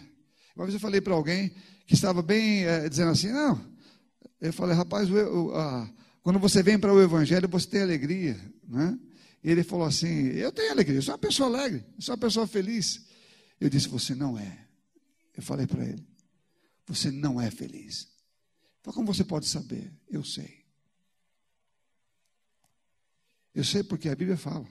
Uma 0.56 0.64
vez 0.64 0.74
eu 0.74 0.80
falei 0.80 1.00
para 1.00 1.14
alguém 1.14 1.54
que 1.86 1.94
estava 1.94 2.22
bem 2.22 2.64
é, 2.64 2.88
dizendo 2.88 3.10
assim: 3.10 3.28
não. 3.28 3.60
Eu 4.40 4.52
falei, 4.52 4.74
rapaz, 4.74 5.10
o, 5.10 5.14
o, 5.14 5.54
a, 5.54 5.90
quando 6.22 6.38
você 6.38 6.62
vem 6.62 6.78
para 6.78 6.92
o 6.92 7.02
Evangelho, 7.02 7.48
você 7.48 7.66
tem 7.66 7.82
alegria. 7.82 8.40
Né? 8.66 8.98
E 9.44 9.50
ele 9.50 9.62
falou 9.62 9.86
assim: 9.86 10.28
eu 10.28 10.50
tenho 10.50 10.72
alegria, 10.72 10.98
eu 10.98 11.02
sou 11.02 11.12
uma 11.12 11.18
pessoa 11.18 11.48
alegre, 11.48 11.84
sou 11.98 12.14
uma 12.14 12.20
pessoa 12.20 12.46
feliz. 12.46 13.06
Eu 13.60 13.68
disse: 13.68 13.88
você 13.88 14.14
não 14.14 14.38
é. 14.38 14.66
Eu 15.36 15.42
falei 15.42 15.66
para 15.66 15.84
ele: 15.84 16.06
você 16.86 17.10
não 17.10 17.40
é 17.40 17.50
feliz. 17.50 18.08
Então, 18.80 18.92
como 18.94 19.12
você 19.12 19.22
pode 19.22 19.46
saber? 19.46 19.92
Eu 20.10 20.24
sei. 20.24 20.59
Eu 23.54 23.64
sei 23.64 23.82
porque 23.82 24.08
a 24.08 24.14
Bíblia 24.14 24.36
fala 24.36 24.66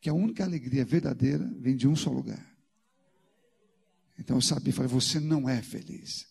que 0.00 0.08
a 0.08 0.14
única 0.14 0.44
alegria 0.44 0.84
verdadeira 0.84 1.44
vem 1.58 1.76
de 1.76 1.86
um 1.86 1.96
só 1.96 2.10
lugar. 2.10 2.56
Então 4.18 4.36
eu 4.36 4.40
sabia, 4.40 4.72
falei, 4.72 4.90
você 4.90 5.20
não 5.20 5.48
é 5.48 5.60
feliz. 5.62 6.26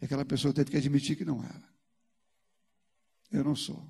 E 0.00 0.04
aquela 0.04 0.24
pessoa 0.24 0.54
teve 0.54 0.70
que 0.70 0.76
admitir 0.76 1.16
que 1.16 1.24
não 1.24 1.42
era. 1.42 1.68
Eu 3.30 3.42
não 3.42 3.56
sou. 3.56 3.84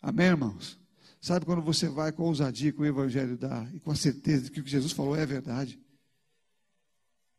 Amém, 0.00 0.26
irmãos? 0.26 0.78
Sabe 1.20 1.44
quando 1.44 1.62
você 1.62 1.88
vai 1.88 2.12
com 2.12 2.24
ousadia, 2.24 2.72
com 2.72 2.82
o 2.82 2.86
Evangelho 2.86 3.36
dá, 3.36 3.68
e 3.72 3.80
com 3.80 3.90
a 3.90 3.96
certeza 3.96 4.44
de 4.44 4.50
que 4.50 4.60
o 4.60 4.64
que 4.64 4.70
Jesus 4.70 4.92
falou 4.92 5.16
é 5.16 5.26
verdade? 5.26 5.80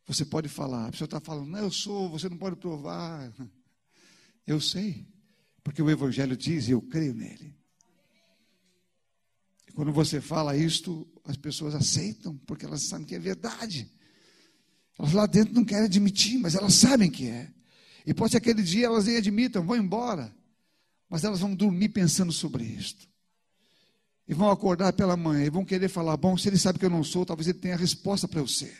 Você 0.05 0.25
pode 0.25 0.49
falar, 0.49 0.87
a 0.87 0.91
pessoa 0.91 1.05
está 1.05 1.19
falando, 1.19 1.49
não, 1.49 1.59
eu 1.59 1.71
sou, 1.71 2.09
você 2.09 2.27
não 2.27 2.37
pode 2.37 2.55
provar. 2.55 3.31
Eu 4.47 4.59
sei, 4.59 5.07
porque 5.63 5.79
o 5.79 5.91
Evangelho 5.91 6.35
diz 6.35 6.67
e 6.67 6.71
eu 6.71 6.81
creio 6.81 7.13
nele. 7.13 7.58
Quando 9.79 9.93
você 9.93 10.19
fala 10.19 10.57
isto, 10.57 11.07
as 11.23 11.37
pessoas 11.37 11.73
aceitam, 11.73 12.35
porque 12.39 12.65
elas 12.65 12.83
sabem 12.83 13.05
que 13.05 13.15
é 13.15 13.19
verdade. 13.19 13.89
Elas 14.99 15.13
lá 15.13 15.25
dentro 15.25 15.53
não 15.53 15.63
querem 15.63 15.85
admitir, 15.85 16.37
mas 16.37 16.53
elas 16.53 16.73
sabem 16.73 17.09
que 17.09 17.29
é. 17.29 17.49
E 18.05 18.13
pode 18.13 18.31
ser 18.31 18.39
aquele 18.39 18.61
dia 18.61 18.87
elas 18.87 19.05
nem 19.05 19.15
admitam, 19.15 19.65
vão 19.65 19.77
embora. 19.77 20.35
Mas 21.09 21.23
elas 21.23 21.39
vão 21.39 21.55
dormir 21.55 21.87
pensando 21.87 22.33
sobre 22.33 22.65
isto. 22.65 23.07
E 24.27 24.33
vão 24.33 24.51
acordar 24.51 24.91
pela 24.91 25.15
manhã 25.15 25.45
e 25.45 25.49
vão 25.49 25.63
querer 25.63 25.87
falar: 25.87 26.17
bom, 26.17 26.37
se 26.37 26.49
ele 26.49 26.57
sabe 26.57 26.77
que 26.77 26.83
eu 26.83 26.89
não 26.89 27.01
sou, 27.01 27.25
talvez 27.25 27.47
ele 27.47 27.59
tenha 27.59 27.75
a 27.75 27.77
resposta 27.77 28.27
para 28.27 28.41
eu 28.41 28.47
ser. 28.49 28.77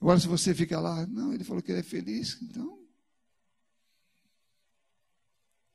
Agora, 0.00 0.18
se 0.18 0.26
você 0.26 0.54
fica 0.54 0.80
lá, 0.80 1.06
não, 1.06 1.34
ele 1.34 1.44
falou 1.44 1.62
que 1.62 1.70
ele 1.70 1.80
é 1.80 1.84
feliz, 1.84 2.38
então. 2.40 2.68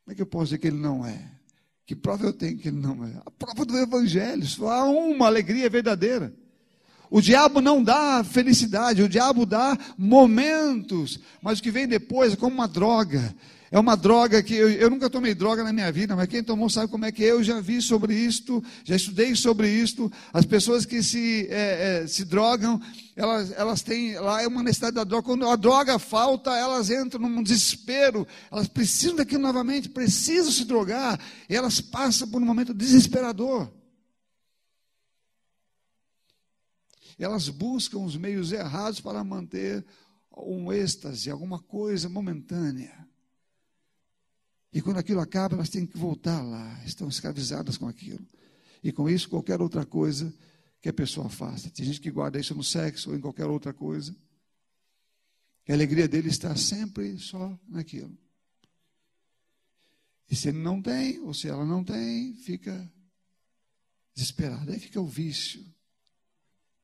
Como 0.03 0.13
é 0.13 0.15
que 0.15 0.21
eu 0.23 0.25
posso 0.25 0.45
dizer 0.45 0.57
que 0.57 0.65
ele 0.65 0.77
não 0.77 1.05
é? 1.05 1.42
Que 1.85 1.95
prova 1.95 2.25
eu 2.25 2.33
tenho 2.33 2.57
que 2.57 2.69
ele 2.69 2.77
não 2.77 3.03
é? 3.05 3.11
A 3.25 3.31
prova 3.31 3.65
do 3.65 3.77
Evangelho. 3.77 4.45
Só 4.45 4.69
há 4.69 4.85
uma 4.85 5.27
alegria 5.27 5.69
verdadeira. 5.69 6.33
O 7.09 7.21
diabo 7.21 7.61
não 7.61 7.83
dá 7.83 8.23
felicidade, 8.23 9.03
o 9.03 9.07
diabo 9.07 9.45
dá 9.45 9.77
momentos, 9.95 11.19
mas 11.43 11.59
o 11.59 11.61
que 11.61 11.69
vem 11.69 11.87
depois 11.87 12.33
é 12.33 12.35
como 12.35 12.55
uma 12.55 12.67
droga. 12.67 13.35
É 13.73 13.79
uma 13.79 13.97
droga 13.97 14.43
que 14.43 14.53
eu, 14.53 14.69
eu, 14.69 14.87
nunca 14.87 15.09
tomei 15.09 15.33
droga 15.33 15.63
na 15.63 15.73
minha 15.73 15.91
vida, 15.91 16.15
mas 16.15 16.27
quem 16.27 16.43
tomou 16.43 16.69
sabe 16.69 16.91
como 16.91 17.05
é 17.05 17.11
que 17.11 17.23
é. 17.23 17.31
Eu 17.31 17.43
já 17.43 17.59
vi 17.59 17.81
sobre 17.81 18.13
isto, 18.13 18.63
já 18.83 18.95
estudei 18.95 19.35
sobre 19.35 19.67
isto. 19.67 20.11
As 20.31 20.45
pessoas 20.45 20.85
que 20.85 21.01
se, 21.01 21.47
é, 21.49 22.03
é, 22.03 22.07
se 22.07 22.23
drogam, 22.23 22.79
elas, 23.15 23.51
elas 23.53 23.81
têm 23.81 24.13
lá 24.19 24.43
é 24.43 24.47
uma 24.47 24.61
necessidade 24.61 24.93
da 24.93 25.03
droga. 25.03 25.23
Quando 25.25 25.49
a 25.49 25.55
droga 25.55 25.97
falta, 25.97 26.55
elas 26.55 26.91
entram 26.91 27.27
num 27.27 27.41
desespero. 27.41 28.27
Elas 28.51 28.67
precisam 28.67 29.15
daquilo 29.15 29.41
novamente, 29.41 29.89
precisam 29.89 30.51
se 30.51 30.65
drogar. 30.65 31.19
E 31.49 31.55
elas 31.55 31.81
passam 31.81 32.27
por 32.29 32.39
um 32.39 32.45
momento 32.45 32.75
desesperador. 32.75 33.71
elas 37.17 37.49
buscam 37.49 37.99
os 37.99 38.15
meios 38.17 38.51
errados 38.51 38.99
para 38.99 39.23
manter 39.23 39.83
um 40.37 40.71
êxtase, 40.71 41.31
alguma 41.31 41.57
coisa 41.57 42.07
momentânea. 42.07 43.02
E 44.73 44.81
quando 44.81 44.97
aquilo 44.97 45.19
acaba, 45.19 45.55
elas 45.55 45.69
têm 45.69 45.85
que 45.85 45.97
voltar 45.97 46.41
lá, 46.41 46.81
estão 46.83 47.07
escravizadas 47.07 47.77
com 47.77 47.87
aquilo. 47.87 48.25
E 48.83 48.91
com 48.91 49.07
isso, 49.07 49.29
qualquer 49.29 49.61
outra 49.61 49.85
coisa 49.85 50.33
que 50.81 50.89
a 50.89 50.93
pessoa 50.93 51.29
faça. 51.29 51.69
Tem 51.69 51.85
gente 51.85 52.01
que 52.01 52.11
guarda 52.11 52.39
isso 52.39 52.55
no 52.55 52.63
sexo 52.63 53.11
ou 53.11 53.15
em 53.15 53.21
qualquer 53.21 53.45
outra 53.45 53.71
coisa. 53.71 54.15
E 55.67 55.71
a 55.71 55.75
alegria 55.75 56.07
dele 56.07 56.27
está 56.27 56.55
sempre 56.55 57.17
só 57.19 57.57
naquilo. 57.67 58.17
E 60.29 60.35
se 60.35 60.49
ele 60.49 60.57
não 60.57 60.81
tem, 60.81 61.19
ou 61.19 61.33
se 61.33 61.47
ela 61.47 61.65
não 61.65 61.83
tem, 61.83 62.35
fica 62.35 62.91
desesperado. 64.13 64.71
Aí 64.71 64.79
fica 64.79 64.99
o 64.99 65.07
vício. 65.07 65.63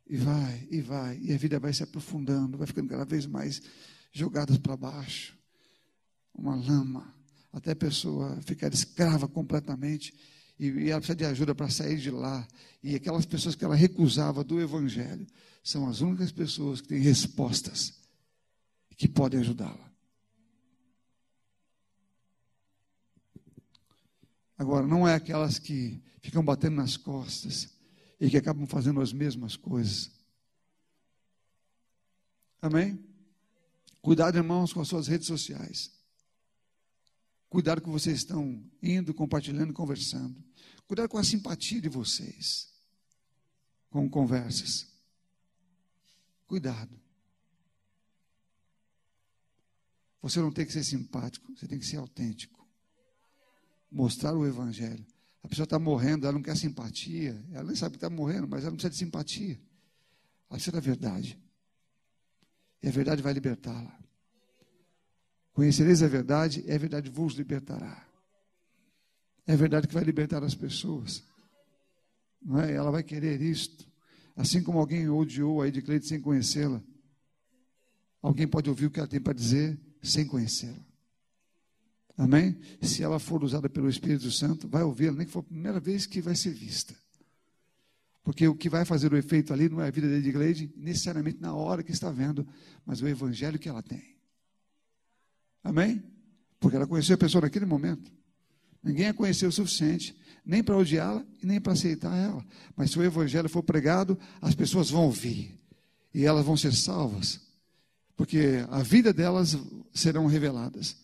E 0.07 0.15
vai, 0.15 0.67
e 0.69 0.81
vai. 0.81 1.19
E 1.19 1.33
a 1.33 1.37
vida 1.37 1.59
vai 1.59 1.73
se 1.73 1.83
aprofundando, 1.83 2.57
vai 2.57 2.67
ficando 2.67 2.87
cada 2.87 3.03
vez 3.03 3.25
mais 3.25 3.61
jogada 4.11 4.57
para 4.59 4.77
baixo. 4.77 5.37
Uma 6.33 6.55
lama. 6.55 7.18
Até 7.51 7.71
a 7.71 7.75
pessoa 7.75 8.39
ficar 8.41 8.73
escrava 8.73 9.27
completamente. 9.27 10.13
E, 10.59 10.89
ela 10.89 10.99
precisa 10.99 11.15
de 11.15 11.25
ajuda 11.25 11.55
para 11.55 11.69
sair 11.69 11.97
de 11.97 12.11
lá. 12.11 12.47
E 12.83 12.95
aquelas 12.95 13.25
pessoas 13.25 13.55
que 13.55 13.63
ela 13.63 13.75
recusava 13.75 14.43
do 14.43 14.59
Evangelho 14.59 15.25
são 15.63 15.87
as 15.87 16.01
únicas 16.01 16.31
pessoas 16.31 16.81
que 16.81 16.89
têm 16.89 16.99
respostas 16.99 17.99
que 18.97 19.07
podem 19.07 19.39
ajudá-la. 19.39 19.89
Agora, 24.57 24.85
não 24.85 25.07
é 25.07 25.15
aquelas 25.15 25.57
que 25.57 26.03
ficam 26.19 26.43
batendo 26.43 26.75
nas 26.75 26.97
costas 26.97 27.69
e 28.19 28.29
que 28.29 28.35
acabam 28.35 28.67
fazendo 28.67 28.99
as 28.99 29.13
mesmas 29.13 29.55
coisas. 29.55 30.11
Amém? 32.61 32.99
Cuidado, 34.01 34.37
irmãos, 34.37 34.73
com 34.73 34.81
as 34.81 34.87
suas 34.89 35.07
redes 35.07 35.27
sociais. 35.27 35.97
Cuidado 37.49 37.81
com 37.81 37.91
vocês 37.91 38.19
estão 38.19 38.63
indo, 38.81 39.13
compartilhando, 39.13 39.73
conversando. 39.73 40.43
Cuidado 40.87 41.09
com 41.09 41.17
a 41.17 41.23
simpatia 41.23 41.81
de 41.81 41.89
vocês 41.89 42.69
com 43.89 44.09
conversas. 44.09 44.87
Cuidado. 46.45 46.99
Você 50.21 50.39
não 50.39 50.51
tem 50.51 50.65
que 50.65 50.73
ser 50.73 50.83
simpático, 50.83 51.55
você 51.55 51.67
tem 51.67 51.79
que 51.79 51.85
ser 51.85 51.97
autêntico. 51.97 52.67
Mostrar 53.91 54.35
o 54.35 54.45
Evangelho. 54.45 55.05
A 55.41 55.47
pessoa 55.47 55.63
está 55.63 55.79
morrendo, 55.79 56.25
ela 56.25 56.33
não 56.33 56.43
quer 56.43 56.57
simpatia, 56.57 57.43
ela 57.51 57.63
nem 57.63 57.75
sabe 57.75 57.91
que 57.91 57.97
está 57.97 58.09
morrendo, 58.09 58.47
mas 58.47 58.61
ela 58.61 58.71
não 58.71 58.77
precisa 58.77 58.91
de 58.91 58.97
simpatia. 58.97 59.53
Ela 59.53 60.57
precisa 60.57 60.71
da 60.71 60.79
verdade. 60.79 61.39
E 62.83 62.87
a 62.87 62.91
verdade 62.91 63.21
vai 63.21 63.33
libertá-la. 63.33 63.97
Conhecereis 65.53 66.01
a 66.03 66.07
verdade, 66.07 66.63
e 66.65 66.71
a 66.71 66.77
verdade 66.77 67.09
vos 67.09 67.33
libertará. 67.33 68.07
É 69.45 69.53
a 69.53 69.55
verdade 69.55 69.87
que 69.87 69.93
vai 69.93 70.03
libertar 70.03 70.43
as 70.43 70.55
pessoas. 70.55 71.23
Não 72.41 72.61
é? 72.61 72.73
Ela 72.73 72.91
vai 72.91 73.03
querer 73.03 73.41
isto. 73.41 73.87
Assim 74.35 74.63
como 74.63 74.79
alguém 74.79 75.09
odiou 75.09 75.61
aí 75.61 75.71
de 75.71 75.81
Cleide 75.81 76.07
sem 76.07 76.21
conhecê-la. 76.21 76.81
Alguém 78.21 78.47
pode 78.47 78.69
ouvir 78.69 78.85
o 78.85 78.91
que 78.91 78.99
ela 78.99 79.07
tem 79.07 79.19
para 79.19 79.33
dizer 79.33 79.79
sem 80.01 80.25
conhecê-la. 80.25 80.79
Amém? 82.17 82.59
Se 82.81 83.01
ela 83.01 83.17
for 83.17 83.43
usada 83.43 83.69
pelo 83.69 83.89
Espírito 83.89 84.29
Santo, 84.29 84.67
vai 84.67 84.83
ouvi-la, 84.83 85.15
nem 85.15 85.25
que 85.25 85.31
for 85.31 85.39
a 85.39 85.43
primeira 85.43 85.79
vez 85.79 86.05
que 86.05 86.21
vai 86.21 86.35
ser 86.35 86.51
vista. 86.51 86.93
Porque 88.23 88.47
o 88.47 88.55
que 88.55 88.69
vai 88.69 88.85
fazer 88.85 89.11
o 89.11 89.17
efeito 89.17 89.51
ali 89.53 89.69
não 89.69 89.81
é 89.81 89.87
a 89.87 89.91
vida 89.91 90.21
de 90.21 90.31
Gleide, 90.31 90.71
necessariamente 90.77 91.41
na 91.41 91.53
hora 91.53 91.81
que 91.81 91.91
está 91.91 92.11
vendo, 92.11 92.47
mas 92.85 93.01
o 93.01 93.07
evangelho 93.07 93.57
que 93.57 93.67
ela 93.67 93.81
tem. 93.81 94.18
Amém? 95.63 96.03
Porque 96.59 96.75
ela 96.75 96.87
conheceu 96.87 97.15
a 97.15 97.17
pessoa 97.17 97.41
naquele 97.41 97.65
momento. 97.65 98.11
Ninguém 98.83 99.07
a 99.07 99.13
conheceu 99.13 99.49
o 99.49 99.51
suficiente, 99.51 100.15
nem 100.45 100.63
para 100.63 100.77
odiá-la 100.77 101.25
e 101.41 101.45
nem 101.45 101.59
para 101.59 101.73
aceitar 101.73 102.15
ela. 102.15 102.45
Mas 102.75 102.91
se 102.91 102.99
o 102.99 103.03
evangelho 103.03 103.49
for 103.49 103.61
pregado, 103.61 104.17
as 104.41 104.55
pessoas 104.55 104.89
vão 104.89 105.05
ouvir 105.05 105.59
e 106.13 106.25
elas 106.25 106.45
vão 106.45 106.55
ser 106.55 106.73
salvas 106.73 107.49
porque 108.19 108.65
a 108.69 108.83
vida 108.83 109.13
delas 109.13 109.57
serão 109.93 110.25
reveladas. 110.25 110.97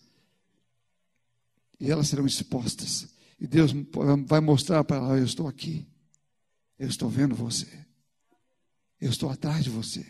E 1.80 1.90
elas 1.90 2.08
serão 2.08 2.26
expostas. 2.26 3.08
E 3.40 3.46
Deus 3.46 3.72
vai 4.26 4.38
mostrar 4.38 4.84
para 4.84 4.98
ela: 4.98 5.18
eu 5.18 5.24
estou 5.24 5.48
aqui. 5.48 5.88
Eu 6.78 6.86
estou 6.86 7.08
vendo 7.08 7.34
você. 7.34 7.66
Eu 9.00 9.08
estou 9.08 9.30
atrás 9.30 9.64
de 9.64 9.70
você. 9.70 10.06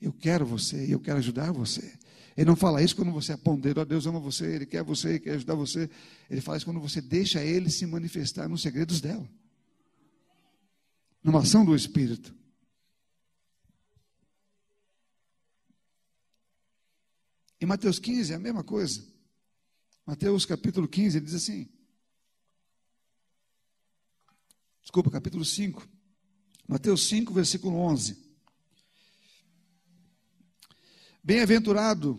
Eu 0.00 0.12
quero 0.12 0.44
você 0.44 0.86
e 0.86 0.92
eu 0.92 1.00
quero 1.00 1.18
ajudar 1.18 1.52
você. 1.52 1.98
Ele 2.36 2.46
não 2.46 2.56
fala 2.56 2.82
isso 2.82 2.96
quando 2.96 3.12
você 3.12 3.32
é 3.32 3.36
pondeiro, 3.36 3.80
oh, 3.80 3.84
Deus 3.84 4.06
ama 4.06 4.18
você, 4.18 4.56
Ele 4.56 4.66
quer 4.66 4.82
você, 4.82 5.10
Ele 5.10 5.20
quer 5.20 5.34
ajudar 5.34 5.54
você. 5.54 5.88
Ele 6.28 6.40
fala 6.40 6.56
isso 6.56 6.66
quando 6.66 6.80
você 6.80 7.00
deixa 7.00 7.42
Ele 7.42 7.70
se 7.70 7.86
manifestar 7.86 8.48
nos 8.48 8.60
segredos 8.62 9.00
dela. 9.00 9.28
Numa 11.22 11.40
ação 11.40 11.64
do 11.64 11.74
Espírito. 11.74 12.34
Em 17.60 17.66
Mateus 17.66 17.98
15 17.98 18.32
é 18.32 18.36
a 18.36 18.38
mesma 18.38 18.62
coisa. 18.62 19.02
Mateus 20.04 20.44
capítulo 20.44 20.86
15, 20.86 21.16
ele 21.16 21.24
diz 21.24 21.34
assim. 21.34 21.68
Desculpa, 24.82 25.10
capítulo 25.10 25.44
5. 25.44 25.88
Mateus 26.68 27.08
5, 27.08 27.32
versículo 27.32 27.76
11. 27.76 28.23
Bem-aventurado 31.24 32.18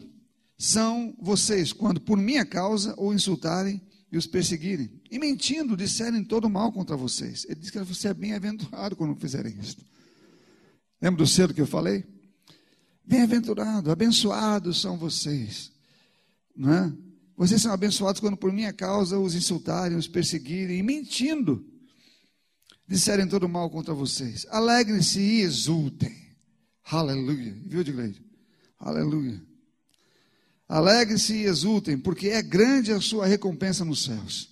são 0.58 1.16
vocês 1.22 1.72
quando 1.72 2.02
por 2.02 2.18
minha 2.18 2.44
causa 2.44 2.96
o 2.98 3.14
insultarem 3.14 3.80
e 4.12 4.18
os 4.18 4.26
perseguirem, 4.26 4.90
e 5.12 5.20
mentindo 5.20 5.78
disserem 5.78 6.24
todo 6.24 6.50
mal 6.50 6.72
contra 6.72 6.98
vocês. 6.98 7.46
Ele 7.46 7.60
diz 7.60 7.70
que 7.70 7.80
você 7.80 8.08
é 8.08 8.14
bem-aventurado 8.16 8.96
quando 8.96 9.16
fizerem 9.20 9.56
isso. 9.60 9.78
Lembra 11.00 11.24
do 11.24 11.28
cedo 11.28 11.54
que 11.54 11.62
eu 11.62 11.68
falei? 11.68 12.04
Bem-aventurado, 13.06 13.92
abençoados 13.92 14.82
são 14.82 14.98
vocês. 14.98 15.72
Não 16.56 16.74
é? 16.74 16.94
Vocês 17.38 17.62
são 17.62 17.72
abençoados 17.72 18.20
quando 18.20 18.38
por 18.38 18.52
minha 18.52 18.74
causa 18.74 19.20
os 19.20 19.36
insultarem, 19.36 19.98
os 19.98 20.08
perseguirem, 20.08 20.80
e 20.80 20.84
mentindo, 20.84 21.64
disserem 22.88 23.28
todo 23.28 23.48
mal 23.48 23.70
contra 23.70 23.94
vocês. 23.94 24.48
Alegrem-se 24.50 25.20
e 25.20 25.42
exultem. 25.42 26.16
Aleluia. 26.86 27.56
Viu, 27.66 27.82
igreja? 27.82 28.25
Aleluia. 28.80 29.42
Alegrem-se 30.68 31.34
e 31.34 31.44
exultem, 31.46 31.98
porque 31.98 32.30
é 32.30 32.42
grande 32.42 32.92
a 32.92 33.00
sua 33.00 33.26
recompensa 33.26 33.86
nos 33.86 34.04
céus. 34.04 34.50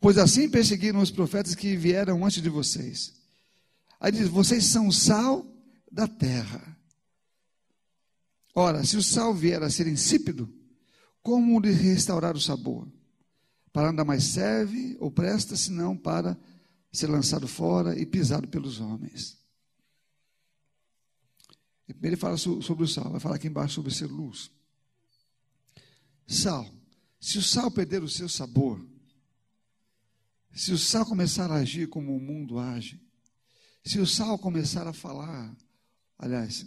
Pois 0.00 0.18
assim 0.18 0.48
perseguiram 0.48 1.00
os 1.00 1.10
profetas 1.10 1.54
que 1.54 1.76
vieram 1.76 2.24
antes 2.24 2.42
de 2.42 2.48
vocês. 2.48 3.14
Aí 3.98 4.12
diz: 4.12 4.28
vocês 4.28 4.66
são 4.66 4.88
o 4.88 4.92
sal 4.92 5.46
da 5.90 6.06
terra. 6.06 6.76
Ora, 8.54 8.84
se 8.84 8.96
o 8.96 9.02
sal 9.02 9.34
vier 9.34 9.62
a 9.62 9.70
ser 9.70 9.86
insípido, 9.86 10.52
como 11.22 11.58
lhe 11.58 11.72
restaurar 11.72 12.36
o 12.36 12.40
sabor? 12.40 12.86
Para 13.72 13.90
nada 13.90 14.04
mais 14.04 14.24
serve 14.24 14.96
ou 15.00 15.10
presta, 15.10 15.56
senão 15.56 15.96
para 15.96 16.38
ser 16.92 17.08
lançado 17.08 17.48
fora 17.48 17.98
e 17.98 18.06
pisado 18.06 18.46
pelos 18.46 18.78
homens. 18.80 19.43
Ele 21.88 22.16
fala 22.16 22.36
sobre 22.36 22.84
o 22.84 22.88
sal, 22.88 23.10
vai 23.10 23.20
falar 23.20 23.36
aqui 23.36 23.46
embaixo 23.46 23.74
sobre 23.74 23.92
ser 23.92 24.06
luz. 24.06 24.50
Sal. 26.26 26.68
Se 27.20 27.38
o 27.38 27.42
sal 27.42 27.70
perder 27.70 28.02
o 28.02 28.08
seu 28.08 28.28
sabor, 28.28 28.84
se 30.54 30.72
o 30.72 30.78
sal 30.78 31.04
começar 31.04 31.50
a 31.50 31.56
agir 31.56 31.88
como 31.88 32.16
o 32.16 32.20
mundo 32.20 32.58
age, 32.58 33.00
se 33.84 33.98
o 33.98 34.06
sal 34.06 34.38
começar 34.38 34.86
a 34.86 34.92
falar, 34.92 35.54
aliás, 36.18 36.66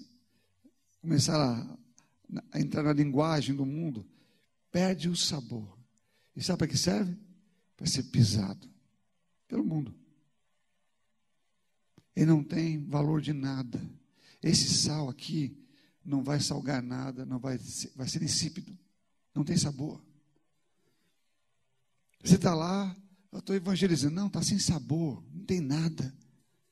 começar 1.01 1.39
a, 1.39 1.77
a 2.51 2.59
entrar 2.59 2.83
na 2.83 2.93
linguagem 2.93 3.55
do 3.55 3.65
mundo, 3.65 4.05
perde 4.71 5.09
o 5.09 5.15
sabor. 5.15 5.77
E 6.35 6.43
sabe 6.43 6.59
para 6.59 6.67
que 6.67 6.77
serve? 6.77 7.17
Para 7.75 7.87
ser 7.87 8.03
pisado 8.03 8.69
pelo 9.47 9.63
mundo. 9.63 9.95
Ele 12.15 12.25
não 12.25 12.43
tem 12.43 12.83
valor 12.83 13.21
de 13.21 13.33
nada. 13.33 13.79
Esse 14.47 14.73
sal 14.73 15.09
aqui 15.09 15.57
não 16.03 16.23
vai 16.23 16.39
salgar 16.39 16.81
nada, 16.81 17.25
não 17.25 17.39
vai 17.39 17.57
ser, 17.57 17.91
vai 17.95 18.07
ser 18.07 18.21
insípido, 18.23 18.77
não 19.33 19.43
tem 19.43 19.57
sabor. 19.57 20.01
Você 22.23 22.35
está 22.35 22.53
lá, 22.53 22.95
eu 23.31 23.39
estou 23.39 23.55
evangelizando, 23.55 24.15
não, 24.15 24.27
está 24.27 24.41
sem 24.41 24.57
sabor, 24.59 25.23
não 25.33 25.43
tem 25.45 25.59
nada. 25.59 26.13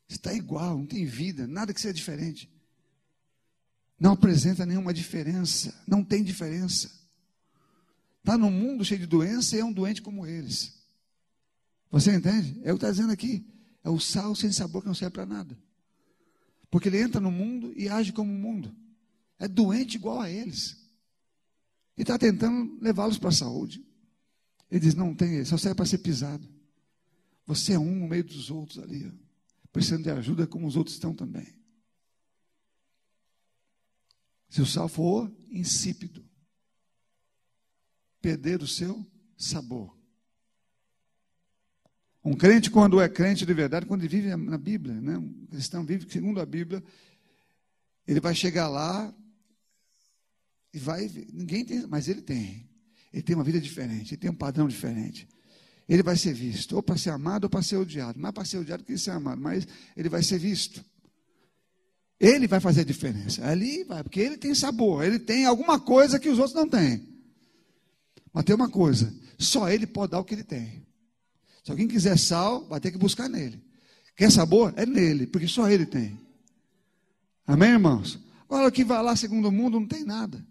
Está 0.08 0.34
igual, 0.34 0.78
não 0.78 0.86
tem 0.86 1.06
vida, 1.06 1.48
nada 1.48 1.74
que 1.74 1.82
seja 1.82 1.94
diferente. 1.94 2.50
Não 4.00 4.12
apresenta 4.12 4.66
nenhuma 4.66 4.94
diferença. 4.94 5.74
Não 5.88 6.04
tem 6.04 6.24
diferença. 6.24 6.92
Está 8.20 8.38
num 8.38 8.52
mundo 8.52 8.84
cheio 8.84 9.00
de 9.00 9.06
doença 9.08 9.56
e 9.56 9.60
é 9.60 9.66
um 9.66 9.72
doente 9.72 10.02
como 10.02 10.26
eles. 10.26 10.74
Você 11.92 12.14
entende? 12.14 12.60
É 12.64 12.74
o 12.74 12.78
que 12.78 12.84
está 12.84 12.92
dizendo 12.92 13.12
aqui. 13.12 13.48
É 13.84 13.90
o 13.90 14.00
sal 14.00 14.36
sem 14.36 14.52
sabor 14.52 14.82
que 14.82 14.88
não 14.88 14.96
serve 14.96 15.14
para 15.14 15.26
nada. 15.26 15.58
Porque 16.70 16.90
ele 16.90 17.02
entra 17.02 17.22
no 17.22 17.32
mundo 17.32 17.74
e 17.76 17.88
age 17.88 18.12
como 18.12 18.32
o 18.32 18.38
mundo. 18.38 18.76
É 19.38 19.48
doente 19.48 19.96
igual 19.96 20.22
a 20.22 20.30
eles. 20.30 20.78
E 21.98 22.02
está 22.02 22.18
tentando 22.18 22.78
levá-los 22.82 23.18
para 23.18 23.30
a 23.30 23.34
saúde. 23.34 23.86
Ele 24.70 24.80
diz: 24.80 24.96
não 24.96 25.16
tem, 25.16 25.44
só 25.46 25.58
serve 25.58 25.76
para 25.76 25.86
ser 25.86 26.00
pisado. 26.00 26.48
Você 27.46 27.74
é 27.74 27.80
um 27.80 27.96
no 27.96 28.08
meio 28.08 28.24
dos 28.24 28.50
outros 28.50 28.80
ali, 28.80 29.08
ó, 29.08 29.12
precisando 29.72 30.04
de 30.04 30.10
ajuda 30.10 30.48
como 30.48 30.68
os 30.68 30.76
outros 30.76 30.96
estão 30.96 31.14
também. 31.14 31.48
Se 34.50 34.62
o 34.62 34.66
sal 34.66 34.88
for 34.88 35.32
insípido, 35.50 36.26
perder 38.22 38.64
o 38.64 38.68
seu 38.68 39.06
sabor. 39.38 39.95
Um 42.26 42.34
crente, 42.34 42.72
quando 42.72 43.00
é 43.00 43.08
crente 43.08 43.46
de 43.46 43.54
verdade, 43.54 43.86
quando 43.86 44.02
ele 44.02 44.08
vive 44.08 44.36
na 44.36 44.58
Bíblia, 44.58 44.96
né? 44.96 45.16
um 45.16 45.46
cristão 45.46 45.86
vive 45.86 46.12
segundo 46.12 46.42
a 46.42 46.46
Bíblia, 46.46 46.84
ele 48.08 48.20
vai 48.20 48.34
chegar 48.34 48.68
lá 48.68 49.14
e 50.74 50.80
vai. 50.80 51.08
Ninguém 51.32 51.64
tem, 51.64 51.86
mas 51.86 52.08
ele 52.08 52.24
tem. 52.24 52.68
Ele 53.14 53.22
tem 53.22 53.36
uma 53.36 53.44
vida 53.44 53.62
diferente, 53.62 54.16
ele 54.16 54.22
tem 54.22 54.32
um 54.32 54.36
padrão 54.36 54.68
diferente. 54.68 55.28
Ele 55.88 56.02
vai 56.02 56.18
ser 56.18 56.34
visto, 56.34 56.76
ou 56.76 56.82
para 56.82 56.98
ser 56.98 57.12
amado 57.12 57.44
ou 57.44 57.50
para 57.50 57.62
ser 57.62 57.78
odiado. 57.78 58.20
Mais 58.20 58.34
para 58.34 58.44
ser 58.44 58.58
odiado 58.58 58.84
que 58.84 58.98
ser 58.98 59.12
amado, 59.12 59.40
mas 59.40 59.68
ele 59.96 60.10
vai 60.10 60.24
ser 60.24 60.40
visto. 60.40 60.84
Ele 62.20 62.48
vai 62.48 62.60
fazer 62.60 62.82
a 62.82 62.86
diferença. 62.86 63.48
Ali 63.48 63.84
vai, 63.84 64.02
porque 64.02 64.20
ele 64.20 64.38
tem 64.38 64.56
sabor, 64.56 65.06
ele 65.06 65.20
tem 65.20 65.46
alguma 65.46 65.80
coisa 65.80 66.18
que 66.18 66.28
os 66.28 66.40
outros 66.40 66.56
não 66.56 66.68
têm. 66.68 67.08
Mas 68.34 68.44
tem 68.46 68.56
uma 68.56 68.70
coisa: 68.70 69.14
só 69.38 69.70
ele 69.70 69.86
pode 69.86 70.14
dar 70.14 70.20
o 70.20 70.26
que 70.26 70.34
ele 70.34 70.44
tem. 70.44 70.84
Se 71.66 71.72
alguém 71.72 71.88
quiser 71.88 72.16
sal, 72.20 72.64
vai 72.68 72.80
ter 72.80 72.92
que 72.92 72.98
buscar 73.00 73.28
nele. 73.28 73.60
Quer 74.16 74.32
sabor? 74.32 74.72
É 74.78 74.86
nele, 74.86 75.26
porque 75.26 75.48
só 75.48 75.68
ele 75.68 75.88
tem. 75.88 76.16
Amém, 77.48 77.72
irmãos? 77.72 78.20
Agora 78.48 78.70
que 78.70 78.84
vai 78.84 79.02
lá 79.02 79.16
segundo 79.16 79.48
o 79.48 79.52
mundo, 79.52 79.80
não 79.80 79.88
tem 79.88 80.06
nada. 80.06 80.46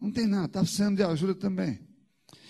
Não 0.00 0.10
tem 0.10 0.26
nada, 0.26 0.46
está 0.46 0.60
precisando 0.62 0.96
de 0.96 1.04
ajuda 1.04 1.36
também. 1.36 1.78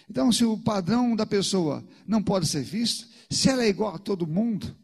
Então, 0.08 0.32
se 0.32 0.42
o 0.42 0.56
padrão 0.56 1.14
da 1.14 1.26
pessoa 1.26 1.86
não 2.06 2.22
pode 2.22 2.46
ser 2.46 2.62
visto, 2.62 3.06
se 3.28 3.50
ela 3.50 3.62
é 3.62 3.68
igual 3.68 3.94
a 3.94 3.98
todo 3.98 4.26
mundo, 4.26 4.74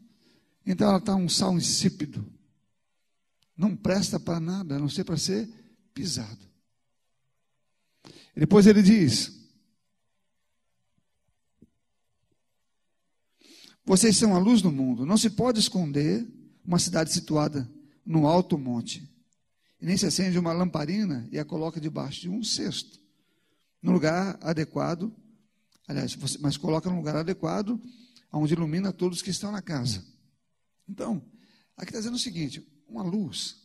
então 0.63 0.87
ela 0.87 0.99
está 0.99 1.15
um 1.15 1.27
sal 1.27 1.57
insípido. 1.57 2.23
Não 3.57 3.75
presta 3.75 4.19
para 4.19 4.39
nada, 4.39 4.75
a 4.75 4.79
não 4.79 4.87
ser 4.87 5.03
para 5.03 5.17
ser 5.17 5.49
pisado. 5.95 6.47
E 8.35 8.39
depois 8.39 8.67
ele 8.67 8.83
diz: 8.83 9.38
Vocês 13.89 14.15
são 14.17 14.35
a 14.35 14.37
luz 14.37 14.61
do 14.61 14.71
mundo. 14.71 15.03
Não 15.03 15.17
se 15.17 15.31
pode 15.31 15.59
esconder 15.59 16.23
uma 16.63 16.77
cidade 16.77 17.11
situada 17.11 17.67
no 18.05 18.27
alto 18.27 18.55
monte. 18.55 19.09
E 19.81 19.85
nem 19.87 19.97
se 19.97 20.05
acende 20.05 20.37
uma 20.37 20.53
lamparina 20.53 21.27
e 21.31 21.39
a 21.39 21.43
coloca 21.43 21.81
debaixo 21.81 22.21
de 22.21 22.29
um 22.29 22.43
cesto. 22.43 22.99
No 23.81 23.91
lugar 23.91 24.37
adequado, 24.43 25.11
aliás, 25.87 26.15
mas 26.39 26.55
coloca 26.55 26.87
no 26.87 26.97
lugar 26.97 27.15
adequado, 27.15 27.81
onde 28.31 28.53
ilumina 28.53 28.93
todos 28.93 29.23
que 29.23 29.31
estão 29.31 29.51
na 29.51 29.59
casa. 29.59 30.05
Então, 30.87 31.19
aqui 31.75 31.89
está 31.89 31.97
dizendo 31.97 32.17
o 32.17 32.19
seguinte: 32.19 32.63
uma 32.87 33.01
luz. 33.01 33.57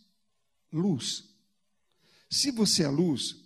Luz. 0.73 1.25
Se 2.31 2.51
você 2.51 2.85
é 2.85 2.89
luz, 2.89 3.37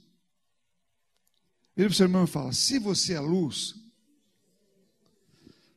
ele 1.76 1.89
para 1.89 1.93
o 1.93 1.97
seu 1.97 2.07
irmão 2.07 2.22
e 2.22 2.29
fala: 2.29 2.53
se 2.53 2.79
você 2.79 3.14
é 3.14 3.20
luz, 3.20 3.74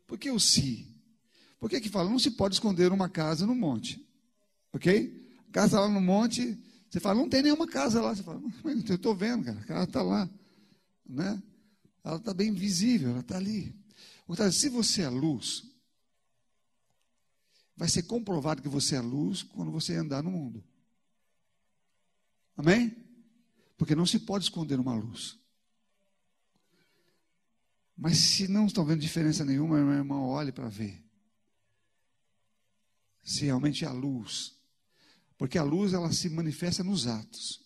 por 0.05 0.19
que 0.19 0.29
o 0.29 0.39
si? 0.39 0.90
Por 1.61 1.69
que 1.69 1.79
que 1.79 1.89
fala? 1.89 2.09
Não 2.09 2.17
se 2.17 2.31
pode 2.31 2.55
esconder 2.55 2.91
uma 2.91 3.07
casa 3.07 3.45
no 3.45 3.53
monte. 3.53 4.03
Ok? 4.73 5.29
Casa 5.51 5.79
lá 5.79 5.87
no 5.87 6.01
monte, 6.01 6.59
você 6.89 6.99
fala, 6.99 7.19
não 7.19 7.29
tem 7.29 7.43
nenhuma 7.43 7.67
casa 7.67 8.01
lá. 8.01 8.15
Você 8.15 8.23
fala, 8.23 8.41
eu 8.65 8.95
estou 8.95 9.15
vendo, 9.15 9.45
cara, 9.45 9.59
a 9.59 9.63
casa 9.63 9.83
está 9.83 10.01
lá. 10.01 10.27
Né? 11.05 11.41
Ela 12.03 12.17
está 12.17 12.33
bem 12.33 12.51
visível, 12.51 13.11
ela 13.11 13.19
está 13.19 13.37
ali. 13.37 13.75
Portanto, 14.25 14.53
se 14.53 14.69
você 14.69 15.03
é 15.03 15.09
luz, 15.09 15.63
vai 17.77 17.87
ser 17.87 18.03
comprovado 18.03 18.63
que 18.63 18.67
você 18.67 18.95
é 18.95 19.01
luz 19.01 19.43
quando 19.43 19.69
você 19.69 19.93
andar 19.93 20.23
no 20.23 20.31
mundo. 20.31 20.63
Amém? 22.57 22.95
Porque 23.77 23.93
não 23.93 24.07
se 24.07 24.17
pode 24.17 24.45
esconder 24.45 24.79
uma 24.79 24.95
luz. 24.95 25.37
Mas 27.95 28.17
se 28.17 28.47
não 28.47 28.65
estão 28.65 28.83
vendo 28.83 28.99
diferença 28.99 29.45
nenhuma, 29.45 29.79
meu 29.79 29.93
irmão, 29.93 30.23
olhe 30.23 30.51
para 30.51 30.67
ver 30.67 31.10
se 33.23 33.45
realmente 33.45 33.85
é 33.85 33.87
a 33.87 33.91
luz. 33.91 34.55
Porque 35.37 35.57
a 35.57 35.63
luz 35.63 35.93
ela 35.93 36.11
se 36.11 36.29
manifesta 36.29 36.83
nos 36.83 37.07
atos. 37.07 37.61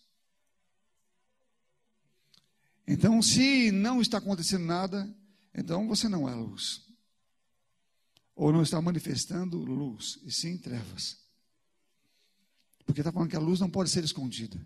Então, 2.88 3.22
se 3.22 3.72
não 3.72 4.02
está 4.02 4.20
acontecendo 4.20 4.66
nada, 4.66 5.14
então 5.54 5.88
você 5.88 6.08
não 6.08 6.30
é 6.30 6.36
luz. 6.36 6.84
Ou 8.36 8.52
não 8.52 8.62
está 8.62 8.82
manifestando 8.82 9.58
luz, 9.58 10.20
e 10.24 10.32
sim 10.32 10.58
trevas. 10.58 11.18
Porque 12.86 13.02
está 13.02 13.12
falando 13.12 13.30
que 13.30 13.36
a 13.36 13.40
luz 13.40 13.60
não 13.60 13.70
pode 13.70 13.90
ser 13.90 14.04
escondida. 14.04 14.60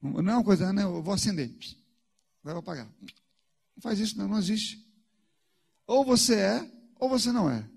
Não 0.00 0.18
é 0.18 0.34
uma 0.34 0.44
coisa, 0.44 0.72
não, 0.72 0.96
eu 0.96 1.02
vou 1.02 1.12
acender, 1.12 1.54
vou 2.42 2.56
apagar. 2.56 2.86
Não 2.86 3.82
faz 3.82 3.98
isso, 3.98 4.16
não, 4.16 4.28
não 4.28 4.38
existe. 4.38 4.88
Ou 5.86 6.04
você 6.04 6.36
é, 6.36 6.72
ou 6.98 7.08
você 7.08 7.30
não 7.30 7.50
é. 7.50 7.68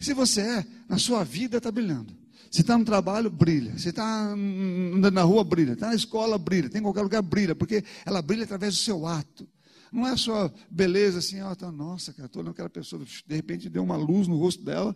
Se 0.00 0.14
você 0.14 0.40
é, 0.40 0.66
na 0.88 0.98
sua 0.98 1.22
vida 1.22 1.58
está 1.58 1.70
brilhando. 1.70 2.18
Se 2.50 2.62
está 2.62 2.76
no 2.76 2.84
trabalho, 2.84 3.30
brilha. 3.30 3.78
Se 3.78 3.90
está 3.90 4.32
andando 4.32 5.14
na 5.14 5.22
rua, 5.22 5.44
brilha. 5.44 5.72
Está 5.72 5.88
na 5.88 5.94
escola, 5.94 6.36
brilha. 6.36 6.68
Tem 6.68 6.80
em 6.80 6.82
qualquer 6.82 7.02
lugar, 7.02 7.22
brilha. 7.22 7.54
Porque 7.54 7.84
ela 8.04 8.20
brilha 8.20 8.44
através 8.44 8.74
do 8.74 8.80
seu 8.80 9.06
ato. 9.06 9.46
Não 9.92 10.06
é 10.06 10.16
só 10.16 10.52
beleza 10.70 11.18
assim, 11.18 11.40
ó, 11.40 11.54
tá, 11.54 11.70
nossa, 11.70 12.12
cara, 12.12 12.26
estou 12.26 12.40
olhando 12.40 12.52
aquela 12.52 12.70
pessoa, 12.70 13.04
de 13.04 13.34
repente 13.34 13.68
deu 13.68 13.82
uma 13.82 13.96
luz 13.96 14.28
no 14.28 14.36
rosto 14.36 14.62
dela, 14.62 14.94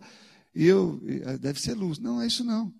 e 0.53 0.65
eu, 0.65 1.01
é, 1.25 1.37
deve 1.37 1.59
ser 1.59 1.73
luz. 1.73 1.99
Não, 1.99 2.21
é 2.21 2.27
isso 2.27 2.45
não. 2.45 2.73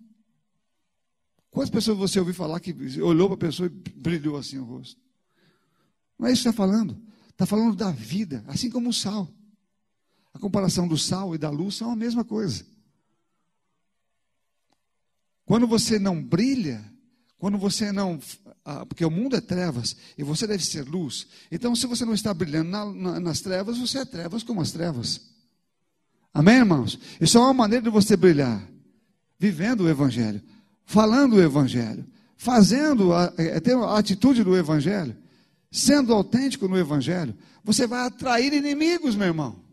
Quantas 1.50 1.70
pessoas 1.70 1.98
você 1.98 2.18
ouviu 2.18 2.34
falar 2.34 2.58
que 2.60 2.74
olhou 3.00 3.28
para 3.28 3.34
a 3.34 3.50
pessoa 3.50 3.66
e 3.66 3.90
brilhou 3.90 4.36
assim 4.36 4.58
o 4.58 4.64
rosto? 4.64 5.00
Não 6.18 6.26
é 6.26 6.32
isso 6.32 6.42
que 6.42 6.48
está 6.48 6.56
falando. 6.56 7.00
Está 7.28 7.44
falando 7.44 7.76
da 7.76 7.90
vida, 7.90 8.42
assim 8.46 8.70
como 8.70 8.88
o 8.88 8.94
sal. 8.94 9.30
A 10.36 10.38
comparação 10.38 10.86
do 10.86 10.98
sal 10.98 11.34
e 11.34 11.38
da 11.38 11.48
luz 11.48 11.76
são 11.76 11.90
a 11.90 11.96
mesma 11.96 12.22
coisa. 12.22 12.62
Quando 15.46 15.66
você 15.66 15.98
não 15.98 16.22
brilha, 16.22 16.84
quando 17.38 17.56
você 17.56 17.90
não. 17.90 18.20
Ah, 18.62 18.84
porque 18.84 19.02
o 19.02 19.10
mundo 19.10 19.34
é 19.34 19.40
trevas 19.40 19.96
e 20.18 20.22
você 20.22 20.46
deve 20.46 20.62
ser 20.62 20.86
luz. 20.86 21.26
Então, 21.50 21.74
se 21.74 21.86
você 21.86 22.04
não 22.04 22.12
está 22.12 22.34
brilhando 22.34 22.68
na, 22.68 22.84
na, 22.84 23.20
nas 23.20 23.40
trevas, 23.40 23.78
você 23.78 24.00
é 24.00 24.04
trevas 24.04 24.42
como 24.42 24.60
as 24.60 24.72
trevas. 24.72 25.22
Amém, 26.34 26.56
irmãos? 26.56 26.98
Isso 27.18 27.38
é 27.38 27.40
uma 27.40 27.54
maneira 27.54 27.84
de 27.84 27.90
você 27.90 28.14
brilhar. 28.14 28.62
Vivendo 29.38 29.84
o 29.84 29.88
Evangelho, 29.88 30.42
falando 30.84 31.36
o 31.36 31.42
Evangelho, 31.42 32.06
fazendo, 32.36 33.14
a, 33.14 33.32
é, 33.38 33.58
ter 33.58 33.74
a 33.74 33.96
atitude 33.96 34.44
do 34.44 34.54
Evangelho, 34.54 35.16
sendo 35.70 36.12
autêntico 36.12 36.68
no 36.68 36.76
Evangelho. 36.76 37.34
Você 37.64 37.86
vai 37.86 38.06
atrair 38.06 38.52
inimigos, 38.52 39.16
meu 39.16 39.28
irmão 39.28 39.65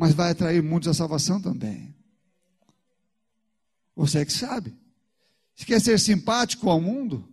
mas 0.00 0.14
vai 0.14 0.30
atrair 0.30 0.62
muitos 0.62 0.88
à 0.88 0.94
salvação 0.94 1.38
também. 1.38 1.94
Você 3.94 4.20
é 4.20 4.24
que 4.24 4.32
sabe. 4.32 4.74
Se 5.54 5.66
quer 5.66 5.78
ser 5.78 6.00
simpático 6.00 6.70
ao 6.70 6.80
mundo, 6.80 7.30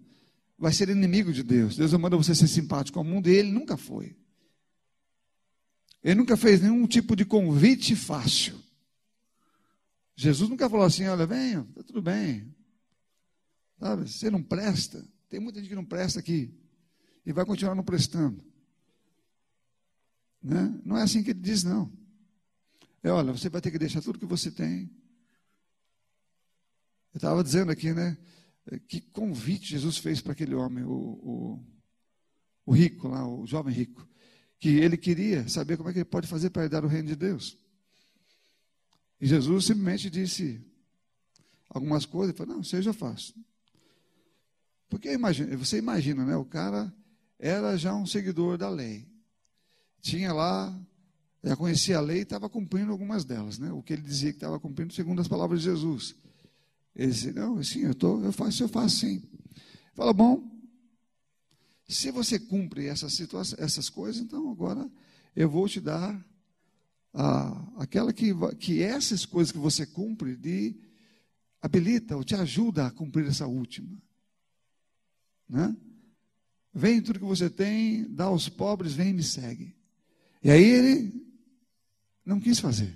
vai 0.59 0.74
ser 0.74 0.89
inimigo 0.89 1.32
de 1.32 1.43
Deus. 1.43 1.78
Deus 1.78 1.93
manda 1.93 2.18
você 2.18 2.36
ser 2.36 2.49
simpático 2.49 2.99
ao 2.99 3.05
mundo 3.05 3.30
e 3.30 3.34
ele 3.34 3.53
nunca 3.53 3.78
foi. 3.78 4.18
Ele 6.03 6.15
nunca 6.15 6.36
fez 6.36 6.61
nenhum 6.61 6.86
tipo 6.86 7.15
de 7.15 7.24
convite 7.24 7.95
fácil. 7.95 8.61
Jesus 10.13 10.49
nunca 10.49 10.70
falou 10.70 10.86
assim: 10.86 11.07
olha, 11.07 11.26
venha, 11.26 11.65
está 11.70 11.84
tudo 11.84 12.01
bem. 12.01 12.53
Sabe, 13.80 14.09
você 14.09 14.30
não 14.30 14.43
presta. 14.43 15.07
Tem 15.30 15.39
muita 15.39 15.61
gente 15.61 15.70
que 15.70 15.76
não 15.76 15.86
presta 15.86 16.20
aqui. 16.20 16.53
E 17.26 17.32
vai 17.32 17.45
continuar 17.45 17.76
não 17.76 17.84
prestando. 17.84 18.43
Né? 20.43 20.78
Não 20.84 20.97
é 20.97 21.03
assim 21.03 21.24
que 21.24 21.30
ele 21.30 21.39
diz, 21.39 21.63
não. 21.63 21.89
É, 23.08 23.12
olha, 23.12 23.32
você 23.32 23.49
vai 23.49 23.62
ter 23.62 23.72
que 23.72 23.80
deixar 23.80 24.01
tudo 24.01 24.20
que 24.20 24.26
você 24.26 24.51
tem. 24.51 24.91
Eu 27.14 27.18
estava 27.18 27.41
dizendo 27.41 27.72
aqui, 27.72 27.93
né? 27.93 28.18
Que 28.86 28.99
convite 28.99 29.70
Jesus 29.70 29.97
fez 29.97 30.20
para 30.20 30.34
aquele 30.34 30.53
homem, 30.53 30.84
o, 30.84 30.91
o, 30.91 31.66
o, 32.66 32.74
rico 32.74 33.08
lá, 33.08 33.26
o 33.26 33.47
jovem 33.47 33.74
rico. 33.74 34.05
Que 34.60 34.80
ele 34.80 34.97
queria 34.97 35.47
saber 35.47 35.78
como 35.78 35.88
é 35.88 35.93
que 35.93 35.99
ele 35.99 36.05
pode 36.05 36.28
fazer 36.28 36.49
para 36.49 36.64
herdar 36.64 36.84
o 36.84 36.89
reino 36.89 37.08
de 37.08 37.16
Deus. 37.16 37.58
E 39.22 39.26
Jesus 39.26 39.64
simplesmente 39.64 40.10
disse 40.10 40.62
algumas 41.70 42.05
coisas, 42.05 42.32
ele 42.32 42.38
falou, 42.38 42.58
não, 42.58 42.64
já 42.64 42.91
faço. 42.91 43.34
Porque 44.89 45.14
imagina, 45.14 45.55
você 45.55 45.78
imagina, 45.78 46.26
né? 46.26 46.36
O 46.36 46.43
cara 46.43 46.93
era 47.39 47.78
já 47.78 47.95
um 47.95 48.05
seguidor 48.05 48.58
da 48.58 48.68
lei. 48.68 49.08
Tinha 50.01 50.34
lá 50.34 50.78
Já 51.48 51.56
conhecia 51.56 51.98
a 51.98 52.02
lei 52.02 52.20
e 52.20 52.22
estava 52.24 52.50
cumprindo 52.50 52.91
algumas 52.91 53.24
delas, 53.24 53.58
né? 53.58 53.72
O 53.72 53.82
que 53.82 53.93
ele 53.93 54.02
dizia 54.02 54.32
que 54.32 54.38
estava 54.38 54.60
cumprindo 54.60 54.93
segundo 54.93 55.22
as 55.22 55.30
palavras 55.30 55.62
de 55.62 55.66
Jesus. 55.66 56.14
Ele 56.93 57.12
disse, 57.12 57.32
não, 57.32 57.64
sim, 57.64 57.82
eu, 57.84 57.95
tô, 57.95 58.22
eu 58.22 58.34
faço, 58.34 58.64
eu 58.64 58.68
faço 58.68 58.98
sim. 58.98 59.24
Fala, 59.93 60.12
bom, 60.12 60.45
se 61.88 62.12
você 62.12 62.38
cumpre 62.38 62.88
essas, 62.88 63.14
situações, 63.14 63.58
essas 63.62 63.89
coisas, 63.89 64.22
então 64.22 64.52
agora 64.52 64.91
eu 65.34 65.50
vou 65.50 65.70
te 65.70 65.80
dar 65.80 66.22
a, 67.14 67.82
aquela 67.82 68.12
que, 68.12 68.34
que 68.60 68.82
essas 68.82 69.26
coisas 69.26 69.52
que 69.52 69.58
você 69.58 69.86
cumpre 69.86 70.36
de 70.36 70.76
habilita 71.62 72.18
ou 72.18 72.26
te 72.26 72.36
ajuda 72.36 72.88
a 72.88 72.91
cumprir 72.91 73.26
essa 73.28 73.48
última. 73.48 74.02
Né? 75.48 75.78
Vem 76.74 77.02
tudo 77.02 77.20
que 77.20 77.26
você 77.26 77.50
tem, 77.50 78.04
dá 78.10 78.26
aos 78.26 78.50
pobres, 78.50 78.93
vem 78.93 79.12
e 79.12 79.14
me 79.14 79.24
segue. 79.24 79.74
E 80.43 80.52
aí 80.52 80.64
ele 80.64 81.27
não 82.28 82.42
quis 82.42 82.60
fazer. 82.60 82.94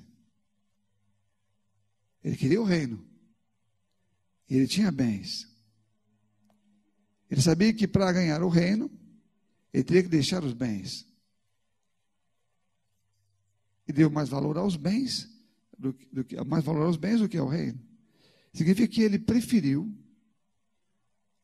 Ele 2.21 2.35
queria 2.35 2.61
o 2.61 2.65
reino. 2.65 3.03
Ele 4.49 4.67
tinha 4.67 4.91
bens. 4.91 5.47
Ele 7.29 7.41
sabia 7.41 7.73
que 7.73 7.87
para 7.87 8.11
ganhar 8.11 8.43
o 8.43 8.49
reino, 8.49 8.91
ele 9.73 9.85
teria 9.85 10.03
que 10.03 10.09
deixar 10.09 10.43
os 10.43 10.53
bens. 10.53 11.07
E 13.87 13.93
deu 13.93 14.09
mais 14.09 14.27
valor 14.27 14.57
aos 14.57 14.75
bens 14.75 15.29
do, 15.77 15.95
do 16.11 16.25
que 16.25 16.35
mais 16.43 16.65
valor 16.65 16.87
aos 16.87 16.97
bens 16.97 17.21
do 17.21 17.29
que 17.29 17.37
ao 17.37 17.47
reino. 17.47 17.79
Significa 18.53 18.93
que 18.93 19.01
ele 19.01 19.17
preferiu 19.17 19.97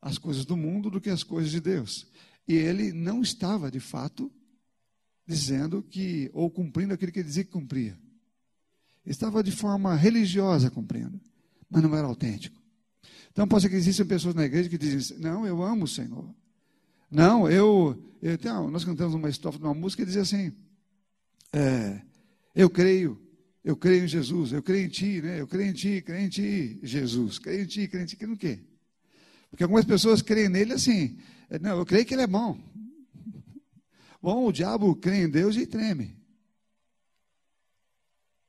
as 0.00 0.18
coisas 0.18 0.44
do 0.44 0.58
mundo 0.58 0.90
do 0.90 1.00
que 1.00 1.08
as 1.08 1.22
coisas 1.22 1.50
de 1.50 1.60
Deus. 1.60 2.06
E 2.46 2.52
ele 2.52 2.92
não 2.92 3.22
estava, 3.22 3.70
de 3.70 3.80
fato, 3.80 4.30
dizendo 5.28 5.82
que, 5.82 6.30
ou 6.32 6.50
cumprindo 6.50 6.94
aquilo 6.94 7.12
que 7.12 7.18
ele 7.18 7.28
dizia 7.28 7.44
que 7.44 7.50
cumpria. 7.50 7.98
Estava 9.04 9.42
de 9.42 9.52
forma 9.52 9.94
religiosa 9.94 10.70
cumprindo, 10.70 11.20
mas 11.68 11.82
não 11.82 11.94
era 11.94 12.06
autêntico. 12.06 12.58
Então, 13.30 13.46
pode 13.46 13.62
ser 13.62 13.68
que 13.68 13.76
existam 13.76 14.06
pessoas 14.06 14.34
na 14.34 14.46
igreja 14.46 14.70
que 14.70 14.78
dizem: 14.78 14.98
assim, 14.98 15.22
Não, 15.22 15.46
eu 15.46 15.62
amo 15.62 15.84
o 15.84 15.88
Senhor. 15.88 16.34
Não, 17.10 17.48
eu. 17.48 18.02
eu 18.22 18.32
então, 18.32 18.70
nós 18.70 18.84
cantamos 18.84 19.14
uma 19.14 19.28
estrofe 19.28 19.58
de 19.58 19.64
uma 19.64 19.74
música 19.74 20.02
que 20.02 20.06
dizia 20.06 20.22
assim: 20.22 20.50
é, 21.52 22.00
Eu 22.54 22.70
creio, 22.70 23.20
eu 23.62 23.76
creio 23.76 24.04
em 24.04 24.08
Jesus, 24.08 24.52
eu 24.52 24.62
creio 24.62 24.86
em 24.86 24.88
Ti, 24.88 25.20
né? 25.20 25.40
Eu 25.40 25.46
creio 25.46 25.70
em 25.70 25.74
Ti, 25.74 26.02
creio 26.04 26.24
em 26.24 26.28
Ti, 26.30 26.80
Jesus. 26.82 27.38
Creio 27.38 27.62
em 27.64 27.66
Ti, 27.66 27.86
creio 27.86 28.02
em 28.02 28.06
Ti, 28.06 28.16
creio 28.16 28.30
no 28.30 28.36
quê? 28.36 28.60
Porque 29.50 29.62
algumas 29.62 29.84
pessoas 29.84 30.22
creem 30.22 30.48
nele 30.48 30.72
assim: 30.72 31.18
Não, 31.60 31.78
eu 31.78 31.86
creio 31.86 32.06
que 32.06 32.14
Ele 32.14 32.22
é 32.22 32.26
bom. 32.26 32.58
Bom, 34.20 34.46
o 34.46 34.52
diabo 34.52 34.94
crê 34.96 35.24
em 35.24 35.30
Deus 35.30 35.56
e 35.56 35.66
treme. 35.66 36.18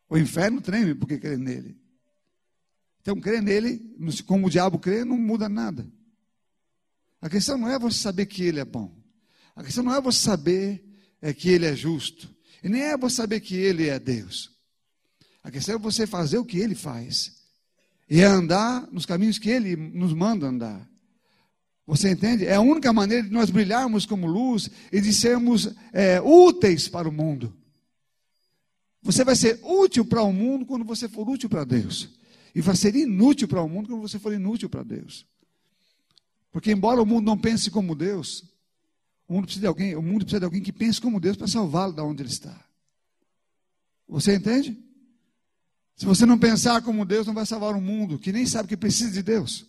O 0.10 0.18
inferno 0.18 0.60
treme 0.60 0.96
porque 0.96 1.20
crê 1.20 1.38
nele. 1.38 1.80
Então, 3.02 3.20
crer 3.20 3.42
nele, 3.42 3.96
como 4.26 4.48
o 4.48 4.50
diabo 4.50 4.80
crê, 4.80 5.06
não 5.06 5.18
muda 5.18 5.48
nada. 5.48 5.90
A 7.22 7.30
questão 7.30 7.58
não 7.58 7.70
é 7.70 7.78
você 7.78 7.98
saber 7.98 8.26
que 8.26 8.44
ele 8.44 8.60
é 8.60 8.66
bom. 8.66 8.96
A 9.56 9.64
questão 9.64 9.84
não 9.84 9.94
é 9.94 10.02
você 10.02 10.20
saber 10.20 10.84
é, 11.22 11.34
que 11.34 11.50
ele 11.50 11.66
é 11.66 11.76
justo. 11.76 12.34
E 12.64 12.70
nem 12.70 12.82
é 12.82 12.98
você 12.98 13.18
saber 13.18 13.40
que 13.40 13.56
ele 13.56 13.88
é 13.88 14.00
Deus. 14.00 14.52
A 15.44 15.52
questão 15.52 15.76
é 15.76 15.78
você 15.78 16.08
fazer 16.08 16.38
o 16.38 16.46
que 16.46 16.58
ele 16.58 16.76
faz. 16.76 17.44
E 18.10 18.22
andar 18.22 18.88
nos 18.92 19.06
caminhos 19.06 19.38
que 19.38 19.50
ele 19.50 19.76
nos 19.76 20.14
manda 20.14 20.48
andar. 20.48 20.89
Você 21.90 22.12
entende? 22.12 22.46
É 22.46 22.54
a 22.54 22.62
única 22.62 22.94
maneira 22.94 23.24
de 23.24 23.32
nós 23.32 23.50
brilharmos 23.50 24.06
como 24.06 24.28
luz 24.28 24.70
e 24.92 25.02
de 25.02 25.12
sermos 25.12 25.74
é, 25.92 26.22
úteis 26.22 26.88
para 26.88 27.10
o 27.10 27.12
mundo. 27.12 27.52
Você 29.02 29.24
vai 29.24 29.36
ser 29.36 29.60
útil 29.64 30.06
para 30.06 30.22
o 30.22 30.32
mundo 30.32 30.68
quando 30.68 30.86
você 30.86 31.10
for 31.10 31.28
útil 31.28 31.50
para 31.50 31.64
Deus. 31.64 32.08
E 32.54 32.62
vai 32.62 32.76
ser 32.76 32.96
inútil 32.96 33.48
para 33.48 33.64
o 33.64 33.68
mundo 33.68 33.90
quando 33.90 34.02
você 34.04 34.20
for 34.20 34.32
inútil 34.32 34.70
para 34.70 34.84
Deus. 34.84 35.26
Porque 36.52 36.72
embora 36.72 37.02
o 37.02 37.08
mundo 37.08 37.26
não 37.26 37.36
pense 37.36 37.72
como 37.72 37.96
Deus, 37.96 38.44
o 39.28 39.34
mundo 39.34 39.46
precisa 39.46 39.62
de 39.62 39.68
alguém, 39.68 39.96
o 39.96 40.02
mundo 40.04 40.26
precisa 40.26 40.42
de 40.42 40.46
alguém 40.46 40.62
que 40.62 40.72
pense 40.72 41.02
como 41.02 41.20
Deus 41.20 41.38
para 41.38 41.48
salvá-lo 41.48 41.94
da 41.94 42.04
onde 42.04 42.22
ele 42.22 42.30
está. 42.30 42.56
Você 44.08 44.36
entende? 44.36 44.78
Se 45.96 46.06
você 46.06 46.24
não 46.24 46.38
pensar 46.38 46.84
como 46.84 47.04
Deus, 47.04 47.26
não 47.26 47.34
vai 47.34 47.48
salvar 47.48 47.74
o 47.74 47.82
mundo 47.82 48.20
que 48.20 48.32
nem 48.32 48.46
sabe 48.46 48.70
que 48.70 48.78
precisa 48.78 49.10
de 49.10 49.24
Deus. 49.24 49.69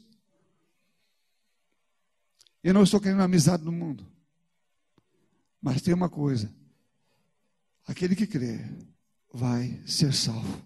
Eu 2.63 2.75
não 2.75 2.83
estou 2.83 3.01
querendo 3.01 3.23
amizade 3.23 3.65
do 3.65 3.73
mundo. 3.73 4.07
Mas 5.61 5.83
tem 5.83 5.95
uma 5.95 6.09
coisa: 6.09 6.51
aquele 7.87 8.15
que 8.15 8.27
crê 8.27 8.61
vai 9.33 9.81
ser 9.87 10.13
salvo. 10.13 10.63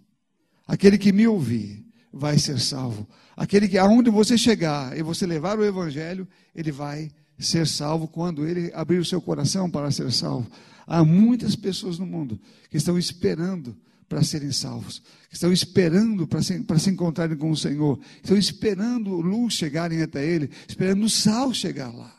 Aquele 0.66 0.96
que 0.96 1.12
me 1.12 1.26
ouvir 1.26 1.86
vai 2.12 2.38
ser 2.38 2.58
salvo. 2.58 3.06
Aquele 3.36 3.68
que 3.68 3.76
aonde 3.76 4.10
você 4.10 4.38
chegar 4.38 4.96
e 4.96 5.02
você 5.02 5.26
levar 5.26 5.58
o 5.58 5.64
evangelho, 5.64 6.26
ele 6.54 6.72
vai 6.72 7.10
ser 7.38 7.66
salvo 7.66 8.06
quando 8.06 8.46
ele 8.46 8.72
abrir 8.72 8.98
o 8.98 9.04
seu 9.04 9.20
coração 9.20 9.70
para 9.70 9.90
ser 9.90 10.10
salvo. 10.12 10.50
Há 10.86 11.04
muitas 11.04 11.56
pessoas 11.56 11.98
no 11.98 12.06
mundo 12.06 12.40
que 12.70 12.76
estão 12.76 12.98
esperando 12.98 13.76
para 14.14 14.22
serem 14.22 14.52
salvos, 14.52 15.00
que 15.28 15.34
estão 15.34 15.52
esperando 15.52 16.24
para 16.28 16.40
se, 16.40 16.64
se 16.78 16.90
encontrarem 16.90 17.36
com 17.36 17.50
o 17.50 17.56
Senhor, 17.56 17.98
estão 18.22 18.36
esperando 18.36 19.10
luz 19.10 19.54
chegarem 19.54 20.02
até 20.02 20.24
Ele, 20.24 20.52
esperando 20.68 21.04
o 21.04 21.10
sal 21.10 21.52
chegar 21.52 21.92
lá. 21.92 22.16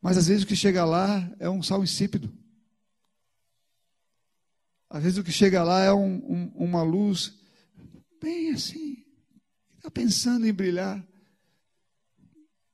Mas 0.00 0.16
às 0.16 0.28
vezes 0.28 0.42
o 0.42 0.46
que 0.46 0.56
chega 0.56 0.86
lá 0.86 1.30
é 1.38 1.50
um 1.50 1.62
sal 1.62 1.84
insípido. 1.84 2.32
Às 4.88 5.02
vezes 5.02 5.18
o 5.18 5.22
que 5.22 5.30
chega 5.30 5.62
lá 5.62 5.82
é 5.82 5.92
um, 5.92 6.14
um, 6.14 6.52
uma 6.54 6.82
luz 6.82 7.38
bem 8.18 8.52
assim, 8.52 9.04
está 9.76 9.90
pensando 9.90 10.46
em 10.46 10.52
brilhar, 10.54 10.96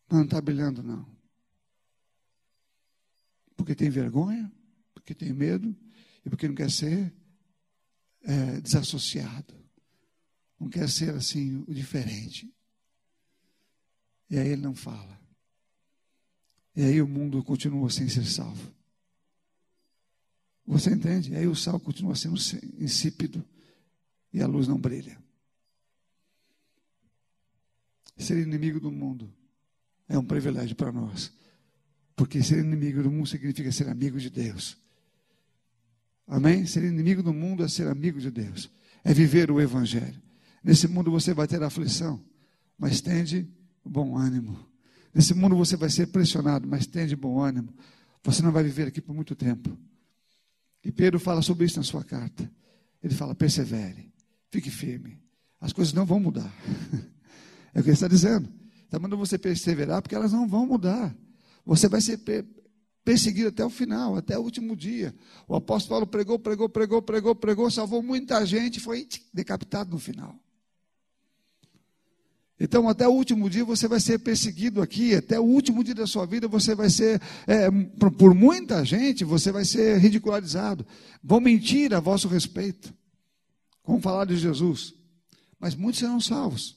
mas 0.08 0.16
não 0.16 0.24
está 0.24 0.40
brilhando 0.40 0.80
não. 0.80 1.04
Porque 3.56 3.74
tem 3.74 3.90
vergonha, 3.90 4.48
porque 4.94 5.12
tem 5.12 5.32
medo 5.32 5.74
e 6.24 6.30
porque 6.30 6.46
não 6.46 6.54
quer 6.54 6.70
ser 6.70 7.12
é, 8.22 8.60
desassociado. 8.60 9.54
Não 10.58 10.68
quer 10.68 10.88
ser 10.88 11.14
assim, 11.14 11.64
o 11.66 11.72
diferente. 11.72 12.52
E 14.28 14.38
aí 14.38 14.48
ele 14.48 14.62
não 14.62 14.74
fala. 14.74 15.18
E 16.74 16.82
aí 16.84 17.00
o 17.00 17.08
mundo 17.08 17.42
continua 17.42 17.90
sem 17.90 18.08
ser 18.08 18.24
salvo. 18.24 18.72
Você 20.66 20.90
entende? 20.90 21.32
E 21.32 21.36
aí 21.36 21.46
o 21.46 21.56
sal 21.56 21.80
continua 21.80 22.14
sendo 22.14 22.36
insípido 22.78 23.44
e 24.32 24.42
a 24.42 24.46
luz 24.46 24.68
não 24.68 24.78
brilha. 24.78 25.18
Ser 28.16 28.38
inimigo 28.38 28.78
do 28.78 28.90
mundo 28.90 29.32
é 30.08 30.18
um 30.18 30.24
privilégio 30.24 30.76
para 30.76 30.92
nós. 30.92 31.32
Porque 32.14 32.42
ser 32.42 32.58
inimigo 32.58 33.02
do 33.02 33.10
mundo 33.10 33.28
significa 33.28 33.72
ser 33.72 33.88
amigo 33.88 34.18
de 34.18 34.28
Deus. 34.28 34.76
Amém? 36.28 36.66
Ser 36.66 36.84
inimigo 36.84 37.22
do 37.22 37.32
mundo 37.32 37.64
é 37.64 37.68
ser 37.68 37.88
amigo 37.88 38.20
de 38.20 38.30
Deus. 38.30 38.70
É 39.02 39.14
viver 39.14 39.50
o 39.50 39.60
Evangelho. 39.60 40.20
Nesse 40.62 40.86
mundo 40.86 41.10
você 41.10 41.32
vai 41.32 41.48
ter 41.48 41.62
aflição, 41.62 42.22
mas 42.76 43.00
tende 43.00 43.48
bom 43.82 44.16
ânimo. 44.16 44.58
Nesse 45.14 45.32
mundo 45.32 45.56
você 45.56 45.76
vai 45.76 45.88
ser 45.88 46.08
pressionado, 46.08 46.68
mas 46.68 46.86
tende 46.86 47.16
bom 47.16 47.40
ânimo. 47.40 47.72
Você 48.22 48.42
não 48.42 48.52
vai 48.52 48.62
viver 48.62 48.88
aqui 48.88 49.00
por 49.00 49.14
muito 49.14 49.34
tempo. 49.34 49.76
E 50.84 50.92
Pedro 50.92 51.18
fala 51.18 51.40
sobre 51.40 51.64
isso 51.64 51.78
na 51.78 51.82
sua 51.82 52.04
carta. 52.04 52.50
Ele 53.02 53.14
fala: 53.14 53.34
persevere, 53.34 54.12
fique 54.50 54.70
firme. 54.70 55.18
As 55.60 55.72
coisas 55.72 55.94
não 55.94 56.04
vão 56.04 56.20
mudar. 56.20 56.52
É 57.74 57.80
o 57.80 57.82
que 57.82 57.90
ele 57.90 57.94
está 57.94 58.08
dizendo. 58.08 58.48
Está 58.84 58.98
mandando 58.98 59.18
você 59.18 59.36
perseverar, 59.36 60.00
porque 60.00 60.14
elas 60.14 60.32
não 60.32 60.48
vão 60.48 60.66
mudar. 60.66 61.14
Você 61.66 61.86
vai 61.86 62.00
ser 62.00 62.16
perseguido 63.08 63.48
até 63.48 63.64
o 63.64 63.70
final, 63.70 64.16
até 64.16 64.38
o 64.38 64.42
último 64.42 64.76
dia. 64.76 65.14
O 65.48 65.56
apóstolo 65.56 65.88
Paulo 65.88 66.06
pregou, 66.06 66.38
pregou, 66.38 66.68
pregou, 66.68 67.00
pregou, 67.00 67.34
pregou, 67.34 67.70
salvou 67.70 68.02
muita 68.02 68.44
gente 68.44 68.76
e 68.76 68.80
foi 68.80 69.08
decapitado 69.32 69.90
no 69.90 69.98
final. 69.98 70.38
Então, 72.60 72.86
até 72.86 73.08
o 73.08 73.12
último 73.12 73.48
dia 73.48 73.64
você 73.64 73.88
vai 73.88 73.98
ser 73.98 74.18
perseguido 74.18 74.82
aqui, 74.82 75.14
até 75.14 75.40
o 75.40 75.42
último 75.42 75.82
dia 75.82 75.94
da 75.94 76.06
sua 76.06 76.26
vida 76.26 76.46
você 76.46 76.74
vai 76.74 76.90
ser, 76.90 77.18
é, 77.46 77.70
por, 77.98 78.34
muita 78.34 78.84
gente, 78.84 79.24
você 79.24 79.50
vai 79.50 79.64
ser 79.64 79.96
ridicularizado. 79.96 80.84
Vão 81.24 81.40
mentir 81.40 81.94
a 81.94 82.00
vosso 82.00 82.28
respeito. 82.28 82.92
Vão 83.86 84.02
falar 84.02 84.26
de 84.26 84.36
Jesus. 84.36 84.92
Mas 85.58 85.74
muitos 85.74 86.00
serão 86.00 86.20
salvos. 86.20 86.76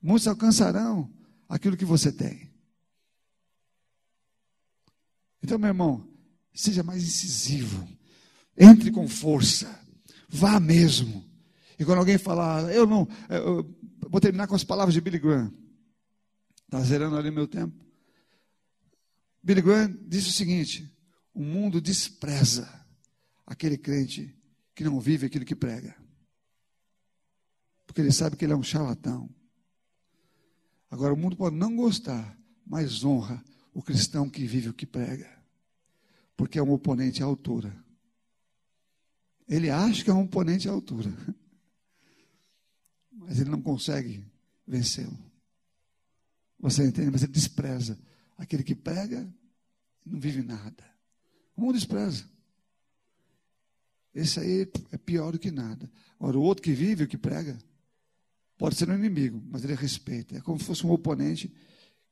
Muitos 0.00 0.26
alcançarão 0.26 1.10
aquilo 1.50 1.76
que 1.76 1.84
você 1.84 2.10
tem. 2.10 2.43
Então, 5.44 5.58
meu 5.58 5.68
irmão, 5.68 6.08
seja 6.54 6.82
mais 6.82 7.02
incisivo. 7.02 7.86
Entre 8.56 8.90
com 8.90 9.06
força. 9.06 9.78
Vá 10.26 10.58
mesmo. 10.58 11.22
E 11.78 11.84
quando 11.84 11.98
alguém 11.98 12.16
falar, 12.16 12.74
eu 12.74 12.86
não. 12.86 13.06
Eu 13.28 13.76
vou 14.08 14.22
terminar 14.22 14.46
com 14.46 14.54
as 14.54 14.64
palavras 14.64 14.94
de 14.94 15.02
Billy 15.02 15.18
Graham. 15.18 15.52
Está 16.64 16.80
zerando 16.80 17.18
ali 17.18 17.30
meu 17.30 17.46
tempo. 17.46 17.84
Billy 19.42 19.60
Graham 19.60 19.94
disse 20.08 20.30
o 20.30 20.32
seguinte: 20.32 20.90
o 21.34 21.42
mundo 21.42 21.78
despreza 21.78 22.66
aquele 23.46 23.76
crente 23.76 24.34
que 24.74 24.82
não 24.82 24.98
vive 24.98 25.26
aquilo 25.26 25.44
que 25.44 25.54
prega. 25.54 25.94
Porque 27.86 28.00
ele 28.00 28.12
sabe 28.12 28.34
que 28.34 28.46
ele 28.46 28.54
é 28.54 28.56
um 28.56 28.62
charlatão. 28.62 29.28
Agora, 30.90 31.12
o 31.12 31.18
mundo 31.18 31.36
pode 31.36 31.54
não 31.54 31.76
gostar, 31.76 32.34
mas 32.66 33.04
honra 33.04 33.44
o 33.74 33.82
cristão 33.82 34.30
que 34.30 34.46
vive 34.46 34.68
o 34.68 34.74
que 34.74 34.86
prega. 34.86 35.28
Porque 36.36 36.58
é 36.58 36.62
um 36.62 36.72
oponente 36.72 37.22
à 37.22 37.26
altura. 37.26 37.76
Ele 39.48 39.68
acha 39.68 40.02
que 40.02 40.10
é 40.10 40.14
um 40.14 40.22
oponente 40.22 40.68
à 40.68 40.72
altura. 40.72 41.12
Mas 43.12 43.40
ele 43.40 43.50
não 43.50 43.60
consegue 43.60 44.24
vencê-lo. 44.66 45.18
Você 46.58 46.86
entende? 46.86 47.10
Mas 47.10 47.22
ele 47.22 47.32
despreza 47.32 47.98
aquele 48.38 48.62
que 48.62 48.74
prega 48.74 49.28
não 50.04 50.20
vive 50.20 50.42
nada. 50.42 50.84
O 51.56 51.62
mundo 51.62 51.74
despreza. 51.74 52.24
Esse 54.14 54.38
aí 54.38 54.70
é 54.92 54.98
pior 54.98 55.32
do 55.32 55.38
que 55.38 55.50
nada. 55.50 55.90
Agora, 56.18 56.38
o 56.38 56.42
outro 56.42 56.62
que 56.62 56.72
vive, 56.72 57.04
o 57.04 57.08
que 57.08 57.16
prega, 57.16 57.58
pode 58.56 58.76
ser 58.76 58.88
um 58.88 58.94
inimigo, 58.94 59.42
mas 59.50 59.64
ele 59.64 59.74
respeita. 59.74 60.36
É 60.36 60.40
como 60.40 60.58
se 60.58 60.64
fosse 60.64 60.86
um 60.86 60.90
oponente 60.90 61.52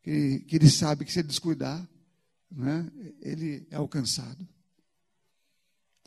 que, 0.02 0.40
que 0.40 0.56
ele 0.56 0.68
sabe 0.68 1.04
que 1.04 1.12
se 1.12 1.20
ele 1.20 1.28
descuidar, 1.28 1.88
né, 2.50 2.90
ele 3.20 3.66
é 3.70 3.76
alcançado. 3.76 4.46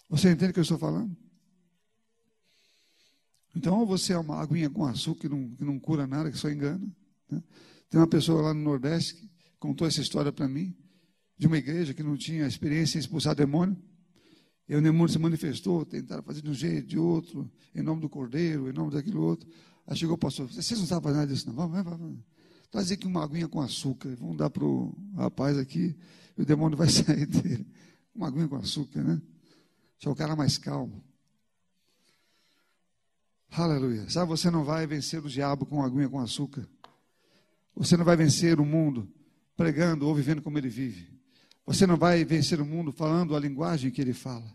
Você 0.09 0.29
entende 0.29 0.51
o 0.51 0.53
que 0.53 0.59
eu 0.59 0.63
estou 0.63 0.77
falando? 0.77 1.15
Então, 3.55 3.85
você 3.85 4.13
é 4.13 4.17
uma 4.17 4.41
aguinha 4.41 4.69
com 4.69 4.85
açúcar 4.85 5.21
que 5.21 5.29
não, 5.29 5.55
que 5.55 5.63
não 5.63 5.79
cura 5.79 6.05
nada, 6.05 6.29
que 6.29 6.37
só 6.37 6.49
engana. 6.49 6.85
Né? 7.29 7.41
Tem 7.89 7.99
uma 7.99 8.07
pessoa 8.07 8.41
lá 8.41 8.53
no 8.53 8.61
Nordeste 8.61 9.15
que 9.15 9.29
contou 9.57 9.87
essa 9.87 10.01
história 10.01 10.31
para 10.31 10.47
mim, 10.47 10.75
de 11.37 11.47
uma 11.47 11.57
igreja 11.57 11.93
que 11.93 12.03
não 12.03 12.17
tinha 12.17 12.45
experiência 12.45 12.97
em 12.97 12.99
expulsar 12.99 13.33
demônio. 13.33 13.77
E 14.67 14.75
o 14.75 14.81
demônio 14.81 15.09
se 15.09 15.19
manifestou, 15.19 15.85
tentaram 15.85 16.23
fazer 16.23 16.41
de 16.41 16.49
um 16.49 16.53
jeito, 16.53 16.87
de 16.87 16.99
outro, 16.99 17.49
em 17.73 17.81
nome 17.81 18.01
do 18.01 18.09
cordeiro, 18.09 18.69
em 18.69 18.73
nome 18.73 18.91
daquilo 18.91 19.21
outro. 19.21 19.47
Aí 19.87 19.95
chegou 19.95 20.15
o 20.15 20.17
pastor, 20.17 20.47
vocês 20.47 20.79
não 20.79 20.87
sabem 20.87 21.13
nada 21.13 21.27
disso, 21.27 21.47
não. 21.47 21.55
Vamos, 21.55 21.83
vamos, 21.83 21.99
vamos. 21.99 22.34
Traz 22.71 22.91
aqui 22.91 23.07
uma 23.07 23.23
aguinha 23.23 23.47
com 23.47 23.61
açúcar, 23.61 24.15
vamos 24.19 24.37
dar 24.37 24.49
para 24.49 24.65
o 24.65 24.95
rapaz 25.15 25.57
aqui, 25.57 25.95
e 26.37 26.41
o 26.41 26.45
demônio 26.45 26.77
vai 26.77 26.87
sair 26.89 27.25
dele. 27.25 27.65
Uma 28.13 28.27
aguinha 28.27 28.47
com 28.47 28.55
açúcar, 28.55 29.03
né? 29.03 29.21
Deixa 29.97 30.09
o 30.09 30.15
cara 30.15 30.35
mais 30.35 30.57
calmo. 30.57 31.03
Aleluia. 33.51 34.09
Sabe, 34.09 34.27
você 34.27 34.51
não 34.51 34.63
vai 34.65 34.85
vencer 34.85 35.23
o 35.23 35.29
diabo 35.29 35.65
com 35.65 35.81
aguinha 35.81 36.09
com 36.09 36.19
açúcar. 36.19 36.67
Você 37.75 37.95
não 37.95 38.03
vai 38.03 38.15
vencer 38.15 38.59
o 38.59 38.65
mundo 38.65 39.07
pregando 39.55 40.07
ou 40.07 40.13
vivendo 40.13 40.41
como 40.41 40.57
ele 40.57 40.69
vive. 40.69 41.09
Você 41.65 41.87
não 41.87 41.97
vai 41.97 42.23
vencer 42.23 42.59
o 42.59 42.65
mundo 42.65 42.91
falando 42.91 43.35
a 43.35 43.39
linguagem 43.39 43.91
que 43.91 44.01
ele 44.01 44.13
fala. 44.13 44.53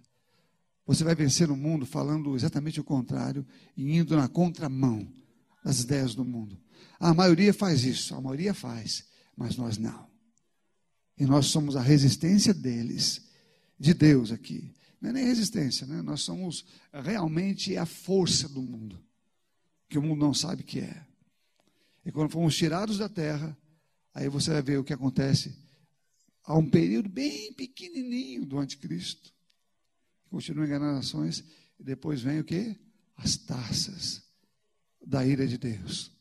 Você 0.87 1.05
vai 1.05 1.15
vencer 1.15 1.51
o 1.51 1.57
mundo 1.57 1.87
falando 1.87 2.35
exatamente 2.35 2.81
o 2.81 2.85
contrário 2.85 3.47
e 3.77 3.97
indo 3.97 4.17
na 4.17 4.29
contramão 4.29 5.11
das 5.65 5.81
ideias 5.81 6.15
do 6.15 6.25
mundo. 6.25 6.59
A 6.99 7.15
maioria 7.15 7.53
faz 7.53 7.85
isso, 7.85 8.15
a 8.15 8.21
maioria 8.21 8.55
faz, 8.55 9.05
mas 9.37 9.57
nós 9.57 9.79
não. 9.79 10.09
E 11.19 11.25
nós 11.25 11.47
somos 11.47 11.77
a 11.77 11.81
resistência 11.81 12.55
deles, 12.55 13.23
de 13.79 13.95
Deus 13.95 14.33
aqui. 14.33 14.75
Não 15.01 15.11
é 15.11 15.13
nem 15.15 15.25
resistência, 15.25 15.87
né? 15.87 16.03
nós 16.03 16.21
somos 16.21 16.65
realmente 16.93 17.77
a 17.77 17.87
força 17.87 18.49
do 18.49 18.61
mundo, 18.61 19.03
que 19.89 19.99
o 19.99 20.03
mundo 20.03 20.21
não 20.21 20.35
sabe 20.35 20.63
que 20.63 20.81
é. 20.81 21.07
E 22.05 22.13
quando 22.13 22.31
fomos 22.31 22.57
tirados 22.57 22.99
da 22.99 23.09
terra, 23.09 23.57
aí 24.15 24.29
você 24.29 24.51
vai 24.51 24.63
ver 24.63 24.79
o 24.79 24.85
que 24.85 24.93
acontece. 24.93 25.57
Há 26.45 26.57
um 26.57 26.69
período 26.69 27.09
bem 27.09 27.53
pequenininho 27.55 28.45
do 28.45 28.59
anticristo, 28.59 29.33
que 30.23 30.31
continua 30.31 30.67
enganando 30.67 30.97
nações, 30.97 31.45
e 31.79 31.85
depois 31.85 32.21
vem 32.21 32.41
o 32.41 32.45
que? 32.45 32.79
As 33.17 33.37
taças 33.37 34.23
da 35.05 35.27
ira 35.27 35.47
de 35.47 35.57
Deus. 35.57 36.13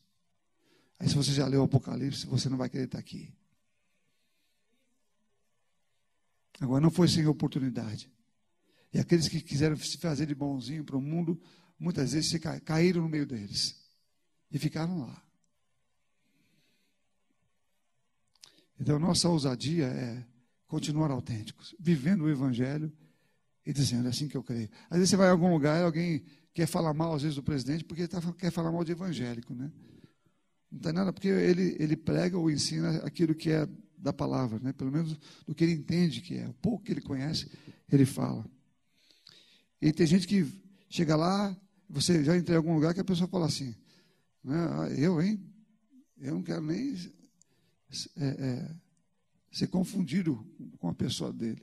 Aí 1.00 1.08
se 1.08 1.14
você 1.14 1.32
já 1.32 1.46
leu 1.46 1.62
o 1.62 1.64
Apocalipse, 1.64 2.26
você 2.26 2.50
não 2.50 2.58
vai 2.58 2.68
querer 2.68 2.84
estar 2.84 2.98
aqui. 2.98 3.32
Agora 6.60 6.82
não 6.82 6.90
foi 6.90 7.08
sem 7.08 7.26
oportunidade. 7.26 8.12
E 8.92 8.98
aqueles 8.98 9.26
que 9.26 9.40
quiseram 9.40 9.76
se 9.76 9.96
fazer 9.96 10.26
de 10.26 10.34
bonzinho 10.34 10.84
para 10.84 10.98
o 10.98 11.00
mundo, 11.00 11.40
muitas 11.78 12.12
vezes 12.12 12.38
caíram 12.66 13.00
no 13.00 13.08
meio 13.08 13.26
deles. 13.26 13.82
E 14.52 14.58
ficaram 14.58 15.00
lá. 15.00 15.24
Então, 18.78 18.98
nossa 18.98 19.26
ousadia 19.28 19.86
é 19.86 20.26
continuar 20.66 21.10
autênticos, 21.10 21.74
vivendo 21.80 22.24
o 22.24 22.30
Evangelho 22.30 22.92
e 23.64 23.72
dizendo 23.72 24.06
é 24.06 24.10
assim 24.10 24.28
que 24.28 24.36
eu 24.36 24.42
creio. 24.42 24.68
Às 24.90 24.98
vezes 24.98 25.10
você 25.10 25.16
vai 25.16 25.28
a 25.28 25.30
algum 25.30 25.50
lugar 25.50 25.80
e 25.80 25.84
alguém 25.84 26.24
quer 26.52 26.66
falar 26.66 26.92
mal, 26.92 27.14
às 27.14 27.22
vezes, 27.22 27.36
do 27.36 27.42
presidente, 27.42 27.84
porque 27.84 28.06
tá, 28.06 28.20
quer 28.34 28.50
falar 28.50 28.70
mal 28.70 28.84
de 28.84 28.92
evangélico, 28.92 29.54
né? 29.54 29.70
Não 30.70 30.78
tem 30.78 30.92
nada, 30.92 31.12
porque 31.12 31.28
ele, 31.28 31.76
ele 31.78 31.96
prega 31.96 32.38
ou 32.38 32.50
ensina 32.50 32.98
aquilo 32.98 33.34
que 33.34 33.50
é 33.50 33.68
da 33.98 34.12
palavra, 34.12 34.58
né? 34.60 34.72
pelo 34.72 34.90
menos 34.90 35.18
do 35.46 35.54
que 35.54 35.64
ele 35.64 35.72
entende 35.72 36.20
que 36.20 36.36
é. 36.36 36.48
O 36.48 36.54
pouco 36.54 36.84
que 36.84 36.92
ele 36.92 37.00
conhece, 37.00 37.50
ele 37.90 38.06
fala. 38.06 38.44
E 39.80 39.92
tem 39.92 40.06
gente 40.06 40.26
que 40.26 40.46
chega 40.88 41.16
lá, 41.16 41.56
você 41.88 42.22
já 42.22 42.36
entra 42.36 42.54
em 42.54 42.56
algum 42.56 42.74
lugar 42.74 42.94
que 42.94 43.00
a 43.00 43.04
pessoa 43.04 43.28
fala 43.28 43.46
assim, 43.46 43.74
né? 44.44 44.56
Ah, 44.72 44.88
eu, 44.90 45.20
hein? 45.20 45.40
Eu 46.18 46.34
não 46.34 46.42
quero 46.42 46.62
nem 46.62 46.94
é, 48.16 48.26
é, 48.26 48.76
ser 49.50 49.66
confundido 49.68 50.46
com 50.78 50.88
a 50.88 50.94
pessoa 50.94 51.32
dele. 51.32 51.62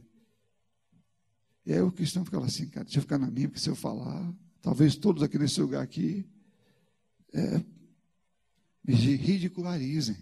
E 1.66 1.74
aí 1.74 1.82
o 1.82 1.92
cristão 1.92 2.26
fica 2.26 2.40
assim, 2.40 2.68
cara, 2.70 2.86
deixa 2.86 3.00
eu 3.00 3.04
ficar 3.04 3.18
na 3.18 3.30
minha, 3.30 3.48
porque 3.48 3.62
se 3.62 3.70
eu 3.70 3.76
falar, 3.76 4.34
talvez 4.62 4.96
todos 4.96 5.22
aqui 5.22 5.38
nesse 5.38 5.60
lugar 5.62 5.84
aqui 5.84 6.26
é, 7.34 7.64
ridicularizem. 8.94 10.18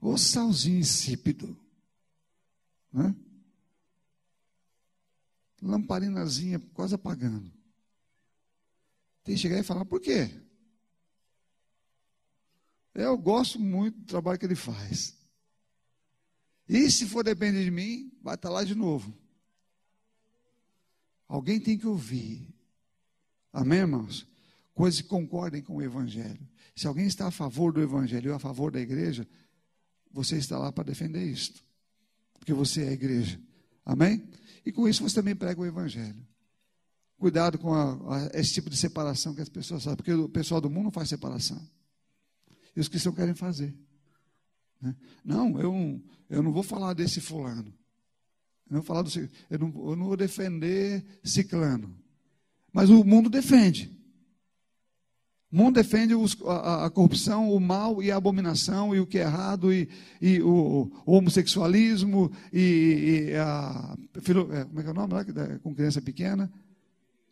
O 0.00 0.16
salzinho 0.16 0.78
insípido. 0.78 1.58
Né? 2.92 3.14
Lamparinazinha 5.60 6.58
quase 6.72 6.94
apagando. 6.94 7.52
Tem 9.24 9.34
que 9.34 9.40
chegar 9.40 9.58
e 9.58 9.64
falar, 9.64 9.84
por 9.84 10.00
quê? 10.00 10.30
Eu 12.94 13.18
gosto 13.18 13.58
muito 13.58 13.98
do 13.98 14.06
trabalho 14.06 14.38
que 14.38 14.46
ele 14.46 14.54
faz. 14.54 15.16
E 16.68 16.90
se 16.90 17.06
for 17.06 17.22
depender 17.22 17.64
de 17.64 17.70
mim, 17.70 18.10
vai 18.22 18.34
estar 18.34 18.48
lá 18.48 18.64
de 18.64 18.74
novo. 18.74 19.16
Alguém 21.28 21.60
tem 21.60 21.76
que 21.76 21.86
ouvir. 21.86 22.54
Amém, 23.52 23.80
irmãos? 23.80 24.26
Coisas 24.76 25.00
que 25.00 25.08
concordem 25.08 25.62
com 25.62 25.76
o 25.76 25.82
Evangelho. 25.82 26.46
Se 26.74 26.86
alguém 26.86 27.06
está 27.06 27.26
a 27.26 27.30
favor 27.30 27.72
do 27.72 27.80
Evangelho 27.80 28.28
ou 28.30 28.36
a 28.36 28.38
favor 28.38 28.70
da 28.70 28.78
igreja, 28.78 29.26
você 30.12 30.36
está 30.36 30.58
lá 30.58 30.70
para 30.70 30.84
defender 30.84 31.24
isto. 31.24 31.64
Porque 32.38 32.52
você 32.52 32.84
é 32.84 32.88
a 32.90 32.92
igreja. 32.92 33.40
Amém? 33.86 34.28
E 34.66 34.70
com 34.70 34.86
isso 34.86 35.02
você 35.02 35.14
também 35.14 35.34
prega 35.34 35.58
o 35.58 35.64
Evangelho. 35.64 36.22
Cuidado 37.16 37.56
com 37.56 37.72
a, 37.72 37.94
a, 37.94 38.30
esse 38.38 38.52
tipo 38.52 38.68
de 38.68 38.76
separação 38.76 39.34
que 39.34 39.40
as 39.40 39.48
pessoas 39.48 39.82
fazem, 39.82 39.96
porque 39.96 40.12
o 40.12 40.28
pessoal 40.28 40.60
do 40.60 40.68
mundo 40.68 40.84
não 40.84 40.90
faz 40.90 41.08
separação. 41.08 41.66
E 42.76 42.80
os 42.80 42.86
cristãos 42.86 43.16
querem 43.16 43.34
fazer. 43.34 43.74
Né? 44.78 44.94
Não, 45.24 45.58
eu, 45.58 46.02
eu 46.28 46.42
não 46.42 46.52
vou 46.52 46.62
falar 46.62 46.92
desse 46.92 47.18
fulano. 47.18 47.72
Eu 48.68 48.74
não 48.74 48.80
vou, 48.82 48.82
falar 48.82 49.00
do, 49.00 49.10
eu 49.48 49.58
não, 49.58 49.88
eu 49.88 49.96
não 49.96 50.04
vou 50.04 50.18
defender 50.18 51.02
ciclano. 51.24 51.98
Mas 52.74 52.90
o 52.90 53.02
mundo 53.02 53.30
defende. 53.30 53.95
Mundo 55.56 55.76
defende 55.76 56.14
os, 56.14 56.36
a, 56.44 56.84
a, 56.84 56.90
corrupção, 56.90 57.50
o 57.50 57.58
mal 57.58 58.02
e 58.02 58.10
a 58.10 58.16
abominação, 58.16 58.94
e 58.94 59.00
o 59.00 59.06
que 59.06 59.16
é 59.16 59.22
errado, 59.22 59.72
e, 59.72 59.88
e 60.20 60.42
o, 60.42 60.92
o, 61.06 61.14
homossexualismo, 61.14 62.30
e, 62.52 63.30
e 63.30 63.34
a. 63.36 63.96
Filo, 64.20 64.52
é, 64.52 64.66
como 64.66 64.80
é 64.80 64.82
que 64.82 64.88
é 64.90 64.92
o 64.92 64.94
nome 64.94 65.14
lá, 65.14 65.24
com 65.62 65.74
criança 65.74 66.02
pequena? 66.02 66.52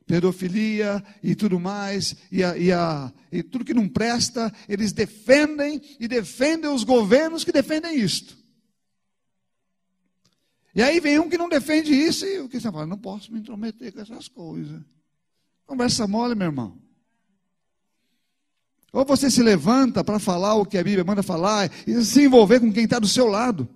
pedofilia 0.07 1.03
e 1.23 1.35
tudo 1.35 1.59
mais, 1.59 2.15
e, 2.31 2.45
a, 2.45 2.57
e, 2.59 2.71
a, 2.71 3.11
e 3.33 3.43
tudo 3.43 3.65
que 3.65 3.73
não 3.73 3.89
presta, 3.89 4.53
eles 4.69 4.93
defendem 4.93 5.81
e 5.99 6.07
defendem 6.07 6.71
os 6.71 6.85
governos 6.85 7.43
que 7.43 7.51
defendem 7.51 7.99
isto. 7.99 8.37
E 10.75 10.83
aí 10.83 11.01
vem 11.01 11.19
um 11.19 11.29
que 11.29 11.39
não 11.39 11.49
defende 11.49 11.95
isso 11.95 12.27
e 12.27 12.41
o 12.41 12.51
que 12.51 12.61
você 12.61 12.71
fala, 12.71 12.87
não 12.87 12.99
posso 12.99 13.33
me 13.33 13.39
intrometer 13.39 13.93
com 13.95 14.01
essas 14.01 14.29
coisas. 14.29 14.83
Conversa 15.67 16.07
mole, 16.07 16.35
meu 16.35 16.49
irmão. 16.49 16.84
Ou 18.95 19.05
você 19.05 19.29
se 19.29 19.43
levanta 19.43 20.05
para 20.05 20.21
falar 20.21 20.55
o 20.55 20.65
que 20.65 20.79
a 20.79 20.85
Bíblia 20.85 21.03
manda 21.03 21.21
falar 21.21 21.69
e 21.85 22.05
se 22.05 22.23
envolver 22.23 22.61
com 22.61 22.73
quem 22.73 22.85
está 22.85 23.01
do 23.01 23.09
seu 23.09 23.27
lado. 23.27 23.69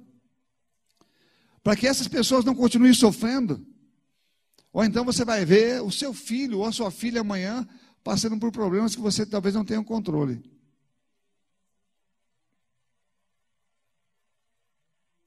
Para 1.61 1.75
que 1.75 1.89
essas 1.89 2.07
pessoas 2.07 2.45
não 2.45 2.55
continuem 2.55 2.95
sofrendo. 2.95 3.66
Ou 4.73 4.85
então 4.85 5.05
você 5.05 5.25
vai 5.25 5.45
ver 5.45 5.83
o 5.83 5.91
seu 5.91 6.14
filho 6.14 6.59
ou 6.59 6.66
a 6.66 6.71
sua 6.71 6.93
filha 6.93 7.23
amanhã 7.23 7.69
passando 8.05 8.39
por 8.39 8.53
problemas 8.53 8.95
que 8.95 9.01
você 9.01 9.27
talvez 9.27 9.57
não 9.57 9.64
tenha 9.64 9.83
controle. 9.83 10.41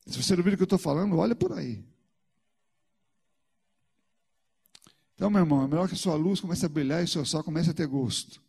Se 0.05 0.23
você 0.23 0.37
não 0.37 0.43
viu 0.43 0.53
o 0.53 0.55
que 0.55 0.63
eu 0.63 0.63
estou 0.63 0.79
falando, 0.79 1.17
olha 1.17 1.35
por 1.35 1.51
aí. 1.51 1.83
Então, 5.15 5.29
meu 5.29 5.41
irmão, 5.41 5.65
é 5.65 5.67
melhor 5.67 5.89
que 5.89 5.95
a 5.95 5.97
sua 5.97 6.15
luz 6.15 6.39
comece 6.39 6.65
a 6.65 6.69
brilhar 6.69 7.01
e 7.01 7.03
o 7.03 7.09
seu 7.09 7.25
sol 7.25 7.43
comece 7.43 7.71
a 7.71 7.73
ter 7.73 7.87
gosto. 7.87 8.41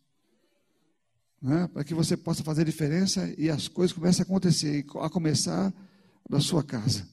Né? 1.42 1.68
Para 1.72 1.82
que 1.82 1.92
você 1.92 2.16
possa 2.16 2.44
fazer 2.44 2.64
diferença 2.64 3.34
e 3.36 3.50
as 3.50 3.66
coisas 3.66 3.92
comecem 3.92 4.22
a 4.22 4.24
acontecer, 4.24 4.86
a 5.00 5.10
começar 5.10 5.72
da 6.28 6.38
sua 6.38 6.62
casa. 6.62 7.06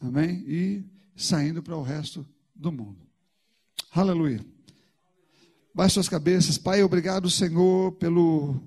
Amém? 0.00 0.44
E 0.46 0.84
saindo 1.16 1.62
para 1.62 1.76
o 1.76 1.82
resto 1.82 2.24
do 2.54 2.70
mundo. 2.70 2.98
Aleluia. 3.92 4.40
Baixe 5.74 5.94
suas 5.94 6.08
cabeças. 6.08 6.56
Pai, 6.56 6.82
obrigado, 6.82 7.28
Senhor, 7.28 7.92
pelo, 7.92 8.60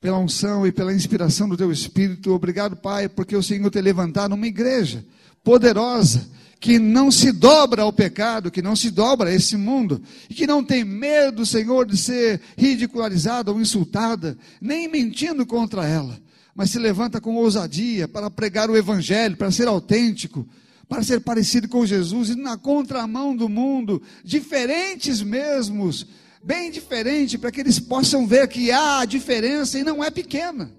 pela 0.00 0.18
unção 0.18 0.66
e 0.66 0.72
pela 0.72 0.92
inspiração 0.92 1.48
do 1.48 1.56
Teu 1.56 1.70
Espírito. 1.70 2.32
Obrigado, 2.32 2.76
Pai, 2.76 3.08
porque 3.08 3.36
o 3.36 3.42
Senhor 3.42 3.70
te 3.70 3.80
levantado 3.80 4.34
uma 4.34 4.46
igreja 4.46 5.04
poderosa 5.44 6.28
que 6.62 6.78
não 6.78 7.10
se 7.10 7.32
dobra 7.32 7.82
ao 7.82 7.92
pecado, 7.92 8.48
que 8.48 8.62
não 8.62 8.76
se 8.76 8.88
dobra 8.88 9.30
a 9.30 9.34
esse 9.34 9.56
mundo, 9.56 10.00
e 10.30 10.34
que 10.34 10.46
não 10.46 10.62
tem 10.62 10.84
medo, 10.84 11.44
Senhor, 11.44 11.84
de 11.84 11.96
ser 11.96 12.40
ridicularizada 12.56 13.50
ou 13.50 13.60
insultada, 13.60 14.38
nem 14.60 14.86
mentindo 14.86 15.44
contra 15.44 15.84
ela, 15.84 16.16
mas 16.54 16.70
se 16.70 16.78
levanta 16.78 17.20
com 17.20 17.34
ousadia 17.34 18.06
para 18.06 18.30
pregar 18.30 18.70
o 18.70 18.76
Evangelho, 18.76 19.36
para 19.36 19.50
ser 19.50 19.66
autêntico, 19.66 20.46
para 20.88 21.02
ser 21.02 21.20
parecido 21.22 21.68
com 21.68 21.84
Jesus, 21.84 22.28
e 22.28 22.36
na 22.36 22.56
contramão 22.56 23.34
do 23.34 23.48
mundo, 23.48 24.00
diferentes 24.24 25.20
mesmos, 25.20 26.06
bem 26.44 26.70
diferente, 26.70 27.36
para 27.36 27.50
que 27.50 27.60
eles 27.60 27.80
possam 27.80 28.24
ver 28.24 28.46
que 28.46 28.70
há 28.70 29.04
diferença 29.04 29.80
e 29.80 29.82
não 29.82 30.02
é 30.02 30.12
pequena, 30.12 30.72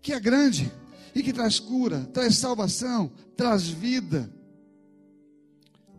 que 0.00 0.12
é 0.12 0.20
grande 0.20 0.70
e 1.16 1.20
que 1.20 1.32
traz 1.32 1.58
cura, 1.58 2.08
traz 2.12 2.38
salvação, 2.38 3.10
traz 3.36 3.66
vida 3.66 4.30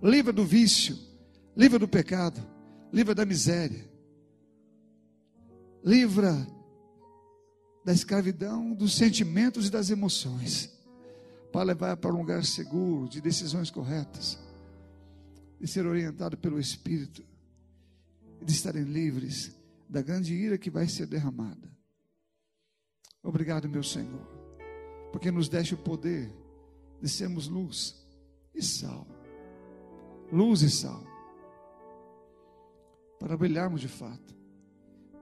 livra 0.04 0.34
do 0.34 0.44
vício, 0.44 0.98
livra 1.56 1.80
do 1.80 1.88
pecado, 1.88 2.46
livra 2.92 3.16
da 3.16 3.26
miséria, 3.26 3.90
livra 5.82 6.46
da 7.86 7.94
escravidão 7.94 8.74
dos 8.74 8.96
sentimentos 8.96 9.68
e 9.68 9.72
das 9.72 9.90
emoções, 9.90 10.70
para 11.54 11.64
levar 11.64 11.98
para 11.98 12.14
um 12.14 12.18
lugar 12.18 12.44
seguro, 12.44 13.08
de 13.08 13.22
decisões 13.22 13.72
corretas, 13.72 14.38
de 15.60 15.68
ser 15.68 15.86
orientado 15.86 16.38
pelo 16.38 16.60
Espírito, 16.60 17.24
de 18.42 18.52
estarem 18.52 18.84
livres 18.84 19.56
da 19.88 20.02
grande 20.02 20.34
ira 20.34 20.58
que 20.58 20.70
vai 20.70 20.88
ser 20.88 21.06
derramada. 21.06 21.72
Obrigado, 23.22 23.70
meu 23.70 23.84
Senhor, 23.84 24.28
porque 25.14 25.32
nos 25.32 25.48
deste 25.48 25.76
o 25.76 25.78
poder 25.78 26.30
de 27.02 27.08
sermos 27.08 27.48
luz 27.48 27.96
e 28.54 28.62
sal 28.62 29.13
luz 30.34 30.64
e 30.64 30.70
sal, 30.70 31.04
para 33.20 33.38
brilharmos 33.38 33.80
de 33.80 33.88
fato, 33.88 34.36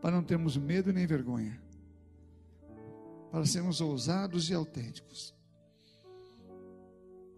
para 0.01 0.15
não 0.15 0.23
termos 0.23 0.55
medo 0.55 0.93
nem 0.93 1.05
vergonha, 1.05 1.61
para 3.29 3.45
sermos 3.45 3.81
ousados 3.81 4.49
e 4.49 4.53
autênticos, 4.53 5.35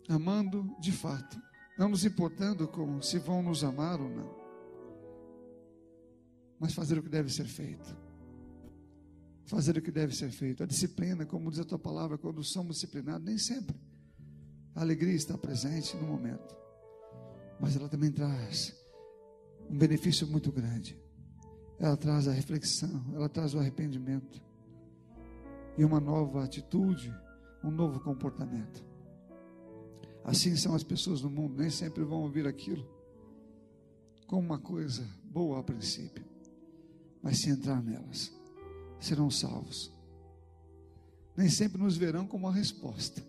amando 0.07 0.75
de 0.79 0.91
fato, 0.91 1.41
não 1.75 1.89
nos 1.89 2.05
importando 2.05 2.67
com 2.67 3.01
se 3.01 3.17
vão 3.17 3.41
nos 3.41 3.63
amar 3.63 3.99
ou 3.99 4.07
não, 4.07 4.35
mas 6.59 6.75
fazer 6.75 6.99
o 6.99 7.03
que 7.03 7.09
deve 7.09 7.33
ser 7.33 7.45
feito. 7.45 7.97
Fazer 9.45 9.77
o 9.77 9.81
que 9.81 9.91
deve 9.91 10.15
ser 10.15 10.31
feito. 10.31 10.63
A 10.63 10.65
disciplina, 10.65 11.25
como 11.25 11.51
diz 11.51 11.59
a 11.59 11.65
tua 11.65 11.77
palavra, 11.77 12.17
quando 12.17 12.41
somos 12.43 12.75
disciplinados, 12.75 13.25
nem 13.25 13.37
sempre 13.37 13.75
a 14.73 14.81
alegria 14.81 15.13
está 15.13 15.37
presente 15.37 15.97
no 15.97 16.07
momento 16.07 16.62
mas 17.63 17.77
ela 17.77 17.87
também 17.87 18.11
traz 18.11 18.75
um 19.69 19.77
benefício 19.77 20.27
muito 20.27 20.51
grande. 20.51 21.01
Ela 21.79 21.95
traz 21.95 22.27
a 22.27 22.33
reflexão, 22.33 23.05
ela 23.13 23.29
traz 23.29 23.53
o 23.53 23.57
arrependimento 23.57 24.43
e 25.77 25.85
uma 25.85 26.01
nova 26.01 26.43
atitude, 26.43 27.15
um 27.63 27.71
novo 27.71 28.01
comportamento. 28.01 28.83
Assim 30.25 30.57
são 30.57 30.75
as 30.75 30.83
pessoas 30.83 31.21
no 31.21 31.29
mundo, 31.29 31.55
nem 31.55 31.69
sempre 31.69 32.03
vão 32.03 32.23
ouvir 32.23 32.45
aquilo 32.45 32.85
como 34.27 34.41
uma 34.41 34.59
coisa 34.59 35.07
boa 35.23 35.61
a 35.61 35.63
princípio, 35.63 36.25
mas 37.21 37.39
se 37.39 37.49
entrar 37.49 37.81
nelas, 37.81 38.29
serão 38.99 39.31
salvos. 39.31 39.89
Nem 41.37 41.47
sempre 41.47 41.81
nos 41.81 41.95
verão 41.95 42.27
como 42.27 42.45
a 42.45 42.51
resposta, 42.51 43.25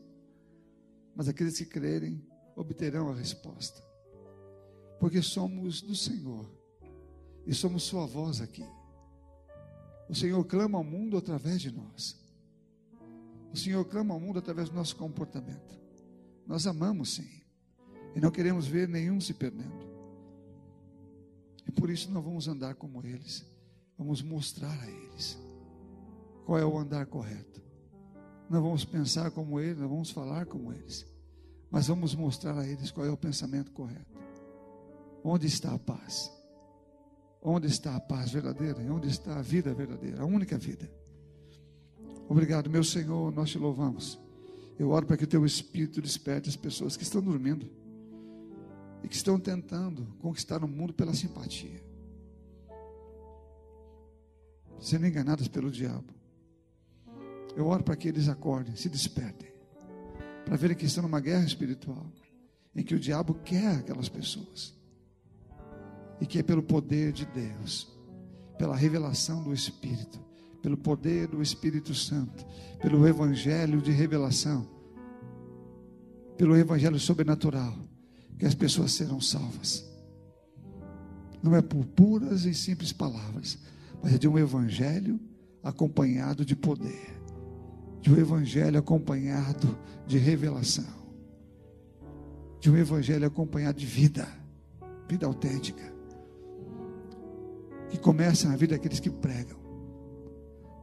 mas 1.14 1.28
aqueles 1.28 1.57
que 1.57 1.66
crerem 1.66 2.20
obterão 2.57 3.11
a 3.11 3.14
resposta 3.14 3.93
porque 5.05 5.20
somos 5.20 5.82
do 5.82 5.94
Senhor 5.94 6.50
e 7.46 7.52
somos 7.52 7.82
Sua 7.82 8.07
voz 8.07 8.40
aqui. 8.40 8.64
O 10.09 10.14
Senhor 10.14 10.42
clama 10.46 10.78
ao 10.78 10.82
mundo 10.82 11.18
através 11.18 11.61
de 11.61 11.70
nós. 11.70 12.18
O 13.52 13.57
Senhor 13.59 13.84
clama 13.84 14.14
ao 14.14 14.18
mundo 14.18 14.38
através 14.38 14.70
do 14.70 14.74
nosso 14.74 14.96
comportamento. 14.96 15.78
Nós 16.46 16.66
amamos 16.66 17.16
sim, 17.16 17.28
e 18.16 18.18
não 18.18 18.30
queremos 18.30 18.66
ver 18.66 18.88
nenhum 18.88 19.20
se 19.20 19.34
perdendo. 19.34 19.86
E 21.68 21.70
por 21.70 21.90
isso 21.90 22.11
não 22.11 22.22
vamos 22.22 22.48
andar 22.48 22.74
como 22.74 23.07
eles, 23.07 23.44
vamos 23.98 24.22
mostrar 24.22 24.72
a 24.80 24.90
eles 24.90 25.38
qual 26.46 26.59
é 26.59 26.64
o 26.64 26.78
andar 26.78 27.05
correto. 27.05 27.61
Não 28.48 28.62
vamos 28.62 28.86
pensar 28.86 29.30
como 29.32 29.61
eles, 29.61 29.76
não 29.76 29.88
vamos 29.90 30.11
falar 30.11 30.46
como 30.46 30.72
eles, 30.72 31.05
mas 31.70 31.88
vamos 31.88 32.14
mostrar 32.14 32.59
a 32.59 32.66
eles 32.66 32.90
qual 32.90 33.07
é 33.07 33.11
o 33.11 33.18
pensamento 33.18 33.70
correto. 33.70 34.13
Onde 35.27 35.47
está 35.47 35.72
a 35.72 35.79
paz? 35.79 36.31
Onde 37.41 37.66
está 37.66 37.97
a 37.97 38.01
paz 38.01 38.31
verdadeira? 38.31 38.79
Onde 38.93 39.09
está 39.09 39.39
a 39.39 39.43
vida 39.43 39.72
verdadeira? 39.72 40.20
A 40.20 40.27
única 40.27 40.59
vida. 40.59 40.91
Obrigado, 42.29 42.68
meu 42.68 42.85
Senhor, 42.85 43.33
nós 43.33 43.49
te 43.49 43.59
louvamos. 43.59 44.20
Eu 44.79 44.91
oro 44.91 45.07
para 45.07 45.16
que 45.16 45.25
o 45.25 45.27
teu 45.27 45.47
Espírito 45.47 46.03
desperte 46.03 46.51
as 46.51 46.57
pessoas 46.57 46.95
que 46.95 47.05
estão 47.05 47.22
dormindo 47.22 47.70
e 49.03 49.09
que 49.09 49.16
estão 49.16 49.41
tentando 49.41 50.07
conquistar 50.18 50.62
o 50.62 50.68
mundo 50.68 50.93
pela 50.93 51.14
simpatia, 51.14 51.83
sendo 54.79 55.07
enganadas 55.07 55.49
pelo 55.49 55.70
diabo. 55.70 56.12
Eu 57.57 57.66
oro 57.66 57.83
para 57.83 57.97
que 57.97 58.09
eles 58.09 58.29
acordem, 58.29 58.77
se 58.77 58.91
despertem, 58.91 59.53
para 60.45 60.57
verem 60.57 60.77
que 60.77 60.87
estão 60.87 61.03
numa 61.03 61.20
guerra 61.20 61.45
espiritual, 61.45 62.07
em 62.75 62.83
que 62.83 62.95
o 62.95 63.01
diabo 63.01 63.35
quer 63.35 63.77
aquelas 63.77 64.09
pessoas 64.09 64.75
e 66.20 66.26
que 66.26 66.38
é 66.38 66.42
pelo 66.42 66.62
poder 66.62 67.12
de 67.12 67.26
Deus, 67.26 67.92
pela 68.58 68.76
revelação 68.76 69.42
do 69.42 69.52
Espírito, 69.52 70.20
pelo 70.62 70.76
poder 70.76 71.28
do 71.28 71.42
Espírito 71.42 71.94
Santo, 71.94 72.44
pelo 72.80 73.06
Evangelho 73.06 73.80
de 73.80 73.90
revelação, 73.90 74.68
pelo 76.36 76.56
Evangelho 76.56 76.98
sobrenatural, 76.98 77.76
que 78.38 78.46
as 78.46 78.54
pessoas 78.54 78.92
serão 78.92 79.20
salvas. 79.20 79.84
Não 81.42 81.54
é 81.54 81.60
por 81.60 81.84
puras 81.84 82.44
e 82.44 82.54
simples 82.54 82.92
palavras, 82.92 83.58
mas 84.02 84.14
é 84.14 84.18
de 84.18 84.28
um 84.28 84.38
Evangelho 84.38 85.20
acompanhado 85.62 86.44
de 86.44 86.56
poder, 86.56 87.20
de 88.00 88.10
um 88.10 88.16
Evangelho 88.16 88.78
acompanhado 88.78 89.76
de 90.06 90.18
revelação, 90.18 91.04
de 92.60 92.70
um 92.70 92.76
Evangelho 92.76 93.26
acompanhado 93.26 93.78
de 93.78 93.86
vida, 93.86 94.26
vida 95.06 95.26
autêntica 95.26 95.93
que 97.91 97.99
começa 97.99 98.49
na 98.49 98.57
vida 98.57 98.74
daqueles 98.74 99.01
que 99.01 99.11
pregam, 99.11 99.59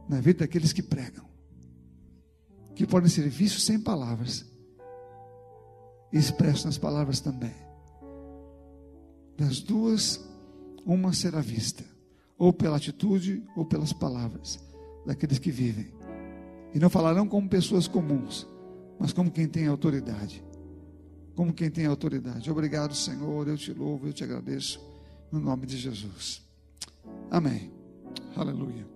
na 0.08 0.20
vida 0.20 0.40
daqueles 0.40 0.72
que 0.72 0.82
pregam, 0.82 1.24
que 2.74 2.86
podem 2.86 3.08
ser 3.08 3.28
vistos 3.28 3.64
sem 3.64 3.78
palavras 3.80 4.44
e 6.12 6.18
expressos 6.18 6.64
nas 6.64 6.78
palavras 6.78 7.20
também. 7.20 7.54
Das 9.36 9.60
duas, 9.60 10.20
uma 10.84 11.12
será 11.12 11.40
vista, 11.40 11.84
ou 12.38 12.52
pela 12.52 12.76
atitude 12.76 13.42
ou 13.56 13.64
pelas 13.64 13.92
palavras 13.92 14.58
daqueles 15.06 15.38
que 15.38 15.50
vivem. 15.50 15.92
E 16.74 16.78
não 16.78 16.88
falarão 16.88 17.28
como 17.28 17.48
pessoas 17.48 17.86
comuns, 17.86 18.46
mas 18.98 19.12
como 19.12 19.30
quem 19.30 19.46
tem 19.46 19.66
autoridade. 19.66 20.42
Como 21.34 21.52
quem 21.52 21.70
tem 21.70 21.86
autoridade. 21.86 22.50
Obrigado, 22.50 22.94
Senhor. 22.94 23.48
Eu 23.48 23.56
te 23.56 23.72
louvo, 23.72 24.06
eu 24.06 24.12
te 24.12 24.22
agradeço. 24.22 24.80
No 25.30 25.40
nome 25.40 25.66
de 25.66 25.78
Jesus. 25.78 26.41
Amém. 27.30 27.72
Aleluia. 28.36 28.91